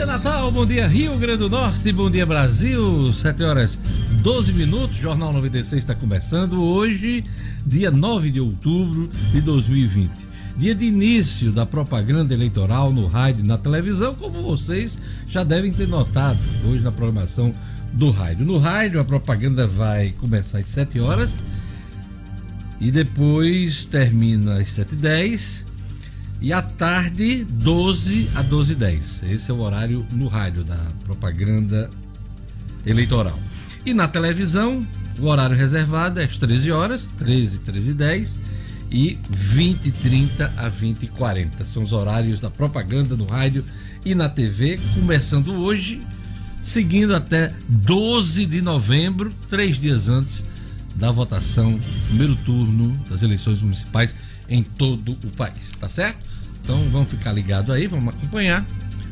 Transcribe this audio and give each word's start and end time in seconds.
dia 0.00 0.06
Natal, 0.06 0.50
bom 0.50 0.64
dia 0.64 0.86
Rio 0.86 1.14
Grande 1.18 1.40
do 1.40 1.50
Norte, 1.50 1.92
bom 1.92 2.10
dia 2.10 2.24
Brasil, 2.24 3.12
7 3.12 3.42
horas 3.42 3.78
12 4.22 4.54
minutos, 4.54 4.96
Jornal 4.96 5.30
96 5.30 5.78
está 5.78 5.94
começando 5.94 6.62
hoje, 6.62 7.22
dia 7.66 7.90
9 7.90 8.30
de 8.30 8.40
outubro 8.40 9.10
de 9.30 9.42
2020. 9.42 10.10
Dia 10.56 10.74
de 10.74 10.86
início 10.86 11.52
da 11.52 11.66
propaganda 11.66 12.32
eleitoral 12.32 12.90
no 12.90 13.08
rádio 13.08 13.44
e 13.44 13.46
na 13.46 13.58
televisão, 13.58 14.14
como 14.14 14.40
vocês 14.40 14.96
já 15.28 15.44
devem 15.44 15.70
ter 15.70 15.86
notado 15.86 16.40
hoje 16.64 16.82
na 16.82 16.90
programação 16.90 17.54
do 17.92 18.10
rádio. 18.10 18.46
No 18.46 18.56
rádio 18.56 19.02
a 19.02 19.04
propaganda 19.04 19.66
vai 19.66 20.14
começar 20.18 20.60
às 20.60 20.66
7 20.68 20.98
horas 20.98 21.30
e 22.80 22.90
depois 22.90 23.84
termina 23.84 24.60
às 24.60 24.68
7h10 24.68 25.69
e 26.40 26.52
à 26.52 26.62
tarde 26.62 27.44
12 27.44 28.30
a 28.34 28.42
12h10. 28.42 29.30
Esse 29.30 29.50
é 29.50 29.54
o 29.54 29.60
horário 29.60 30.06
no 30.12 30.26
rádio 30.26 30.64
da 30.64 30.78
propaganda 31.04 31.90
eleitoral. 32.86 33.38
E 33.84 33.92
na 33.92 34.08
televisão, 34.08 34.86
o 35.18 35.26
horário 35.26 35.56
reservado 35.56 36.20
é 36.20 36.24
às 36.24 36.38
13 36.38 36.70
horas, 36.70 37.08
13, 37.18 37.58
13 37.58 37.90
e 37.90 37.94
10 37.94 38.36
e 38.90 39.18
20 39.28 39.86
e 39.86 39.92
30 39.92 40.52
a 40.56 40.68
20 40.68 41.02
e 41.02 41.06
40. 41.08 41.66
São 41.66 41.82
os 41.82 41.92
horários 41.92 42.40
da 42.40 42.50
propaganda 42.50 43.16
no 43.16 43.26
rádio 43.26 43.64
e 44.04 44.14
na 44.14 44.28
TV, 44.28 44.80
começando 44.94 45.52
hoje, 45.52 46.00
seguindo 46.62 47.14
até 47.14 47.52
12 47.68 48.46
de 48.46 48.62
novembro, 48.62 49.32
três 49.48 49.78
dias 49.78 50.08
antes 50.08 50.42
da 50.94 51.12
votação, 51.12 51.78
primeiro 52.08 52.34
turno 52.36 52.92
das 53.08 53.22
eleições 53.22 53.62
municipais 53.62 54.14
em 54.48 54.62
todo 54.62 55.12
o 55.12 55.30
país, 55.30 55.72
tá 55.78 55.88
certo? 55.88 56.29
Então 56.70 56.88
vamos 56.88 57.10
ficar 57.10 57.32
ligado 57.32 57.72
aí, 57.72 57.88
vamos 57.88 58.14
acompanhar. 58.14 58.64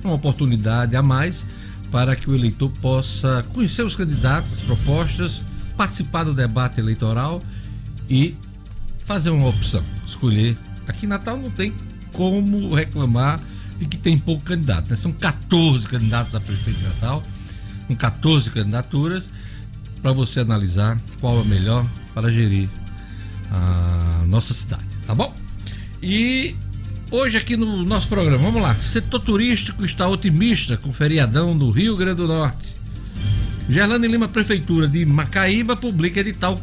Uma 0.04 0.14
oportunidade 0.14 0.94
a 0.94 1.02
mais 1.02 1.44
para 1.90 2.14
que 2.14 2.30
o 2.30 2.34
eleitor 2.36 2.70
possa 2.80 3.44
conhecer 3.52 3.82
os 3.82 3.96
candidatos, 3.96 4.52
as 4.52 4.60
propostas, 4.60 5.42
participar 5.76 6.22
do 6.22 6.32
debate 6.32 6.78
eleitoral 6.78 7.42
e 8.08 8.36
fazer 9.04 9.30
uma 9.30 9.48
opção, 9.48 9.82
escolher. 10.06 10.56
Aqui 10.86 11.04
em 11.04 11.08
Natal 11.08 11.36
não 11.36 11.50
tem 11.50 11.74
como 12.12 12.72
reclamar 12.72 13.40
de 13.76 13.86
que 13.86 13.96
tem 13.96 14.16
pouco 14.16 14.44
candidato, 14.44 14.88
né? 14.88 14.94
São 14.94 15.10
14 15.10 15.84
candidatos 15.88 16.36
a 16.36 16.40
prefeito 16.40 16.78
de 16.78 16.84
Natal, 16.84 17.24
com 17.88 17.96
14 17.96 18.50
candidaturas, 18.50 19.28
para 20.00 20.12
você 20.12 20.38
analisar 20.38 20.96
qual 21.20 21.38
é 21.38 21.40
o 21.40 21.44
melhor 21.44 21.84
para 22.14 22.30
gerir 22.30 22.68
a 23.50 24.22
nossa 24.28 24.54
cidade, 24.54 24.84
tá 25.04 25.12
bom? 25.12 25.34
E 26.00 26.54
Hoje 27.10 27.38
aqui 27.38 27.56
no 27.56 27.84
nosso 27.86 28.06
programa, 28.06 28.36
vamos 28.36 28.60
lá. 28.60 28.74
Setor 28.74 29.20
turístico 29.20 29.82
está 29.82 30.06
otimista 30.06 30.76
com 30.76 30.92
feriadão 30.92 31.54
no 31.54 31.70
Rio 31.70 31.96
Grande 31.96 32.16
do 32.16 32.28
Norte. 32.28 32.76
Gerlane 33.66 34.06
Lima, 34.06 34.28
Prefeitura 34.28 34.86
de 34.86 35.06
Macaíba, 35.06 35.74
publica 35.74 36.20
edital 36.20 36.60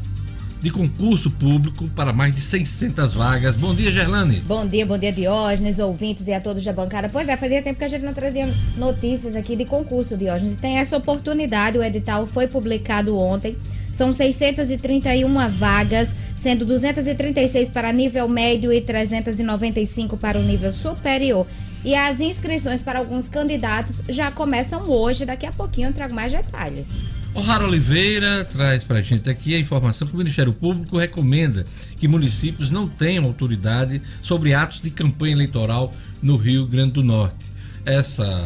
de 0.61 0.69
concurso 0.69 1.31
público 1.31 1.87
para 1.95 2.13
mais 2.13 2.35
de 2.35 2.41
600 2.41 3.15
vagas. 3.15 3.55
Bom 3.55 3.73
dia, 3.73 3.91
Gerlane. 3.91 4.39
Bom 4.41 4.67
dia, 4.67 4.85
bom 4.85 4.99
dia, 4.99 5.11
Diógenes, 5.11 5.79
ouvintes 5.79 6.27
e 6.27 6.33
a 6.33 6.39
todos 6.39 6.63
da 6.63 6.71
bancada. 6.71 7.09
Pois 7.09 7.27
é, 7.27 7.35
fazia 7.35 7.63
tempo 7.63 7.79
que 7.79 7.85
a 7.85 7.87
gente 7.87 8.05
não 8.05 8.13
trazia 8.13 8.47
notícias 8.77 9.35
aqui 9.35 9.55
de 9.55 9.65
concurso, 9.65 10.15
Diógenes. 10.15 10.53
E 10.53 10.57
tem 10.57 10.77
essa 10.77 10.95
oportunidade, 10.95 11.79
o 11.79 11.83
edital 11.83 12.27
foi 12.27 12.45
publicado 12.45 13.17
ontem. 13.17 13.57
São 13.95 14.11
631 14.11 15.49
vagas, 15.51 16.13
sendo 16.35 16.65
236 16.65 17.69
para 17.69 17.93
nível 17.93 18.27
médio 18.27 18.73
e 18.73 18.81
395 18.81 20.17
para 20.17 20.37
o 20.37 20.43
nível 20.43 20.73
superior. 20.73 21.47
E 21.81 21.95
as 21.95 22.19
inscrições 22.19 22.81
para 22.81 22.99
alguns 22.99 23.29
candidatos 23.29 24.01
já 24.09 24.29
começam 24.29 24.89
hoje, 24.89 25.25
daqui 25.25 25.45
a 25.45 25.51
pouquinho 25.53 25.87
eu 25.87 25.93
trago 25.93 26.13
mais 26.13 26.29
detalhes. 26.29 27.03
O 27.33 27.39
Raro 27.39 27.67
Oliveira 27.67 28.43
traz 28.43 28.83
para 28.83 28.97
a 28.97 29.01
gente 29.01 29.29
aqui 29.29 29.55
a 29.55 29.59
informação 29.59 30.05
que 30.05 30.13
o 30.13 30.17
Ministério 30.17 30.51
Público 30.51 30.97
recomenda 30.97 31.65
que 31.95 32.05
municípios 32.05 32.71
não 32.71 32.89
tenham 32.89 33.23
autoridade 33.23 34.01
sobre 34.21 34.53
atos 34.53 34.81
de 34.81 34.89
campanha 34.89 35.35
eleitoral 35.35 35.93
no 36.21 36.35
Rio 36.35 36.67
Grande 36.67 36.91
do 36.91 37.03
Norte. 37.03 37.45
Essa, 37.85 38.43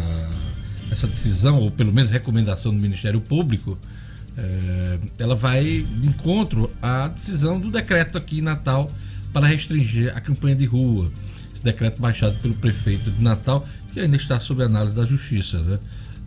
essa 0.91 1.07
decisão, 1.07 1.59
ou 1.59 1.71
pelo 1.71 1.91
menos 1.91 2.11
recomendação 2.11 2.71
do 2.71 2.79
Ministério 2.79 3.19
Público, 3.19 3.79
é, 4.39 4.99
ela 5.19 5.35
vai 5.35 5.63
de 5.63 6.07
encontro 6.07 6.71
à 6.81 7.09
decisão 7.09 7.59
do 7.59 7.69
decreto 7.69 8.17
aqui 8.17 8.39
em 8.39 8.41
Natal 8.41 8.89
para 9.33 9.45
restringir 9.45 10.15
a 10.15 10.21
campanha 10.21 10.55
de 10.55 10.65
rua. 10.65 11.11
Esse 11.53 11.63
decreto 11.63 12.01
baixado 12.01 12.35
pelo 12.39 12.53
prefeito 12.53 13.11
de 13.11 13.21
Natal, 13.21 13.67
que 13.93 13.99
ainda 13.99 14.15
está 14.15 14.39
sob 14.39 14.63
análise 14.63 14.95
da 14.95 15.05
justiça. 15.05 15.59
Né? 15.59 15.79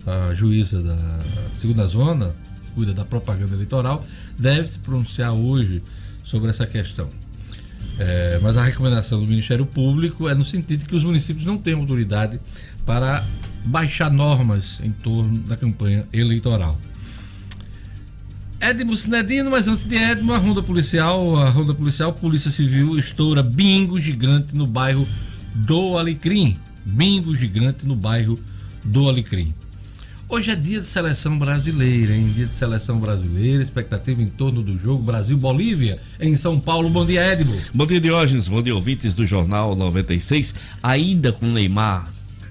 A 0.07 0.35
juíza 0.35 0.83
da 0.83 1.21
segunda 1.55 1.87
zona, 1.87 2.35
que 2.67 2.73
cuida 2.73 2.93
da 2.93 3.05
propaganda 3.05 3.55
eleitoral, 3.55 4.05
deve 4.39 4.67
se 4.67 4.79
pronunciar 4.79 5.33
hoje 5.33 5.83
sobre 6.23 6.51
essa 6.51 6.67
questão. 6.67 7.09
É, 7.99 8.39
mas 8.43 8.57
a 8.57 8.65
recomendação 8.65 9.21
do 9.21 9.27
Ministério 9.27 9.65
Público 9.65 10.29
é 10.29 10.35
no 10.35 10.45
sentido 10.45 10.81
de 10.81 10.87
que 10.87 10.95
os 10.95 11.05
municípios 11.05 11.47
não 11.47 11.57
têm 11.57 11.75
autoridade 11.75 12.39
para 12.85 13.25
baixar 13.65 14.11
normas 14.11 14.81
em 14.83 14.91
torno 14.91 15.39
da 15.39 15.57
campanha 15.57 16.07
eleitoral. 16.13 16.79
Edmo 18.63 18.97
Sinedino, 18.97 19.51
mas 19.51 19.67
antes 19.67 19.85
de 19.85 19.97
Edmo, 19.97 20.33
a 20.33 20.39
ronda 20.39 20.63
policial, 20.63 21.37
a 21.37 21.51
ronda 21.51 21.75
policial, 21.75 22.13
Polícia 22.13 22.49
Civil 22.49 22.97
estoura 22.97 23.43
bingo 23.43 23.99
gigante 23.99 24.55
no 24.55 24.69
bairro 24.69 25.05
do 25.53 25.99
Alecrim. 25.99 26.57
Bingo 26.85 27.35
gigante 27.35 27.85
no 27.85 27.97
bairro 27.97 28.39
do 28.85 29.09
Alecrim. 29.09 29.53
Hoje 30.29 30.53
é 30.53 30.55
dia 30.55 30.81
de 30.81 30.87
seleção 30.87 31.41
brasileira, 31.41 32.15
hein? 32.15 32.31
Dia 32.37 32.47
de 32.47 32.55
seleção 32.55 33.01
brasileira, 33.01 33.61
expectativa 33.61 34.23
em 34.23 34.29
torno 34.29 34.63
do 34.63 34.79
jogo 34.79 35.03
Brasil-Bolívia 35.03 35.99
em 36.21 36.37
São 36.37 36.61
Paulo. 36.61 36.89
Bom 36.89 37.05
dia, 37.05 37.33
Edmo. 37.33 37.57
Bom 37.75 37.85
dia, 37.85 38.01
Diógenes. 38.01 38.47
Bom 38.47 38.63
dia, 38.63 38.77
ouvintes 38.77 39.13
do 39.13 39.27
Jornal 39.27 39.75
96. 39.75 40.55
Ainda 40.81 41.33
com 41.33 41.47
Neymar 41.47 42.09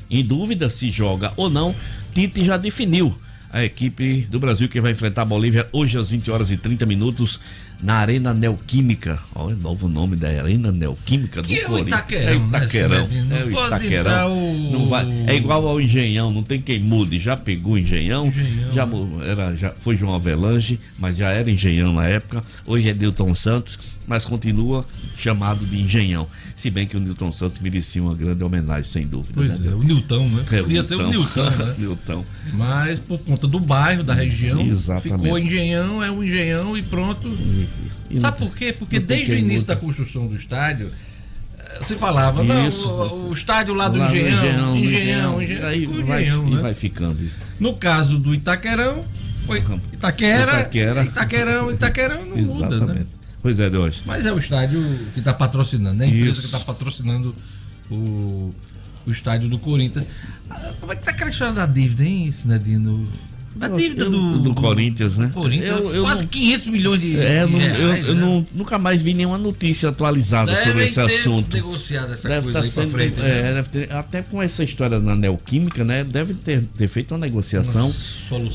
em 0.09 0.25
dúvida 0.25 0.69
se 0.69 0.91
joga 0.91 1.31
ou 1.37 1.49
não, 1.49 1.73
Tite 2.13 2.43
já 2.43 2.57
definiu 2.57 3.15
a 3.51 3.63
equipe 3.63 4.27
do 4.29 4.39
Brasil 4.39 4.69
que 4.69 4.79
vai 4.79 4.91
enfrentar 4.91 5.23
a 5.23 5.25
Bolívia 5.25 5.67
hoje 5.71 5.97
às 5.97 6.11
20 6.11 6.31
horas 6.31 6.51
e 6.51 6.57
30 6.57 6.85
minutos 6.85 7.39
na 7.81 7.95
Arena 7.95 8.33
Neoquímica. 8.33 9.19
Olha 9.33 9.55
o 9.55 9.59
novo 9.59 9.87
nome 9.87 10.15
da 10.15 10.27
Arena 10.27 10.71
Neoquímica 10.71 11.41
que 11.41 11.55
do 11.55 11.61
é 11.61 11.65
Corinthians. 11.65 11.99
Itaquerão, 11.99 12.31
é 12.31 12.35
Itaquerão. 12.35 13.07
Né, 13.07 13.39
é 13.39 13.43
o 13.43 13.51
Itaquerão. 13.51 14.37
O... 14.37 14.71
Não 14.71 14.87
vai, 14.87 15.05
é 15.27 15.35
igual 15.35 15.67
ao 15.67 15.81
Engenhão, 15.81 16.31
não 16.31 16.43
tem 16.43 16.61
quem 16.61 16.79
mude. 16.79 17.19
Já 17.19 17.35
pegou 17.35 17.77
Engenhão, 17.77 18.27
Engenhão. 18.27 18.71
Já, 18.71 18.87
era, 19.25 19.55
já 19.55 19.71
foi 19.71 19.97
João 19.97 20.13
Avelange, 20.13 20.79
mas 20.99 21.17
já 21.17 21.29
era 21.29 21.49
Engenhão 21.49 21.93
na 21.93 22.07
época. 22.07 22.43
Hoje 22.65 22.89
é 22.89 22.93
Newton 22.93 23.33
Santos, 23.33 23.79
mas 24.07 24.25
continua 24.25 24.85
chamado 25.17 25.65
de 25.65 25.79
Engenhão. 25.79 26.27
Se 26.55 26.69
bem 26.69 26.85
que 26.85 26.95
o 26.95 26.99
Newton 26.99 27.31
Santos 27.31 27.59
merecia 27.59 28.01
uma 28.01 28.13
grande 28.13 28.43
homenagem, 28.43 28.83
sem 28.83 29.07
dúvida. 29.07 29.33
Pois 29.35 29.59
né? 29.59 29.71
é, 29.71 29.75
o 29.75 29.83
Newton, 29.83 30.27
né? 30.27 30.45
É, 30.51 30.61
Podia 30.61 30.83
ser 30.83 30.95
o 30.95 31.09
Newton, 31.09 31.49
né? 31.49 31.75
Newton. 31.79 32.25
Mas 32.53 32.99
por 32.99 33.19
conta 33.19 33.47
do 33.47 33.59
bairro, 33.59 34.03
da 34.03 34.13
região, 34.13 34.63
Sim, 34.75 34.99
ficou 34.99 35.39
Engenhão, 35.39 36.03
é 36.03 36.11
o 36.11 36.23
Engenhão 36.23 36.77
e 36.77 36.83
pronto. 36.83 37.27
E 37.27 37.67
Sabe 38.17 38.37
por 38.37 38.55
quê? 38.55 38.73
Porque 38.73 38.99
desde 38.99 39.31
o 39.31 39.37
início 39.37 39.67
da 39.67 39.75
construção 39.75 40.27
do 40.27 40.35
estádio, 40.35 40.91
se 41.81 41.95
falava, 41.95 42.43
Isso, 42.67 42.87
não, 42.87 43.07
o, 43.07 43.29
o, 43.29 43.33
estádio 43.33 43.73
lá 43.73 43.87
do 43.87 43.97
lá 43.97 44.11
Engenhão, 44.11 44.75
Engenhão, 44.75 44.77
Engenhão, 44.77 45.41
Engenhão, 45.41 45.67
aí 45.67 45.85
vai, 46.03 46.21
Engenhão, 46.21 46.49
né? 46.49 46.57
e 46.57 46.61
vai 46.61 46.73
ficando. 46.73 47.29
No 47.59 47.75
caso 47.75 48.17
do 48.17 48.33
Itaquerão, 48.33 49.05
foi 49.45 49.59
Itaquera, 49.93 50.59
Itaquera. 50.59 51.03
Itaquerão, 51.03 51.71
Itaquerão 51.71 52.25
não 52.25 52.37
muda, 52.37 52.85
né? 52.85 53.05
Pois 53.41 53.59
é, 53.59 53.69
Deus. 53.69 54.03
Mas 54.05 54.25
é 54.25 54.31
o 54.31 54.37
estádio 54.37 54.81
que 55.13 55.19
está 55.19 55.33
patrocinando, 55.33 55.97
né? 55.97 56.05
A 56.05 56.07
empresa 56.07 56.31
Isso. 56.31 56.41
que 56.41 56.55
está 56.55 56.59
patrocinando 56.59 57.35
o, 57.89 58.53
o 59.05 59.11
estádio 59.11 59.49
do 59.49 59.57
Corinthians. 59.57 60.07
Ah, 60.49 60.73
como 60.79 60.93
é 60.93 60.95
que 60.95 61.03
tá 61.03 61.11
aquela 61.11 61.31
história 61.31 61.53
da 61.53 61.65
dívida, 61.65 62.03
hein, 62.03 62.31
Sinadino? 62.31 63.07
A 63.59 63.67
dívida 63.67 64.09
do, 64.09 64.39
do, 64.39 64.53
Corinthians, 64.55 65.17
né? 65.17 65.29
Corinthians, 65.33 65.79
eu, 65.79 65.93
eu 65.93 66.03
quase 66.03 66.23
não, 66.23 66.29
500 66.29 66.67
milhões 66.67 67.01
de, 67.01 67.17
é, 67.17 67.45
de 67.45 67.53
reais, 67.53 67.79
eu, 67.79 67.87
né? 67.89 68.03
eu 68.07 68.15
não, 68.15 68.47
nunca 68.53 68.79
mais 68.79 69.01
vi 69.01 69.13
nenhuma 69.13 69.37
notícia 69.37 69.89
atualizada 69.89 70.53
deve 70.53 70.65
sobre 70.65 70.85
esse 70.85 70.95
ter 70.95 71.01
assunto. 71.01 71.55
negociado 71.55 72.13
essa 72.13 72.27
deve 72.29 72.43
coisa 72.43 72.59
tá 72.59 72.65
sendo, 72.65 72.91
frente, 72.91 73.19
né? 73.19 73.49
é, 73.49 73.53
deve 73.55 73.69
ter, 73.69 73.91
até 73.91 74.21
com 74.21 74.41
essa 74.41 74.63
história 74.63 74.99
na 74.99 75.15
Neoquímica, 75.15 75.83
né? 75.83 76.03
Deve 76.03 76.33
ter, 76.33 76.63
ter 76.77 76.87
feito 76.87 77.13
uma 77.13 77.19
negociação 77.19 77.93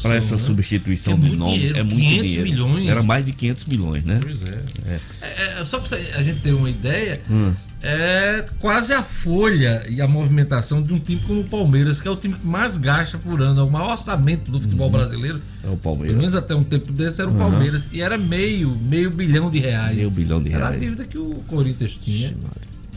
para 0.03 0.17
essa 0.17 0.37
né? 0.37 0.41
substituição 0.41 1.13
é 1.13 1.17
de 1.17 1.37
nome. 1.37 1.59
Dinheiro, 1.59 1.79
é 1.79 1.83
muito 1.83 2.01
500 2.01 2.23
dinheiro. 2.23 2.43
milhões. 2.45 2.89
Era 2.89 3.03
mais 3.03 3.27
de 3.27 3.33
500 3.33 3.65
milhões, 3.67 4.05
né? 4.05 4.21
Pois 4.23 4.43
é. 4.43 4.63
é. 4.87 5.01
é, 5.21 5.61
é 5.61 5.65
só 5.65 5.79
para 5.79 5.99
a 5.99 6.23
gente 6.23 6.41
ter 6.41 6.53
uma 6.53 6.71
ideia, 6.71 7.21
Hum. 7.31 7.53
É 7.87 8.45
quase 8.59 8.93
a 8.93 9.03
folha 9.03 9.85
e 9.89 10.01
a 10.01 10.09
movimentação 10.09 10.83
de 10.83 10.93
um 10.93 10.99
time 10.99 11.21
como 11.27 11.41
o 11.41 11.45
Palmeiras, 11.45 12.01
que 12.01 12.09
é 12.09 12.11
o 12.11 12.17
time 12.17 12.35
que 12.35 12.47
mais 12.47 12.77
gasta 12.77 13.17
por 13.19 13.41
ano, 13.41 13.61
é 13.61 13.63
o 13.65 13.71
maior 13.71 13.93
orçamento 13.93 14.51
do 14.51 14.61
futebol 14.61 14.91
brasileiro. 14.91 15.41
É 15.63 15.67
o 15.67 15.71
Pelo 15.71 15.77
Palmeiras. 15.79 16.17
menos 16.19 16.35
até 16.35 16.55
um 16.55 16.65
tempo 16.65 16.93
desse 16.93 17.21
era 17.21 17.31
o 17.31 17.33
Uhum. 17.33 17.39
Palmeiras. 17.39 17.83
E 17.93 18.01
era 18.01 18.19
meio, 18.19 18.71
meio 18.77 19.11
bilhão 19.11 19.51
de 19.51 19.59
reais. 19.61 19.97
Meio 19.97 20.11
bilhão 20.11 20.43
de 20.43 20.53
Era 20.53 20.67
a 20.67 20.69
reais. 20.71 20.83
dívida 20.83 21.05
que 21.05 21.19
o 21.19 21.31
Corinthians 21.47 21.97
tinha. 22.03 22.35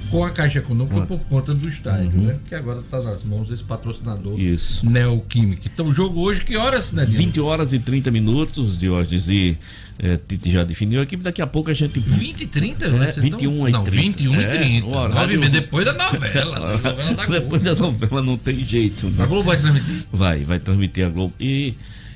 Com 0.09 0.23
a 0.23 0.29
Caixa 0.31 0.59
Econômica 0.59 1.03
Ah. 1.03 1.05
por 1.05 1.19
conta 1.21 1.53
do 1.53 1.67
estádio, 1.69 2.11
né? 2.19 2.37
Que 2.47 2.55
agora 2.55 2.79
está 2.79 3.01
nas 3.01 3.23
mãos 3.23 3.49
desse 3.49 3.63
patrocinador 3.63 4.39
Isso. 4.39 4.85
Neoquímica. 4.89 5.69
Então, 5.71 5.87
o 5.87 5.93
jogo 5.93 6.19
hoje, 6.21 6.43
que 6.43 6.55
horas, 6.57 6.91
né, 6.91 7.05
Dino? 7.05 7.17
20 7.17 7.39
horas 7.39 7.73
e 7.73 7.79
30 7.79 8.09
minutos, 8.11 8.77
Diógenes, 8.77 9.27
e 9.29 9.57
é, 9.99 10.17
Tite 10.17 10.49
já 10.51 10.63
definiu 10.63 10.99
a 10.99 11.03
equipe. 11.03 11.21
Daqui 11.23 11.41
a 11.41 11.47
pouco 11.47 11.69
a 11.69 11.73
gente 11.73 11.99
20 11.99 12.41
e 12.41 12.47
30? 12.47 12.85
É, 12.85 12.89
Vocês 12.89 13.17
21 13.17 13.67
e 13.67 13.71
não, 13.71 13.83
30. 13.83 14.01
21 14.01 14.33
e 14.35 14.43
É, 14.43 14.57
30. 14.57 14.85
o 14.85 14.89
horário- 14.95 15.15
Nove 15.15 15.33
e 15.33 15.37
meia 15.37 15.49
depois 15.51 15.85
da 15.85 15.93
novela. 15.93 16.57
A 16.57 16.77
novela 16.77 17.13
da 17.13 17.25
Depois 17.27 17.63
da 17.63 17.75
novela 17.75 18.21
não 18.21 18.37
tem 18.37 18.63
jeito. 18.65 19.07
A 19.07 19.09
Né? 19.09 19.25
Globo 19.25 19.43
vai 19.43 19.57
transmitir? 19.57 20.05
Vai, 20.11 20.43
vai 20.43 20.59
transmitir 20.59 21.05
a 21.05 21.09
Globo. 21.09 21.33
E 21.39 21.75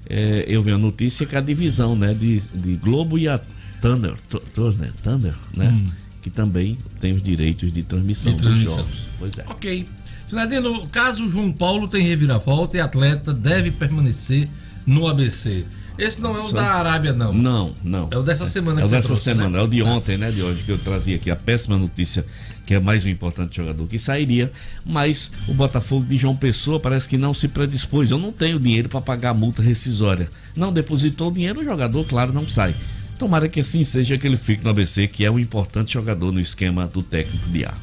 é, 0.09 0.45
eu 0.47 0.61
vi 0.63 0.71
a 0.71 0.77
notícia 0.77 1.25
que 1.25 1.35
a 1.35 1.41
divisão 1.41 1.95
né, 1.95 2.13
de, 2.13 2.39
de 2.53 2.75
Globo 2.77 3.17
e 3.17 3.27
a 3.27 3.39
Thunder, 3.81 4.13
Turner, 4.53 4.91
Thunder, 5.03 5.33
né? 5.55 5.67
Hum. 5.67 5.87
Que 6.23 6.29
também 6.29 6.77
tem 7.01 7.11
os 7.13 7.21
direitos 7.21 7.71
de 7.71 7.83
transmissão, 7.83 8.31
De 8.31 8.37
dos 8.39 8.47
transmissão. 8.47 8.77
jogos. 8.77 9.05
Pois 9.19 9.37
é. 9.37 9.43
Ok. 9.47 9.85
Sinadino, 10.27 10.87
caso 10.87 11.29
João 11.29 11.51
Paulo 11.51 11.87
tem 11.87 12.01
reviravolta 12.01 12.77
e 12.77 12.79
atleta 12.79 13.31
deve 13.33 13.69
permanecer 13.71 14.47
no 14.87 15.07
ABC. 15.07 15.65
Esse 15.99 16.19
não 16.21 16.35
é 16.35 16.39
o 16.39 16.47
Só- 16.47 16.55
da 16.55 16.63
Arábia, 16.73 17.13
não. 17.13 17.31
Não, 17.31 17.75
não. 17.83 18.07
É 18.09 18.17
o 18.17 18.23
dessa 18.23 18.45
semana 18.47 18.79
É 18.79 18.81
que 18.81 18.85
o 18.85 18.89
você 18.89 18.95
dessa 18.95 19.07
trouxe, 19.09 19.23
semana, 19.25 19.49
né? 19.49 19.59
é 19.59 19.61
o 19.61 19.67
de 19.67 19.83
ontem, 19.83 20.17
né, 20.17 20.31
de 20.31 20.41
hoje, 20.41 20.63
que 20.63 20.71
eu 20.71 20.77
trazia 20.79 21.17
aqui 21.17 21.29
a 21.29 21.35
péssima 21.35 21.77
notícia, 21.77 22.25
que 22.65 22.73
é 22.73 22.79
mais 22.79 23.05
um 23.05 23.09
importante 23.09 23.57
jogador 23.57 23.85
que 23.85 23.99
sairia, 23.99 24.51
mas 24.83 25.29
o 25.47 25.53
Botafogo 25.53 26.03
de 26.05 26.17
João 26.17 26.35
Pessoa 26.35 26.79
parece 26.79 27.07
que 27.07 27.17
não 27.17 27.31
se 27.33 27.47
predispôs. 27.47 28.09
Eu 28.09 28.17
não 28.17 28.31
tenho 28.31 28.59
dinheiro 28.59 28.89
para 28.89 29.01
pagar 29.01 29.31
a 29.31 29.33
multa 29.35 29.61
rescisória. 29.61 30.29
Não 30.55 30.73
depositou 30.73 31.29
o 31.29 31.31
dinheiro, 31.33 31.59
o 31.59 31.63
jogador, 31.63 32.03
claro, 32.05 32.31
não 32.33 32.45
sai. 32.47 32.73
Tomara 33.17 33.47
que 33.47 33.59
assim 33.59 33.83
seja 33.83 34.17
que 34.17 34.27
ele 34.27 34.37
fique 34.37 34.63
no 34.63 34.69
ABC, 34.69 35.07
que 35.07 35.25
é 35.25 35.31
um 35.31 35.39
importante 35.39 35.93
jogador 35.93 36.31
no 36.31 36.39
esquema 36.39 36.87
do 36.87 37.01
técnico 37.01 37.49
de 37.49 37.65
A. 37.65 37.73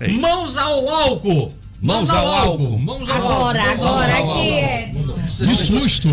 É. 0.00 0.08
Mãos 0.08 0.56
ao 0.56 0.88
álcool! 0.88 1.54
Mãos 1.80 2.10
ao 2.10 2.26
álcool! 2.26 2.78
Mãos 2.78 3.08
ao 3.08 3.16
Agora, 3.16 3.62
álcool! 3.62 3.86
Agora 3.86 4.16
ao 4.16 4.34
que 4.34 4.48
é. 4.50 4.92
Que 5.38 5.56
susto! 5.56 6.08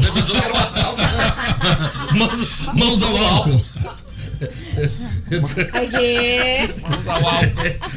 Mãos, 2.13 2.47
Mãos 2.73 3.03
ao 3.03 3.17
álcool. 3.17 3.65
Aqui. 5.73 6.69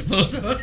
Mãos 0.08 0.34
ao 0.34 0.48
álcool. 0.48 0.60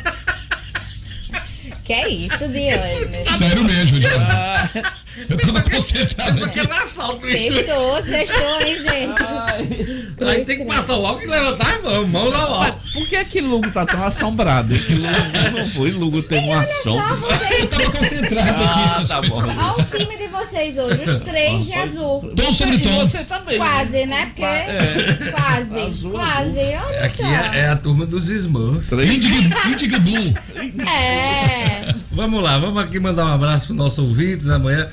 Que 1.84 1.92
é 1.92 2.08
isso, 2.08 2.48
Diógenes? 2.48 3.36
Sério 3.36 3.64
mesmo, 3.64 4.00
Diogo. 4.00 4.24
Eu 5.28 5.38
tava 5.38 5.60
concentrado 5.62 6.38
Porque 6.38 6.60
aqui. 6.60 6.70
era 6.72 6.82
assalto. 6.82 7.28
isso. 7.28 7.54
Sextou, 7.54 8.02
sextou, 8.02 8.60
hein, 8.60 8.76
gente? 8.82 10.24
Aí 10.28 10.44
tem 10.44 10.58
que 10.58 10.64
passar 10.64 10.96
o 10.96 11.06
álcool 11.06 11.22
e 11.22 11.26
levantar 11.26 11.78
vamos. 11.82 12.08
Mãos 12.10 12.34
ao 12.34 12.54
álcool. 12.62 12.80
Por 12.92 13.06
que 13.08 13.16
é 13.16 13.24
que 13.24 13.40
Lugo 13.40 13.70
tá 13.70 13.86
tão 13.86 14.04
assombrado? 14.04 14.74
Que 14.78 14.94
Lugo 14.94 15.58
não 15.58 15.68
foi, 15.70 15.90
Lugo 15.90 16.22
tem 16.22 16.44
uma 16.48 16.62
ação. 16.62 16.96
Só 16.96 17.54
Eu 17.54 17.66
tava 17.68 17.90
concentrado 17.92 18.62
Ah, 18.64 18.96
aqui. 18.98 19.08
tá 19.08 19.22
bom. 19.22 19.42
Olha 19.42 19.84
o 19.84 19.98
time 19.98 20.16
de 20.16 20.26
vocês 20.28 20.78
hoje, 20.78 21.04
os 21.04 21.18
três 21.20 21.64
de 21.64 21.72
azul. 21.72 22.32
Tom 22.36 22.52
sobre 22.52 22.78
tom. 22.78 22.98
você 22.98 23.24
também. 23.24 23.58
né? 23.58 23.64
Quase, 23.64 24.06
né? 24.06 24.26
Porque. 24.34 25.30
Quase. 25.30 25.80
Azul, 25.80 26.10
Quase. 26.12 26.58
Olha 26.58 27.04
Aqui 27.04 27.22
só. 27.22 27.28
é, 27.28 27.58
é 27.60 27.68
a 27.68 27.76
turma 27.76 28.06
dos 28.06 28.28
Smurfs. 28.30 28.92
Indigo 28.92 30.00
Blue. 30.00 30.34
É. 30.88 31.94
Vamos 32.12 32.42
lá, 32.42 32.58
vamos 32.58 32.82
aqui 32.82 32.98
mandar 33.00 33.26
um 33.26 33.32
abraço 33.32 33.66
pro 33.68 33.74
nosso 33.76 34.02
ouvinte 34.02 34.44
da 34.44 34.58
manhã. 34.58 34.88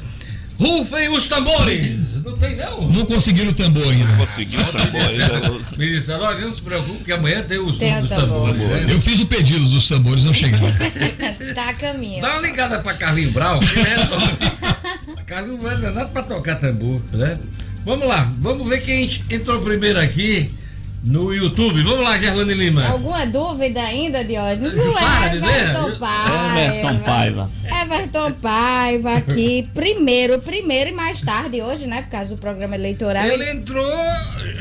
Rufem 0.61 1.09
os 1.09 1.27
tambores! 1.27 1.99
Não 2.23 2.37
tem 2.37 2.55
não? 2.55 2.81
Não 2.89 3.05
conseguiram 3.05 3.49
o 3.49 3.53
tambor 3.53 3.83
ainda. 3.83 4.13
Conseguiu, 4.15 4.63
tá 4.65 4.85
bom. 4.85 4.99
ainda- 4.99 5.51
Me 5.75 5.89
disseram, 5.89 6.21
olha, 6.23 6.45
não 6.45 6.53
se 6.53 6.61
preocupe 6.61 7.03
que 7.03 7.11
amanhã 7.11 7.41
tem 7.41 7.57
os 7.57 7.77
Tem 7.79 8.03
o 8.03 8.07
tambor. 8.07 8.49
tambores. 8.53 8.85
né? 8.87 8.93
Eu 8.93 9.01
fiz 9.01 9.19
o 9.21 9.25
pedido 9.25 9.65
dos 9.65 9.87
tambores, 9.87 10.23
não 10.23 10.33
chegaram. 10.33 10.67
Tá 11.55 11.69
a 11.69 11.73
caminho. 11.73 12.21
Dá 12.21 12.33
uma 12.33 12.41
ligada 12.41 12.79
pra 12.79 12.93
Carlinho 12.93 13.31
Brau, 13.31 13.59
que 13.59 13.79
resolve. 13.79 14.31
Carlinho 15.25 15.61
não 15.61 15.71
é 15.71 15.77
danado 15.77 16.09
pra 16.11 16.21
tocar 16.21 16.55
tambor, 16.55 17.01
né? 17.11 17.39
Vamos 17.83 18.07
lá, 18.07 18.31
vamos 18.39 18.67
ver 18.69 18.81
quem 18.81 19.09
entrou 19.29 19.59
primeiro 19.61 19.99
aqui 19.99 20.51
no 21.03 21.33
YouTube. 21.33 21.81
Vamos 21.83 22.03
lá, 22.03 22.17
Gerlane 22.19 22.53
Lima. 22.53 22.87
Alguma 22.87 23.25
dúvida 23.25 23.81
ainda, 23.81 24.23
Diógenes? 24.23 24.73
O 24.73 24.93
Para 24.93 25.27
dizer. 25.29 25.47
Everton 25.47 25.97
Paiva. 25.97 26.59
Everton 26.59 26.99
Paiva. 27.03 27.51
Everton 27.81 28.31
Paiva 28.33 29.13
aqui, 29.15 29.67
primeiro, 29.73 30.39
primeiro 30.39 30.89
e 30.91 30.93
mais 30.93 31.21
tarde 31.21 31.61
hoje, 31.61 31.87
né? 31.87 32.03
Por 32.03 32.09
causa 32.11 32.35
do 32.35 32.37
programa 32.37 32.75
eleitoral. 32.75 33.25
Ele 33.25 33.49
entrou 33.51 33.83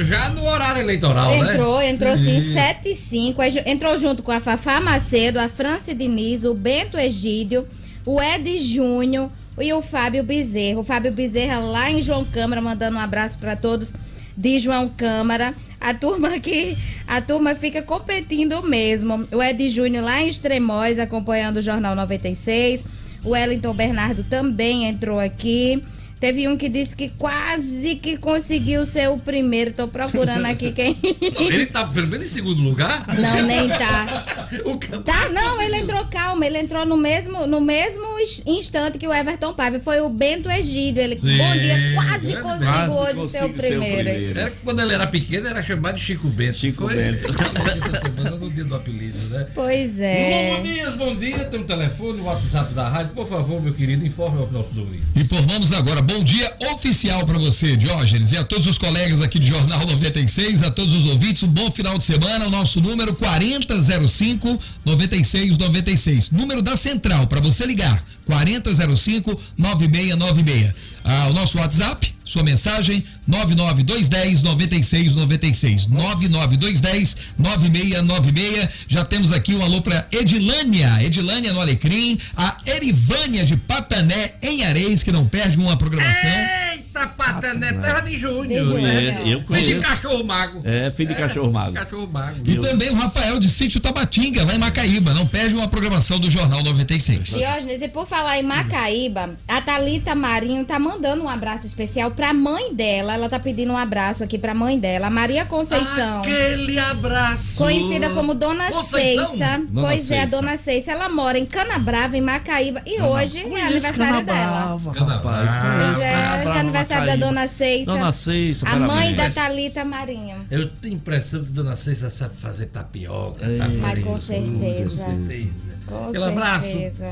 já 0.08 0.30
no 0.30 0.46
horário 0.46 0.80
eleitoral, 0.80 1.30
né? 1.30 1.52
Entrou, 1.52 1.82
entrou 1.82 2.16
sim, 2.16 2.38
Isso. 2.38 2.52
7 2.54 2.88
e 2.90 2.94
5. 2.94 3.42
Aí 3.42 3.50
ju- 3.50 3.60
Entrou 3.66 3.98
junto 3.98 4.22
com 4.22 4.32
a 4.32 4.40
Fafá 4.40 4.80
Macedo, 4.80 5.38
a 5.38 5.48
Franci 5.48 5.94
Diniz, 5.94 6.44
o 6.44 6.54
Bento 6.54 6.96
Egídio, 6.98 7.66
o 8.06 8.20
Ed 8.22 8.58
Júnior 8.58 9.30
e 9.60 9.72
o 9.74 9.82
Fábio 9.82 10.22
Bezerra. 10.24 10.78
O 10.80 10.84
Fábio 10.84 11.12
Bezerra 11.12 11.58
lá 11.58 11.90
em 11.90 12.02
João 12.02 12.24
Câmara, 12.24 12.62
mandando 12.62 12.96
um 12.96 13.00
abraço 13.00 13.36
para 13.38 13.54
todos 13.56 13.92
de 14.36 14.58
João 14.58 14.88
Câmara. 14.88 15.52
A 15.80 15.94
turma 15.94 16.34
aqui, 16.34 16.76
a 17.08 17.22
turma 17.22 17.54
fica 17.54 17.80
competindo 17.80 18.62
mesmo. 18.62 19.26
O 19.32 19.42
Ed 19.42 19.68
Júnior 19.70 20.04
lá 20.04 20.22
em 20.22 20.28
Extremóis, 20.28 20.98
acompanhando 20.98 21.56
o 21.56 21.62
Jornal 21.62 21.94
96. 21.94 22.84
O 23.24 23.30
Wellington 23.30 23.72
Bernardo 23.72 24.22
também 24.24 24.84
entrou 24.84 25.18
aqui. 25.18 25.82
Teve 26.20 26.46
um 26.46 26.54
que 26.54 26.68
disse 26.68 26.94
que 26.94 27.08
quase 27.08 27.96
que 27.96 28.18
conseguiu 28.18 28.84
ser 28.84 29.08
o 29.08 29.16
primeiro. 29.18 29.72
Tô 29.72 29.88
procurando 29.88 30.44
aqui 30.44 30.70
quem. 30.70 30.94
Ele 31.40 31.64
tá 31.64 31.86
pelo 31.86 32.08
menos 32.08 32.26
em 32.26 32.28
segundo 32.30 32.60
lugar? 32.60 33.06
Não, 33.18 33.42
nem 33.46 33.68
tá. 33.68 34.26
O 34.66 34.78
que- 34.78 34.90
Tá, 35.00 35.30
não, 35.30 35.62
ele 35.62 35.76
entrou 35.76 36.04
calma, 36.06 36.44
ele 36.44 36.58
entrou 36.58 36.84
no 36.84 36.96
mesmo, 36.96 37.46
no 37.46 37.60
mesmo 37.60 38.04
instante 38.46 38.98
que 38.98 39.06
o 39.06 39.14
Everton 39.14 39.54
Paiva. 39.54 39.80
Foi 39.80 40.00
o 40.00 40.10
Bento 40.10 40.50
Egídio. 40.50 41.00
Ele, 41.02 41.18
Sim, 41.18 41.38
bom 41.38 41.52
dia, 41.52 41.92
quase 41.94 42.32
consigo 42.36 42.42
quase 42.42 42.92
hoje 42.92 43.14
consigo 43.14 43.28
ser 43.30 43.38
o 43.38 43.40
ser 43.40 43.44
o 43.46 43.52
primeiro. 43.54 44.10
primeiro. 44.10 44.40
Era 44.40 44.50
que 44.50 44.56
quando 44.62 44.80
ele 44.82 44.92
era 44.92 45.06
pequeno 45.06 45.48
era 45.48 45.62
chamado 45.62 45.96
de 45.96 46.02
Chico 46.04 46.28
Bento. 46.28 46.58
Chico 46.58 46.84
Foi 46.84 46.96
Bento. 46.96 47.28
essa 47.32 48.00
semana 48.02 48.36
no 48.36 48.50
dia 48.50 48.64
do 48.64 48.74
apelido, 48.74 49.18
né? 49.30 49.46
Pois 49.54 49.90
Bom 49.92 50.02
é. 50.02 50.60
dia, 50.62 50.90
bom 50.90 51.16
dia. 51.16 51.38
Tem 51.46 51.60
um 51.60 51.64
telefone, 51.64 52.20
o 52.20 52.24
WhatsApp 52.24 52.74
da 52.74 52.88
rádio. 52.88 53.14
Por 53.14 53.26
favor, 53.28 53.62
meu 53.62 53.72
querido, 53.72 54.04
informe 54.06 54.38
aos 54.40 54.50
nossos 54.52 54.76
ouvintes. 54.76 55.06
Informamos 55.16 55.72
agora. 55.72 56.02
Bom 56.12 56.24
dia 56.24 56.52
oficial 56.72 57.24
para 57.24 57.38
você, 57.38 57.76
Diógenes, 57.76 58.32
e 58.32 58.36
a 58.36 58.42
todos 58.42 58.66
os 58.66 58.76
colegas 58.76 59.20
aqui 59.20 59.38
do 59.38 59.44
Jornal 59.46 59.86
96, 59.86 60.60
a 60.64 60.68
todos 60.68 60.92
os 60.92 61.04
ouvintes. 61.04 61.44
Um 61.44 61.46
bom 61.46 61.70
final 61.70 61.96
de 61.96 62.02
semana. 62.02 62.48
O 62.48 62.50
nosso 62.50 62.80
número 62.80 63.14
4005 63.14 64.60
9696. 64.84 66.32
Número 66.32 66.60
da 66.60 66.76
central 66.76 67.28
para 67.28 67.40
você 67.40 67.64
ligar. 67.64 68.04
4005 68.26 69.40
9696. 69.56 70.74
Ah, 71.04 71.28
o 71.30 71.32
nosso 71.32 71.58
WhatsApp, 71.58 72.12
sua 72.30 72.44
mensagem 72.44 73.02
99210 73.26 74.42
9696. 74.42 75.86
99210 75.86 77.16
9696. 77.36 78.68
Já 78.86 79.04
temos 79.04 79.32
aqui 79.32 79.54
um 79.54 79.62
alô 79.62 79.82
para 79.82 80.06
Edilânia, 80.12 81.02
Edilânia 81.02 81.52
no 81.52 81.60
Alecrim, 81.60 82.18
a 82.36 82.56
Erivânia 82.64 83.44
de 83.44 83.56
Patané 83.56 84.34
em 84.40 84.64
Areis, 84.64 85.02
que 85.02 85.10
não 85.10 85.26
perde 85.26 85.58
uma 85.58 85.76
programação. 85.76 86.30
Eita, 86.72 87.06
patané, 87.08 87.72
terra 87.72 88.00
de 88.00 88.10
De 88.10 88.18
Júnior, 88.18 88.66
né? 88.80 89.04
É, 89.04 89.20
eu 89.22 89.38
Vem 89.48 89.62
de 89.62 89.74
conheço. 89.74 89.80
cachorro 89.80 90.24
mago. 90.24 90.62
É, 90.64 90.90
filho 90.90 91.08
de 91.10 91.14
cachorro 91.14 91.52
mago. 91.52 91.74
Cachorro 91.74 92.08
mago. 92.10 92.38
E 92.44 92.56
também 92.58 92.90
o 92.90 92.94
Rafael 92.94 93.38
de 93.38 93.48
Sítio 93.48 93.80
Tabatinga, 93.80 94.44
lá 94.44 94.54
em 94.54 94.58
Macaíba. 94.58 95.14
Não 95.14 95.26
perde 95.26 95.54
uma 95.54 95.68
programação 95.68 96.18
do 96.18 96.28
Jornal 96.30 96.62
96. 96.62 97.36
Diógenes, 97.36 97.82
e 97.82 97.88
por 97.88 98.06
falar 98.06 98.38
em 98.38 98.42
Macaíba, 98.42 99.36
a 99.46 99.60
Thalita 99.60 100.14
Marinho 100.14 100.64
tá 100.64 100.78
mandando 100.78 101.22
um 101.22 101.28
abraço 101.28 101.66
especial 101.66 102.10
pra 102.20 102.34
mãe 102.34 102.74
dela. 102.74 103.14
Ela 103.14 103.30
tá 103.30 103.40
pedindo 103.40 103.72
um 103.72 103.76
abraço 103.78 104.22
aqui 104.22 104.36
pra 104.36 104.52
mãe 104.54 104.78
dela, 104.78 105.08
Maria 105.08 105.46
Conceição. 105.46 106.20
Aquele 106.20 106.78
abraço. 106.78 107.56
Conhecida 107.56 108.10
como 108.10 108.34
Dona 108.34 108.70
Conceição? 108.70 109.28
Ceiça. 109.30 109.62
Dona 109.70 109.88
pois 109.88 110.10
é, 110.10 110.18
a 110.18 110.20
Ceiça. 110.20 110.36
Dona 110.36 110.56
Ceiça. 110.58 110.92
Ela 110.92 111.08
mora 111.08 111.38
em 111.38 111.46
Canabrava, 111.46 112.18
em 112.18 112.20
Macaíba. 112.20 112.82
E 112.84 113.00
hoje 113.00 113.38
é 113.38 113.62
aniversário 113.62 114.26
dela. 114.26 114.78
rapaz. 114.78 115.56
Conheço 115.56 116.02
é, 116.02 116.10
Canabrava, 116.12 116.42
hoje 116.50 116.56
é 116.56 116.60
aniversário 116.60 117.06
da 117.06 117.12
Macaíba. 117.12 117.26
Dona 117.26 117.48
Ceiça. 117.48 117.90
Dona 117.92 118.12
Ceiça, 118.12 118.68
A 118.68 118.76
mãe 118.76 119.10
da 119.14 119.16
parabéns. 119.16 119.34
Thalita 119.34 119.84
Marinho. 119.86 120.46
Eu 120.50 120.68
tenho 120.68 120.96
impressão 120.96 121.42
que 121.42 121.52
Dona 121.52 121.74
Ceiça 121.76 122.10
sabe 122.10 122.36
fazer 122.36 122.66
tapioca, 122.66 123.46
É. 123.46 123.56
sabe 123.56 123.76
Mas 123.78 123.90
fazer 123.92 124.02
com 124.02 124.16
isso, 124.16 124.26
certeza. 124.26 124.90
Com 124.90 124.96
certeza. 125.04 125.79
Com 125.90 126.08
Aquele 126.08 126.24
abraço 126.24 126.68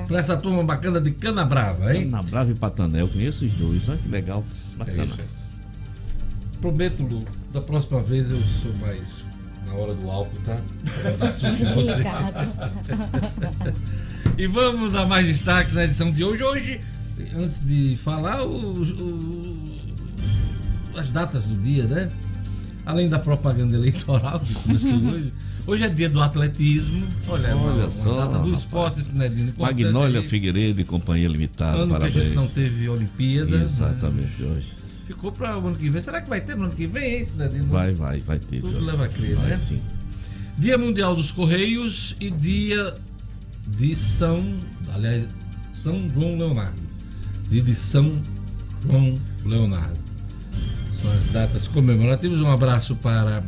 pra 0.07 0.19
essa 0.19 0.37
turma 0.37 0.63
bacana 0.63 1.01
de 1.01 1.11
Cana 1.11 1.45
Brava, 1.45 1.95
hein? 1.95 2.05
Na 2.07 2.23
Brava 2.23 2.51
e 2.51 2.55
Patané, 2.55 3.03
eu 3.03 3.09
conheço 3.09 3.45
os 3.45 3.53
dois. 3.55 3.89
Olha 3.89 3.99
que 3.99 4.09
legal. 4.09 4.45
É 4.75 4.79
Bacana. 4.79 5.05
isso. 5.05 5.19
Prometo, 6.61 7.03
Lu, 7.03 7.25
da 7.53 7.61
próxima 7.61 8.01
vez 8.03 8.31
eu 8.31 8.39
sou 8.63 8.73
mais 8.81 9.03
na 9.67 9.75
hora 9.75 9.95
do 9.95 10.11
álcool, 10.11 10.39
tá? 10.47 10.59
E 14.37 14.47
vamos 14.47 14.95
a 14.95 15.05
mais 15.05 15.27
destaques 15.27 15.75
na 15.75 15.85
edição 15.85 16.13
de 16.13 16.23
hoje. 16.23 16.43
Hoje, 16.45 16.81
antes 17.37 17.61
de 17.67 17.99
falar, 18.05 18.45
os- 18.45 18.95
as 20.97 21.09
datas 21.11 21.43
do 21.45 21.55
dia, 21.63 21.85
né? 21.85 22.11
além 22.87 23.09
da 23.09 23.19
propaganda 23.19 23.77
eleitoral 23.77 24.41
que 24.41 24.55
começou 24.55 24.97
hoje, 25.13 25.33
hoje 25.69 25.85
é 25.85 25.89
dia 25.89 26.09
do 26.09 26.21
atletismo. 26.21 27.07
Olha, 27.29 27.55
Olha 27.57 27.91
só, 27.91 28.27
data 28.27 28.39
do 28.43 28.53
esporte, 28.55 29.01
Sinedino. 29.01 29.51
importante 29.51 29.85
Magnólia. 29.85 30.23
Figueiredo 30.23 30.81
e 30.81 30.85
Companhia 30.85 31.29
Limitada, 31.29 31.79
Ano 31.79 31.89
que 31.89 31.95
a 31.95 31.99
parabéns. 32.01 32.25
gente 32.25 32.35
não 32.35 32.49
teve 32.49 32.89
Olimpíada. 32.89 33.57
Exatamente, 33.59 34.43
hoje. 34.43 34.69
Ficou 35.07 35.31
para 35.33 35.57
o 35.59 35.67
ano 35.67 35.77
que 35.77 35.89
vem. 35.89 36.03
Será 36.03 36.21
que 36.21 36.29
vai 36.29 36.41
ter 36.41 36.57
no 36.57 36.65
ano 36.65 36.75
que 36.75 36.87
vem, 36.87 37.19
hein, 37.19 37.25
Sinedino? 37.25 37.67
Vai, 37.67 37.93
vai, 37.95 38.21
vai 38.21 38.39
ter. 38.39 38.61
Tudo 38.61 38.85
leva 38.85 39.05
a 39.05 39.09
crer, 39.09 39.37
vai, 39.37 39.51
né? 39.51 39.57
sim. 39.57 39.81
Dia 40.59 40.77
Mundial 40.77 41.15
dos 41.15 41.31
Correios 41.31 42.17
e 42.21 42.31
Dia 42.31 42.95
de 43.67 43.95
São. 43.95 44.45
Aliás, 44.93 45.25
São 45.75 46.09
João 46.11 46.37
Leonardo. 46.39 46.77
Dia 47.49 47.63
de 47.63 47.75
São 47.75 48.21
João 48.87 49.15
Leonardo. 49.45 49.97
São 51.01 51.13
as 51.13 51.31
datas 51.31 51.69
comemorativas. 51.69 52.39
Um 52.41 52.51
abraço 52.51 52.97
para 52.97 53.43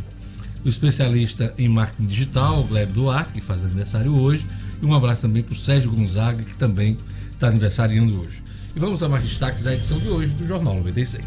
o 0.64 0.68
especialista 0.68 1.54
em 1.56 1.68
marketing 1.68 2.06
digital, 2.06 2.62
Gleb 2.64 2.92
Duarte, 2.92 3.32
que 3.32 3.40
faz 3.40 3.64
aniversário 3.64 4.14
hoje. 4.14 4.46
E 4.82 4.86
um 4.86 4.94
abraço 4.94 5.22
também 5.22 5.42
para 5.42 5.54
o 5.54 5.58
Sérgio 5.58 5.90
Gonzaga, 5.90 6.42
que 6.42 6.54
também 6.54 6.96
está 7.32 7.48
aniversariando 7.48 8.20
hoje. 8.20 8.42
E 8.74 8.78
vamos 8.78 9.02
a 9.02 9.08
mais 9.08 9.24
destaques 9.24 9.62
da 9.62 9.74
edição 9.74 9.98
de 9.98 10.08
hoje 10.08 10.32
do 10.34 10.46
Jornal 10.46 10.74
96. 10.74 11.24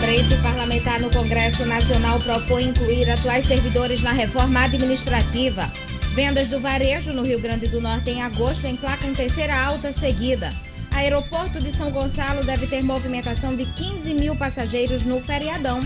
Frente 0.00 0.36
parlamentar 0.42 1.00
no 1.00 1.10
Congresso 1.10 1.64
Nacional 1.66 2.18
propõe 2.20 2.64
incluir 2.64 3.10
atuais 3.10 3.46
servidores 3.46 4.02
na 4.02 4.12
reforma 4.12 4.60
administrativa. 4.60 5.68
Vendas 6.14 6.48
do 6.48 6.60
varejo 6.60 7.12
no 7.12 7.24
Rio 7.24 7.40
Grande 7.40 7.66
do 7.66 7.80
Norte 7.80 8.10
em 8.10 8.22
agosto 8.22 8.66
emplacam 8.66 9.12
terceira 9.12 9.58
alta 9.60 9.90
seguida. 9.90 10.50
Aeroporto 10.94 11.60
de 11.60 11.76
São 11.76 11.90
Gonçalo 11.90 12.44
deve 12.44 12.66
ter 12.66 12.82
movimentação 12.82 13.56
de 13.56 13.66
15 13.66 14.14
mil 14.14 14.36
passageiros 14.36 15.02
no 15.02 15.20
feriadão. 15.20 15.80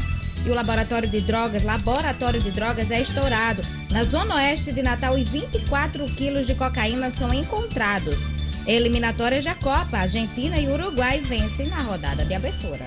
E 0.44 0.50
o 0.50 0.54
laboratório 0.54 1.08
de 1.08 1.20
drogas, 1.20 1.62
laboratório 1.62 2.40
de 2.40 2.50
drogas 2.50 2.90
é 2.90 3.00
estourado. 3.00 3.62
Na 3.90 4.04
zona 4.04 4.36
oeste 4.36 4.72
de 4.72 4.82
Natal 4.82 5.18
e 5.18 5.24
24 5.24 6.04
quilos 6.06 6.46
de 6.46 6.54
cocaína 6.54 7.10
são 7.10 7.32
encontrados. 7.32 8.28
Eliminatórias 8.66 9.44
da 9.44 9.54
Copa, 9.54 9.96
Argentina 9.96 10.58
e 10.58 10.68
Uruguai 10.68 11.20
vencem 11.20 11.68
na 11.68 11.78
rodada 11.78 12.24
de 12.24 12.34
abertura. 12.34 12.84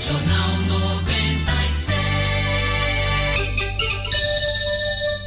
Jornal 0.00 0.56
96. 0.68 0.93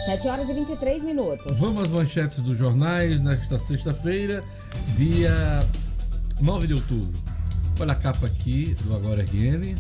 7 0.07 0.25
horas 0.29 0.49
e 0.49 0.53
23 0.53 1.03
minutos. 1.03 1.59
Vamos 1.59 1.83
às 1.83 1.89
manchetes 1.89 2.39
dos 2.39 2.57
jornais 2.57 3.21
nesta 3.21 3.59
sexta-feira, 3.59 4.41
dia 4.95 5.59
9 6.39 6.65
de 6.65 6.73
outubro. 6.75 7.11
Olha 7.77 7.91
a 7.91 7.95
capa 7.95 8.25
aqui 8.25 8.73
do 8.85 8.95
Agora 8.95 9.21
RN. 9.21 9.75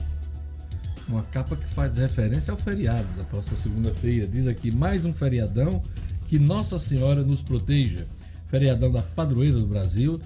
Uma 1.07 1.23
capa 1.23 1.55
que 1.55 1.63
faz 1.67 1.95
referência 1.95 2.51
ao 2.51 2.57
feriado 2.57 3.07
da 3.15 3.23
próxima 3.23 3.57
segunda-feira. 3.57 4.27
Diz 4.27 4.47
aqui 4.47 4.69
mais 4.69 5.05
um 5.05 5.13
feriadão 5.13 5.81
que 6.27 6.37
Nossa 6.37 6.77
Senhora 6.77 7.23
nos 7.23 7.41
proteja. 7.41 8.05
Feriadão 8.49 8.91
da 8.91 9.01
Padroeira 9.01 9.57
do 9.57 9.67
Brasil, 9.67 10.19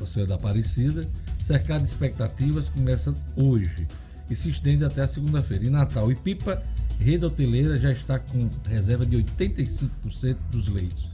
Nossa 0.00 0.14
Senhora 0.14 0.30
da 0.30 0.36
Aparecida, 0.36 1.06
cercado 1.44 1.82
de 1.82 1.88
expectativas, 1.88 2.70
começa 2.70 3.12
hoje 3.36 3.86
e 4.30 4.34
se 4.34 4.48
estende 4.48 4.82
até 4.82 5.02
a 5.02 5.08
segunda-feira. 5.08 5.66
Em 5.66 5.70
Natal 5.70 6.10
e 6.10 6.16
Pipa, 6.16 6.62
rede 7.00 7.24
hoteleira 7.24 7.78
já 7.78 7.90
está 7.90 8.18
com 8.18 8.48
reserva 8.68 9.06
de 9.06 9.16
85% 9.16 10.36
dos 10.50 10.68
leitos. 10.68 11.08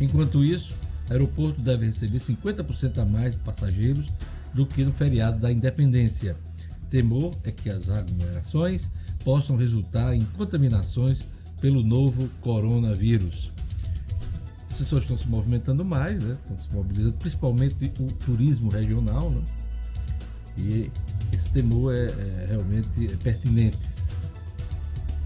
Enquanto 0.00 0.44
isso, 0.44 0.74
o 1.08 1.12
aeroporto 1.12 1.60
deve 1.60 1.86
receber 1.86 2.18
50% 2.18 2.98
a 2.98 3.04
mais 3.04 3.32
de 3.32 3.38
passageiros 3.38 4.06
do 4.54 4.64
que 4.64 4.84
no 4.84 4.92
feriado 4.92 5.38
da 5.38 5.52
Independência. 5.52 6.36
Temor 6.90 7.34
é 7.42 7.50
que 7.50 7.70
as 7.70 7.88
aglomerações 7.88 8.88
possam 9.24 9.56
resultar 9.56 10.14
em 10.14 10.24
contaminações 10.36 11.22
pelo 11.60 11.82
novo 11.82 12.28
coronavírus. 12.40 13.50
As 14.70 14.78
pessoas 14.78 15.02
estão 15.02 15.18
se 15.18 15.28
movimentando 15.28 15.84
mais, 15.84 16.22
né? 16.22 16.36
estão 16.42 16.58
se 16.58 16.74
mobilizando, 16.74 17.14
principalmente 17.14 17.92
o 17.98 18.06
turismo 18.12 18.70
regional, 18.70 19.30
né? 19.30 19.42
E 20.58 20.90
esse 21.32 21.48
temor 21.50 21.94
é, 21.94 22.06
é 22.06 22.46
realmente 22.48 22.88
é 23.06 23.16
pertinente. 23.16 23.78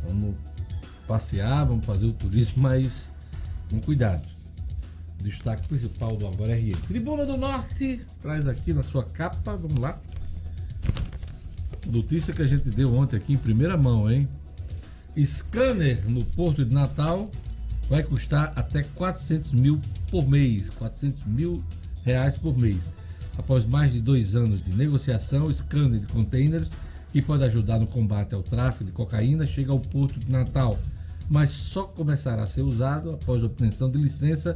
Vamos 0.08 0.34
passear, 1.06 1.64
vamos 1.66 1.84
fazer 1.84 2.06
o 2.06 2.12
turismo, 2.12 2.62
mas 2.62 3.06
com 3.70 3.80
cuidado. 3.80 4.26
Destaque 5.20 5.66
principal 5.68 6.16
do 6.16 6.26
Agora 6.26 6.54
RN. 6.54 6.76
Tribuna 6.86 7.24
do 7.24 7.36
Norte 7.36 8.00
traz 8.20 8.46
aqui 8.46 8.72
na 8.72 8.82
sua 8.82 9.04
capa, 9.04 9.56
vamos 9.56 9.80
lá. 9.80 9.98
Notícia 11.86 12.34
que 12.34 12.42
a 12.42 12.46
gente 12.46 12.68
deu 12.70 12.94
ontem 12.94 13.16
aqui 13.16 13.32
em 13.32 13.38
primeira 13.38 13.76
mão, 13.76 14.10
hein? 14.10 14.28
Scanner 15.24 16.08
no 16.08 16.24
Porto 16.24 16.64
de 16.64 16.74
Natal 16.74 17.30
vai 17.88 18.02
custar 18.02 18.52
até 18.56 18.82
400 18.82 19.52
mil 19.52 19.80
por 20.10 20.28
mês. 20.28 20.68
400 20.70 21.24
mil 21.24 21.62
reais 22.04 22.36
por 22.36 22.56
mês. 22.56 22.78
Após 23.38 23.64
mais 23.64 23.92
de 23.92 24.00
dois 24.00 24.34
anos 24.34 24.64
de 24.64 24.74
negociação, 24.74 25.44
o 25.44 25.54
scanner 25.54 26.00
de 26.00 26.06
containers, 26.06 26.70
que 27.16 27.22
pode 27.22 27.44
ajudar 27.44 27.78
no 27.78 27.86
combate 27.86 28.34
ao 28.34 28.42
tráfico 28.42 28.84
de 28.84 28.92
cocaína, 28.92 29.46
chega 29.46 29.72
ao 29.72 29.80
Porto 29.80 30.20
de 30.20 30.30
Natal, 30.30 30.78
mas 31.30 31.48
só 31.48 31.84
começará 31.84 32.42
a 32.42 32.46
ser 32.46 32.60
usado 32.60 33.10
após 33.10 33.42
a 33.42 33.46
obtenção 33.46 33.90
de 33.90 33.96
licença 33.96 34.54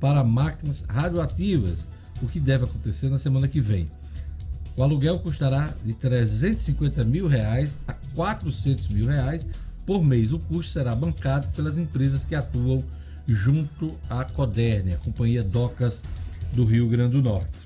para 0.00 0.24
máquinas 0.24 0.82
radioativas, 0.88 1.76
o 2.20 2.26
que 2.26 2.40
deve 2.40 2.64
acontecer 2.64 3.08
na 3.08 3.16
semana 3.16 3.46
que 3.46 3.60
vem. 3.60 3.88
O 4.76 4.82
aluguel 4.82 5.20
custará 5.20 5.72
de 5.84 5.94
350 5.94 7.04
mil 7.04 7.28
reais 7.28 7.76
a 7.86 7.92
400 8.16 8.88
mil 8.88 9.06
reais 9.06 9.46
por 9.86 10.02
mês. 10.02 10.32
O 10.32 10.40
custo 10.40 10.72
será 10.72 10.96
bancado 10.96 11.46
pelas 11.54 11.78
empresas 11.78 12.26
que 12.26 12.34
atuam 12.34 12.82
junto 13.28 13.96
à 14.08 14.24
Coderne, 14.24 14.94
a 14.94 14.96
Companhia 14.96 15.44
Docas 15.44 16.02
do 16.54 16.64
Rio 16.64 16.88
Grande 16.88 17.12
do 17.12 17.22
Norte. 17.22 17.59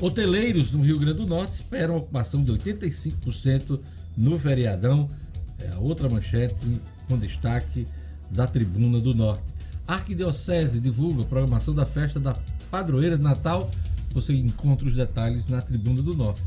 Hoteleiros 0.00 0.70
no 0.70 0.82
Rio 0.82 0.98
Grande 0.98 1.18
do 1.18 1.26
Norte 1.26 1.54
esperam 1.54 1.96
ocupação 1.96 2.44
de 2.44 2.52
85% 2.52 3.80
no 4.16 4.38
feriadão. 4.38 5.08
É 5.58 5.68
a 5.68 5.78
outra 5.78 6.08
manchete 6.08 6.54
com 7.08 7.18
destaque 7.18 7.86
da 8.30 8.46
Tribuna 8.46 9.00
do 9.00 9.14
Norte. 9.14 9.42
Arquidiocese 9.86 10.80
divulga 10.80 11.24
programação 11.24 11.74
da 11.74 11.86
festa 11.86 12.20
da 12.20 12.36
Padroeira 12.70 13.16
de 13.16 13.22
Natal. 13.22 13.70
Você 14.12 14.34
encontra 14.34 14.86
os 14.86 14.94
detalhes 14.94 15.46
na 15.46 15.62
Tribuna 15.62 16.02
do 16.02 16.14
Norte. 16.14 16.42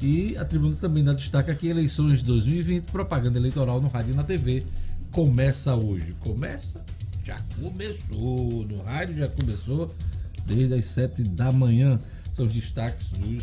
E 0.00 0.36
a 0.36 0.44
Tribuna 0.44 0.76
também 0.76 1.04
dá 1.04 1.12
destaque 1.12 1.50
aqui 1.50 1.68
eleições 1.68 2.20
de 2.20 2.24
2020, 2.24 2.84
propaganda 2.86 3.38
eleitoral 3.38 3.80
no 3.80 3.88
rádio 3.88 4.12
e 4.12 4.16
na 4.16 4.24
TV. 4.24 4.64
Começa 5.12 5.74
hoje. 5.74 6.14
Começa? 6.20 6.84
Já 7.24 7.38
começou. 7.60 8.64
No 8.64 8.82
rádio 8.82 9.16
já 9.16 9.28
começou 9.28 9.92
desde 10.46 10.74
as 10.74 10.86
7 10.86 11.22
da 11.22 11.52
manhã. 11.52 11.98
São 12.38 12.46
os 12.46 12.54
destaques 12.54 13.08
dos 13.08 13.42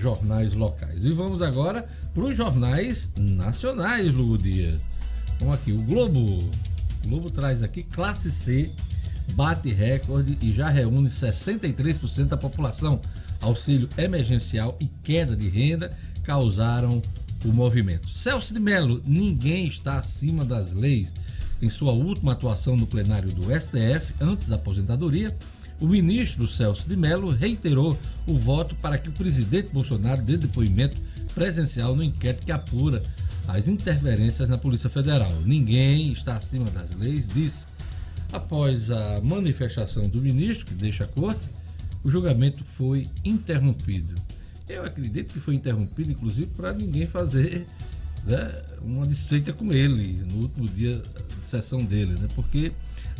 jornais 0.00 0.54
locais. 0.54 1.04
E 1.04 1.12
vamos 1.12 1.42
agora 1.42 1.86
para 2.14 2.24
os 2.24 2.34
jornais 2.34 3.12
nacionais, 3.18 4.10
Lugo 4.14 4.38
Dias. 4.38 4.80
Vamos 5.38 5.56
aqui, 5.56 5.72
o 5.72 5.82
Globo. 5.82 6.38
O 7.04 7.08
Globo 7.08 7.30
traz 7.30 7.62
aqui 7.62 7.82
classe 7.82 8.30
C, 8.30 8.72
bate 9.34 9.70
recorde 9.70 10.38
e 10.40 10.54
já 10.54 10.70
reúne 10.70 11.10
63% 11.10 12.28
da 12.28 12.36
população. 12.38 12.98
Auxílio 13.42 13.90
emergencial 13.98 14.74
e 14.80 14.86
queda 15.02 15.36
de 15.36 15.50
renda 15.50 15.94
causaram 16.24 17.02
o 17.44 17.48
movimento. 17.48 18.08
Celso 18.08 18.54
de 18.54 18.60
Mello, 18.60 19.02
ninguém 19.04 19.66
está 19.66 19.98
acima 19.98 20.46
das 20.46 20.72
leis. 20.72 21.12
Em 21.60 21.68
sua 21.68 21.92
última 21.92 22.32
atuação 22.32 22.74
no 22.74 22.86
plenário 22.86 23.30
do 23.34 23.42
STF, 23.54 24.14
antes 24.18 24.48
da 24.48 24.56
aposentadoria, 24.56 25.36
o 25.80 25.86
ministro 25.86 26.46
Celso 26.46 26.88
de 26.88 26.96
Mello 26.96 27.30
reiterou 27.30 27.98
o 28.26 28.38
voto 28.38 28.74
para 28.76 28.98
que 28.98 29.08
o 29.08 29.12
presidente 29.12 29.72
Bolsonaro 29.72 30.22
dê 30.22 30.36
depoimento 30.36 30.96
presencial 31.34 31.96
no 31.96 32.02
inquérito 32.02 32.44
que 32.44 32.52
apura 32.52 33.02
as 33.48 33.66
interferências 33.66 34.48
na 34.48 34.58
Polícia 34.58 34.90
Federal. 34.90 35.32
Ninguém 35.44 36.12
está 36.12 36.36
acima 36.36 36.70
das 36.70 36.94
leis, 36.94 37.28
disse. 37.28 37.64
Após 38.32 38.90
a 38.90 39.20
manifestação 39.22 40.08
do 40.08 40.20
ministro, 40.20 40.66
que 40.66 40.74
deixa 40.74 41.02
a 41.02 41.06
corte, 41.06 41.40
o 42.04 42.10
julgamento 42.10 42.62
foi 42.76 43.08
interrompido. 43.24 44.14
Eu 44.68 44.84
acredito 44.84 45.34
que 45.34 45.40
foi 45.40 45.56
interrompido, 45.56 46.12
inclusive, 46.12 46.46
para 46.48 46.72
ninguém 46.72 47.06
fazer 47.06 47.66
né, 48.24 48.52
uma 48.82 49.06
disseita 49.06 49.52
com 49.52 49.72
ele 49.72 50.22
no 50.32 50.42
último 50.42 50.68
dia 50.68 51.02
de 51.42 51.48
sessão 51.48 51.84
dele, 51.84 52.12
né? 52.12 52.28
porque 52.36 52.70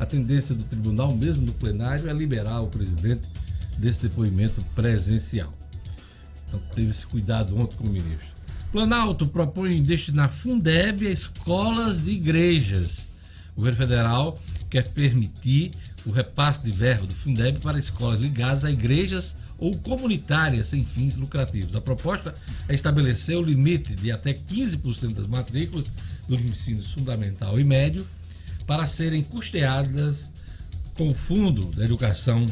a 0.00 0.06
tendência 0.06 0.54
do 0.54 0.64
tribunal, 0.64 1.14
mesmo 1.14 1.44
no 1.44 1.52
plenário, 1.52 2.08
é 2.08 2.12
liberar 2.12 2.62
o 2.62 2.68
presidente 2.68 3.28
desse 3.76 4.00
depoimento 4.00 4.64
presencial. 4.74 5.52
Então 6.48 6.58
teve 6.74 6.90
esse 6.90 7.06
cuidado 7.06 7.56
ontem 7.56 7.76
com 7.76 7.84
o 7.84 7.90
ministro. 7.90 8.26
Planalto 8.72 9.26
propõe 9.26 9.82
destinar 9.82 10.30
Fundeb 10.30 11.06
a 11.06 11.10
escolas 11.10 12.04
de 12.04 12.12
igrejas. 12.12 13.00
O 13.52 13.56
governo 13.56 13.76
federal 13.76 14.38
quer 14.70 14.88
permitir 14.88 15.72
o 16.06 16.10
repasse 16.10 16.62
de 16.62 16.72
verba 16.72 17.06
do 17.06 17.14
Fundeb 17.14 17.58
para 17.60 17.78
escolas 17.78 18.18
ligadas 18.18 18.64
a 18.64 18.70
igrejas 18.70 19.34
ou 19.58 19.76
comunitárias 19.80 20.68
sem 20.68 20.82
fins 20.82 21.14
lucrativos. 21.14 21.76
A 21.76 21.80
proposta 21.80 22.32
é 22.68 22.74
estabelecer 22.74 23.36
o 23.36 23.42
limite 23.42 23.94
de 23.94 24.10
até 24.10 24.32
15% 24.32 25.12
das 25.12 25.26
matrículas 25.26 25.90
do 26.26 26.36
ensino 26.36 26.82
fundamental 26.82 27.60
e 27.60 27.64
médio 27.64 28.06
para 28.70 28.86
serem 28.86 29.24
custeadas 29.24 30.30
com 30.94 31.08
o 31.08 31.14
Fundo 31.14 31.64
da 31.76 31.82
Educação 31.82 32.46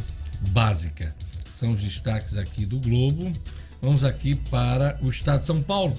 Básica. 0.50 1.14
São 1.56 1.68
os 1.68 1.80
destaques 1.80 2.36
aqui 2.36 2.66
do 2.66 2.80
Globo. 2.80 3.30
Vamos 3.80 4.02
aqui 4.02 4.34
para 4.50 4.98
o 5.00 5.10
Estado 5.10 5.38
de 5.38 5.46
São 5.46 5.62
Paulo. 5.62 5.96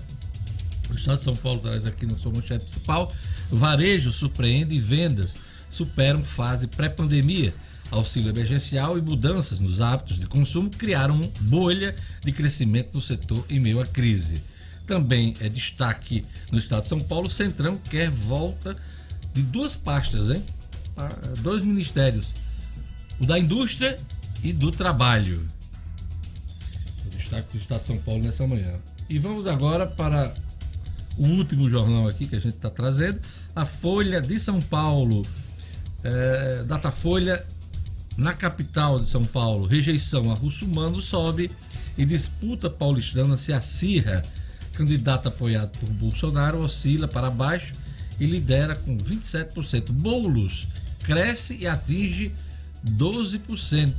O 0.90 0.94
Estado 0.94 1.20
de 1.20 1.24
São 1.24 1.36
Paulo 1.38 1.62
traz 1.62 1.86
aqui 1.86 2.06
na 2.06 2.18
sua 2.18 2.34
manchete 2.34 2.66
principal: 2.66 3.10
varejo 3.50 4.12
surpreende 4.12 4.76
e 4.76 4.82
vendas 4.82 5.40
superam 5.70 6.22
fase 6.22 6.68
pré-pandemia. 6.68 7.54
Auxílio 7.90 8.30
emergencial 8.30 8.98
e 8.98 9.02
mudanças 9.02 9.62
nos 9.62 9.80
hábitos 9.80 10.20
de 10.20 10.28
consumo 10.28 10.70
criaram 10.70 11.22
bolha 11.44 11.96
de 12.22 12.34
crescimento 12.34 12.90
no 12.94 13.02
setor 13.02 13.46
em 13.50 13.62
meio 13.62 13.80
à 13.80 13.86
crise. 13.86 14.44
Também 14.86 15.34
é 15.40 15.48
destaque 15.48 16.26
no 16.52 16.60
estado 16.60 16.82
de 16.82 16.90
São 16.90 17.00
Paulo, 17.00 17.32
Centrão 17.32 17.78
quer 17.78 18.12
volta 18.12 18.76
de 19.42 19.52
duas 19.52 19.76
pastas? 19.76 20.42
Ah, 20.98 21.10
Dois 21.40 21.64
ministérios, 21.64 22.28
o 23.20 23.26
da 23.26 23.40
indústria 23.40 23.98
e 24.44 24.52
do 24.52 24.72
trabalho. 24.72 25.46
O 27.06 27.10
destaque 27.10 27.54
do 27.54 27.58
estado 27.58 27.80
de 27.80 27.88
São 27.88 27.98
Paulo 27.98 28.24
nessa 28.24 28.46
manhã. 28.46 28.74
E 29.10 29.18
vamos 29.18 29.48
agora 29.48 29.88
para 29.88 30.34
o 31.18 31.26
último 31.26 31.70
jornal 31.70 32.08
aqui 32.08 32.28
que 32.28 32.36
a 32.36 32.40
gente 32.40 32.56
está 32.56 32.70
trazendo, 32.70 33.20
a 33.56 33.66
Folha 33.66 34.22
de 34.22 34.40
São 34.40 34.62
Paulo. 34.62 35.22
É, 36.04 36.64
Datafolha 36.64 37.46
na 38.18 38.34
capital 38.34 39.00
de 39.00 39.10
São 39.10 39.24
Paulo, 39.24 39.66
rejeição 39.66 40.32
a 40.32 40.34
Russumano 40.34 41.00
sobe 41.00 41.50
e 41.98 42.06
disputa 42.06 42.70
paulistana 42.70 43.38
se 43.38 43.54
acirra. 43.54 44.22
Candidato 44.74 45.28
apoiado 45.28 45.78
por 45.78 45.90
Bolsonaro 45.90 46.60
oscila 46.60 47.06
para 47.06 47.30
baixo 47.30 47.74
e 48.20 48.26
lidera 48.26 48.76
com 48.76 48.98
27%. 48.98 49.92
Boulos 49.92 50.68
cresce 51.04 51.56
e 51.56 51.68
atinge 51.68 52.32
12%. 52.86 53.94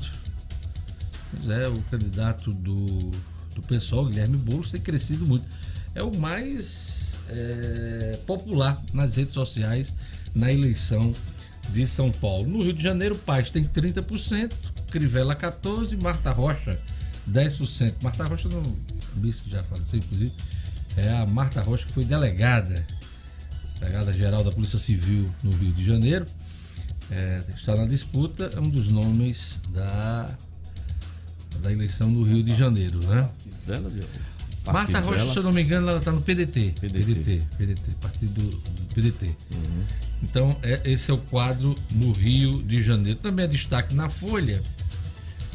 Pois 1.31 1.49
é, 1.49 1.69
o 1.69 1.81
candidato 1.83 2.53
do, 2.53 2.85
do 3.55 3.63
PSOL, 3.67 4.07
Guilherme 4.07 4.37
Boulos, 4.37 4.71
tem 4.71 4.81
crescido 4.81 5.27
muito. 5.27 5.45
É 5.95 6.03
o 6.03 6.15
mais 6.17 7.13
é, 7.29 8.19
popular 8.27 8.83
nas 8.93 9.17
redes 9.17 9.35
sociais 9.35 9.93
na 10.35 10.53
eleição 10.53 11.13
de 11.71 11.87
São 11.87 12.11
Paulo. 12.11 12.49
No 12.49 12.63
Rio 12.63 12.73
de 12.73 12.83
Janeiro, 12.83 13.17
Paz 13.19 13.51
tem 13.51 13.65
30%, 13.65 14.53
Crivella 14.91 15.37
14%, 15.37 16.01
Marta 16.01 16.33
Rocha 16.33 16.79
10%. 17.29 17.95
Marta 18.03 18.25
Rocha, 18.25 18.49
não, 18.49 18.63
bispo 19.15 19.51
já 19.51 19.63
faleceu, 19.65 19.99
inclusive, 19.99 20.33
é 20.97 21.09
a 21.11 21.27
Marta 21.27 21.63
Rocha 21.63 21.87
que 21.87 21.93
foi 21.93 22.05
delegada, 22.05 22.85
delegada 23.81 24.13
geral 24.13 24.45
da 24.45 24.53
Polícia 24.53 24.79
Civil 24.79 25.27
no 25.43 25.51
Rio 25.53 25.73
de 25.73 25.87
Janeiro. 25.87 26.27
É, 27.11 27.43
está 27.57 27.75
na 27.75 27.87
disputa, 27.87 28.51
é 28.55 28.61
um 28.61 28.69
dos 28.69 28.89
nomes 28.89 29.61
da, 29.73 30.31
da 31.61 31.73
eleição 31.73 32.13
do 32.13 32.23
Rio 32.23 32.43
de 32.43 32.55
Janeiro, 32.55 33.01
né? 33.07 33.27
Dela? 33.67 33.91
Marta 34.67 35.01
Rocha, 35.01 35.17
dela. 35.17 35.33
se 35.33 35.39
eu 35.39 35.43
não 35.43 35.53
me 35.53 35.63
engano, 35.63 35.89
ela 35.89 35.99
está 35.99 36.13
no 36.13 36.21
PDT. 36.21 36.75
PDT. 36.79 37.05
PDT, 37.05 37.43
PDT, 37.57 37.91
partido 38.01 38.33
do, 38.35 38.51
do 38.51 38.95
PDT. 38.95 39.27
Uhum. 39.27 39.85
Então, 40.23 40.57
é, 40.63 40.81
esse 40.85 41.11
é 41.11 41.15
o 41.15 41.19
quadro 41.19 41.75
no 41.93 42.13
Rio 42.13 42.63
de 42.63 42.83
Janeiro. 42.83 43.19
Também 43.19 43.47
é 43.47 43.49
destaque 43.49 43.95
na 43.95 44.09
Folha. 44.09 44.63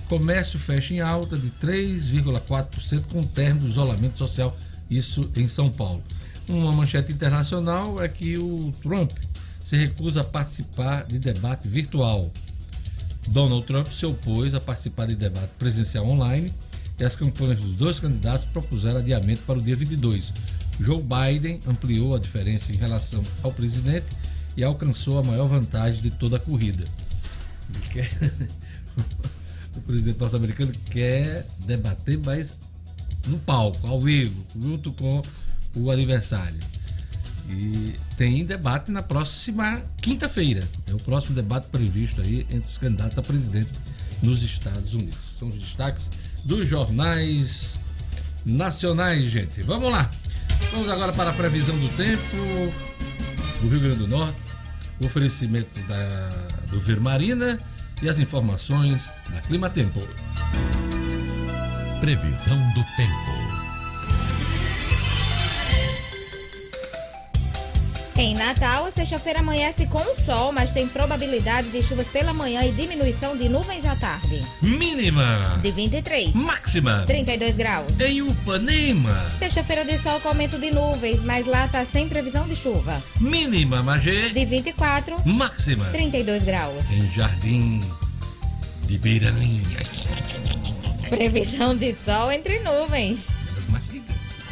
Comércio 0.10 0.60
fecha 0.60 0.94
em 0.94 1.00
alta 1.00 1.38
de 1.38 1.50
3,4% 1.51 3.03
com 3.12 3.22
o 3.22 3.27
término 3.27 3.62
do 3.62 3.72
isolamento 3.72 4.17
social, 4.17 4.55
isso 4.89 5.32
em 5.36 5.48
São 5.48 5.70
Paulo. 5.70 6.03
Uma 6.48 6.72
manchete 6.72 7.12
internacional 7.12 8.02
é 8.04 8.08
que 8.08 8.38
o 8.38 8.72
Trump 8.82 9.12
se 9.60 9.75
recusa 9.75 10.22
a 10.22 10.24
participar 10.24 11.06
de 11.06 11.18
debate 11.18 11.68
virtual. 11.68 12.32
Donald 13.30 13.66
Trump 13.66 13.88
se 13.88 14.06
opôs 14.06 14.54
a 14.54 14.62
participar 14.62 15.08
de 15.08 15.16
debate 15.16 15.54
presencial 15.58 16.08
online 16.08 16.54
e 17.00 17.04
as 17.04 17.15
campanhas 17.15 17.60
dos 17.60 17.78
dois 17.78 18.00
candidatos 18.00 18.46
propuseram 18.46 19.00
adiamento 19.00 19.41
para 19.41 19.58
o 19.58 19.62
dia 19.62 19.76
22. 19.76 20.32
Joe 20.80 21.02
Biden 21.02 21.60
ampliou 21.67 22.15
a 22.15 22.19
diferença 22.19 22.72
em 22.72 22.76
relação 22.76 23.24
ao 23.41 23.52
presidente 23.52 24.06
e 24.56 24.63
alcançou 24.63 25.17
a 25.19 25.24
maior 25.24 25.48
vantagem 25.48 26.02
de 26.02 26.12
toda 26.12 26.38
a 26.38 26.39
corrida. 26.39 26.84
Quer- 27.91 28.12
o 29.76 29.82
presidente 29.82 30.19
norte-americano 30.19 30.72
quer 30.91 31.48
debater, 31.65 32.19
mas 32.24 32.58
no 33.28 33.39
palco, 33.39 33.88
ao 33.88 34.00
vivo, 34.00 34.46
junto 34.62 34.93
com 34.93 35.22
o 35.76 35.92
adversário. 35.92 36.60
E 37.50 37.96
tem 38.18 38.44
debate 38.44 38.92
na 38.92 39.04
próxima 39.04 39.82
quinta-feira. 40.02 40.68
É 40.88 40.94
o 40.94 40.98
próximo 40.98 41.36
debate 41.36 41.68
previsto 41.68 42.22
aí 42.22 42.46
entre 42.50 42.70
os 42.70 42.78
candidatos 42.78 43.18
a 43.18 43.22
presidente 43.22 43.72
nos 44.24 44.42
Estados 44.42 44.94
Unidos. 44.94 45.18
São 45.38 45.48
os 45.48 45.56
destaques 45.56 46.10
dos 46.44 46.68
jornais 46.68 47.76
nacionais, 48.46 49.26
gente. 49.32 49.62
Vamos 49.62 49.92
lá. 49.92 50.10
Vamos 50.72 50.90
agora 50.90 51.14
para 51.14 51.30
a 51.30 51.34
previsão 51.34 51.78
do 51.78 51.90
tempo 51.90 52.22
do 53.62 53.70
Rio 53.70 53.80
Grande 53.80 53.98
do 53.98 54.08
Norte, 54.08 54.38
o 55.00 55.06
oferecimento 55.06 55.80
da, 55.88 56.30
do 56.70 56.80
Vermarina 56.80 57.60
e 58.02 58.10
as 58.10 58.20
informações 58.20 59.10
da 59.30 59.42
Clima 59.42 59.70
Tempo. 59.70 60.02
Previsão 62.00 62.58
do 62.74 62.84
tempo. 62.96 63.55
Em 68.17 68.34
Natal, 68.34 68.86
a 68.86 68.91
sexta-feira 68.91 69.39
amanhece 69.41 69.86
com 69.88 70.01
sol, 70.15 70.51
mas 70.54 70.71
tem 70.71 70.88
probabilidade 70.88 71.69
de 71.69 71.84
chuvas 71.84 72.08
pela 72.08 72.34
manhã 72.34 72.63
e 72.63 72.71
diminuição 72.71 73.36
de 73.36 73.49
nuvens 73.49 73.86
à 73.86 73.93
tarde. 73.95 74.41
Mínima, 74.62 75.60
De 75.62 75.69
23, 75.71 76.34
máxima, 76.34 77.04
32 77.06 77.58
graus. 77.58 77.99
em 77.99 78.21
Upanema. 78.21 79.30
Sexta-feira 79.38 79.84
de 79.84 79.99
sol 79.99 80.19
com 80.21 80.30
aumento 80.30 80.58
de 80.58 80.71
nuvens, 80.71 81.21
mas 81.23 81.45
lá 81.45 81.67
tá 81.67 81.84
sem 81.84 82.08
previsão 82.08 82.47
de 82.47 82.56
chuva. 82.56 83.04
Mínima, 83.19 83.84
Magé, 83.84 84.30
De 84.30 84.45
24, 84.45 85.21
máxima, 85.28 85.84
32 85.91 86.43
graus. 86.43 86.89
em 86.91 87.12
Jardim 87.13 87.82
de 88.88 88.97
Beiraninha. 88.97 89.80
Previsão 91.10 91.75
de 91.75 91.93
sol 92.06 92.32
entre 92.32 92.60
nuvens. 92.60 93.28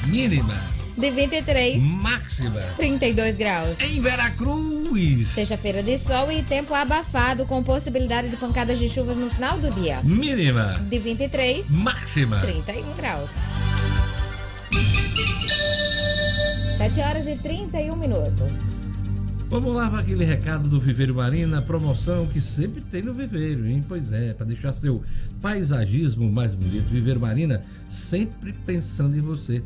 Mínima, 0.07 0.61
De 0.97 1.09
23, 1.09 1.81
máxima, 1.81 2.61
32 2.77 3.35
graus. 3.35 3.79
em 3.79 3.99
Veracruz. 3.99 5.27
Sexta-feira 5.29 5.81
de 5.81 5.97
sol 5.97 6.31
e 6.31 6.43
tempo 6.43 6.73
abafado, 6.73 7.45
com 7.45 7.63
possibilidade 7.63 8.29
de 8.29 8.37
pancadas 8.37 8.77
de 8.77 8.87
chuva 8.87 9.13
no 9.15 9.29
final 9.29 9.57
do 9.59 9.71
dia. 9.71 10.01
Mínima, 10.03 10.79
De 10.89 10.99
23, 10.99 11.69
máxima. 11.69 12.39
31 12.41 12.93
graus. 12.93 13.31
7 16.77 16.99
horas 17.01 17.27
e 17.27 17.35
31 17.37 17.95
minutos. 17.95 18.51
Vamos 19.49 19.75
lá 19.75 19.89
para 19.89 19.99
aquele 19.99 20.25
recado 20.25 20.67
do 20.67 20.79
Viveiro 20.79 21.15
Marina, 21.15 21.61
promoção 21.61 22.25
que 22.27 22.41
sempre 22.41 22.81
tem 22.81 23.01
no 23.03 23.13
Viveiro, 23.13 23.67
hein? 23.67 23.83
Pois 23.87 24.11
é, 24.11 24.33
para 24.33 24.45
deixar 24.47 24.73
seu 24.73 25.03
paisagismo 25.41 26.31
mais 26.31 26.55
bonito. 26.55 26.85
Viveiro 26.89 27.19
Marina, 27.19 27.63
sempre 27.89 28.53
pensando 28.65 29.15
em 29.15 29.21
você. 29.21 29.61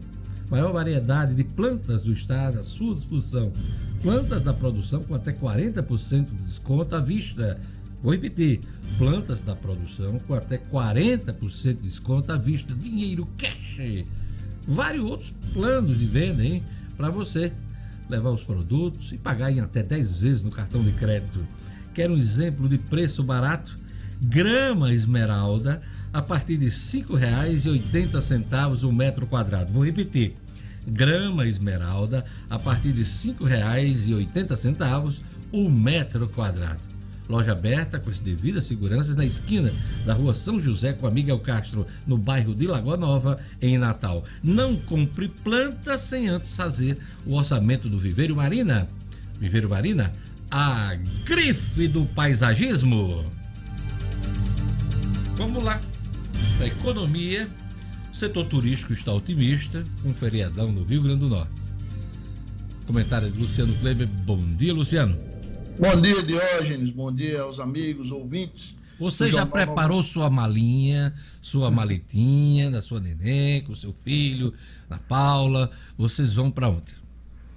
Maior 0.50 0.72
variedade 0.72 1.36
de 1.36 1.44
plantas 1.44 2.04
do 2.04 2.14
estado 2.14 2.60
à 2.60 2.64
sua 2.64 2.96
disposição. 2.96 3.52
Plantas 4.02 4.44
da 4.44 4.54
produção 4.54 5.04
com 5.04 5.14
até 5.14 5.34
40% 5.34 6.26
de 6.26 6.44
desconto 6.44 6.96
à 6.96 7.02
vista. 7.02 7.60
Vou 8.02 8.14
repetir: 8.14 8.62
plantas 8.98 9.44
da 9.44 9.56
produção 9.56 10.20
com 10.20 10.34
até 10.34 10.58
40% 10.58 11.64
de 11.64 11.74
desconto 11.74 12.32
à 12.32 12.38
vista. 12.38 12.74
Dinheiro 12.74 13.28
cash. 13.38 14.06
Vários 14.66 15.04
outros 15.04 15.34
planos 15.54 16.00
de 16.00 16.06
venda, 16.06 16.44
hein? 16.44 16.64
Para 16.96 17.10
você 17.10 17.52
levar 18.10 18.30
os 18.30 18.44
produtos 18.44 19.12
e 19.12 19.18
pagar 19.18 19.52
em 19.52 19.60
até 19.60 19.84
10 19.84 20.22
vezes 20.22 20.44
no 20.44 20.52
cartão 20.52 20.82
de 20.82 20.94
crédito. 20.94 21.46
Quer 21.94 22.10
um 22.10 22.18
exemplo 22.18 22.70
de 22.70 22.78
preço 22.78 23.22
barato? 23.22 23.78
Grama 24.22 24.94
esmeralda 24.94 25.82
a 26.14 26.22
partir 26.22 26.58
de 26.58 26.66
R$ 26.66 26.72
5,80 26.72 28.84
o 28.84 28.92
metro 28.92 29.26
quadrado. 29.28 29.72
Vou 29.72 29.86
repetir. 29.86 30.36
Grama 30.86 31.46
esmeralda 31.46 32.26
a 32.50 32.58
partir 32.58 32.94
de 32.94 33.02
R$ 33.02 33.08
5,80 33.08 35.20
o 35.52 35.70
metro 35.70 36.28
quadrado. 36.30 36.88
Loja 37.30 37.52
aberta 37.52 38.00
com 38.00 38.10
as 38.10 38.20
devidas 38.20 38.66
seguranças 38.66 39.16
na 39.16 39.26
esquina 39.26 39.72
da 40.06 40.14
rua 40.14 40.34
São 40.34 40.62
José 40.62 40.94
com 40.94 41.06
a 41.06 41.12
Miguel 41.12 41.40
Castro, 41.40 41.86
no 42.06 42.18
bairro 42.18 42.56
de 42.56 42.66
Lagoa 42.66 42.96
Nova, 42.96 43.40
em 43.62 43.78
Natal. 43.78 44.24
Não 44.42 44.78
compre 44.78 45.28
planta 45.28 45.98
sem 45.98 46.30
antes 46.30 46.56
fazer 46.56 46.98
o 47.26 47.36
orçamento 47.36 47.90
do 47.90 48.00
Viveiro 48.00 48.36
Marina. 48.36 48.88
Viveiro 49.40 49.70
Marina, 49.70 50.14
a 50.50 50.96
grife 51.26 51.88
do 51.90 52.06
paisagismo. 52.06 53.26
Vamos 55.36 55.62
lá. 55.62 55.82
A 56.62 56.66
economia, 56.66 57.48
o 58.12 58.16
setor 58.16 58.46
turístico 58.46 58.94
está 58.94 59.14
otimista, 59.14 59.86
com 60.02 60.10
um 60.10 60.14
feriadão 60.14 60.72
no 60.72 60.84
Rio 60.84 61.04
Grande 61.04 61.20
do 61.20 61.30
Norte. 61.30 61.52
Comentário 62.86 63.30
de 63.30 63.38
Luciano 63.38 63.74
Kleber. 63.76 64.08
Bom 64.08 64.40
dia, 64.56 64.74
Luciano. 64.74 65.18
Bom 65.80 66.02
dia, 66.02 66.24
Diógenes. 66.24 66.90
Bom 66.90 67.14
dia 67.14 67.42
aos 67.42 67.60
amigos, 67.60 68.12
ouvintes. 68.12 68.76
Você 69.00 69.30
já 69.30 69.46
preparou 69.46 70.02
sua 70.02 70.30
malinha, 70.30 71.14
sua 71.42 71.70
maletinha 71.70 72.72
da 72.72 72.82
sua 72.82 73.00
neném, 73.00 73.62
com 73.62 73.76
seu 73.76 73.94
filho, 74.04 74.54
na 74.90 74.98
Paula? 74.98 75.70
Vocês 75.96 76.34
vão 76.34 76.50
para 76.50 76.70
onde? 76.70 76.96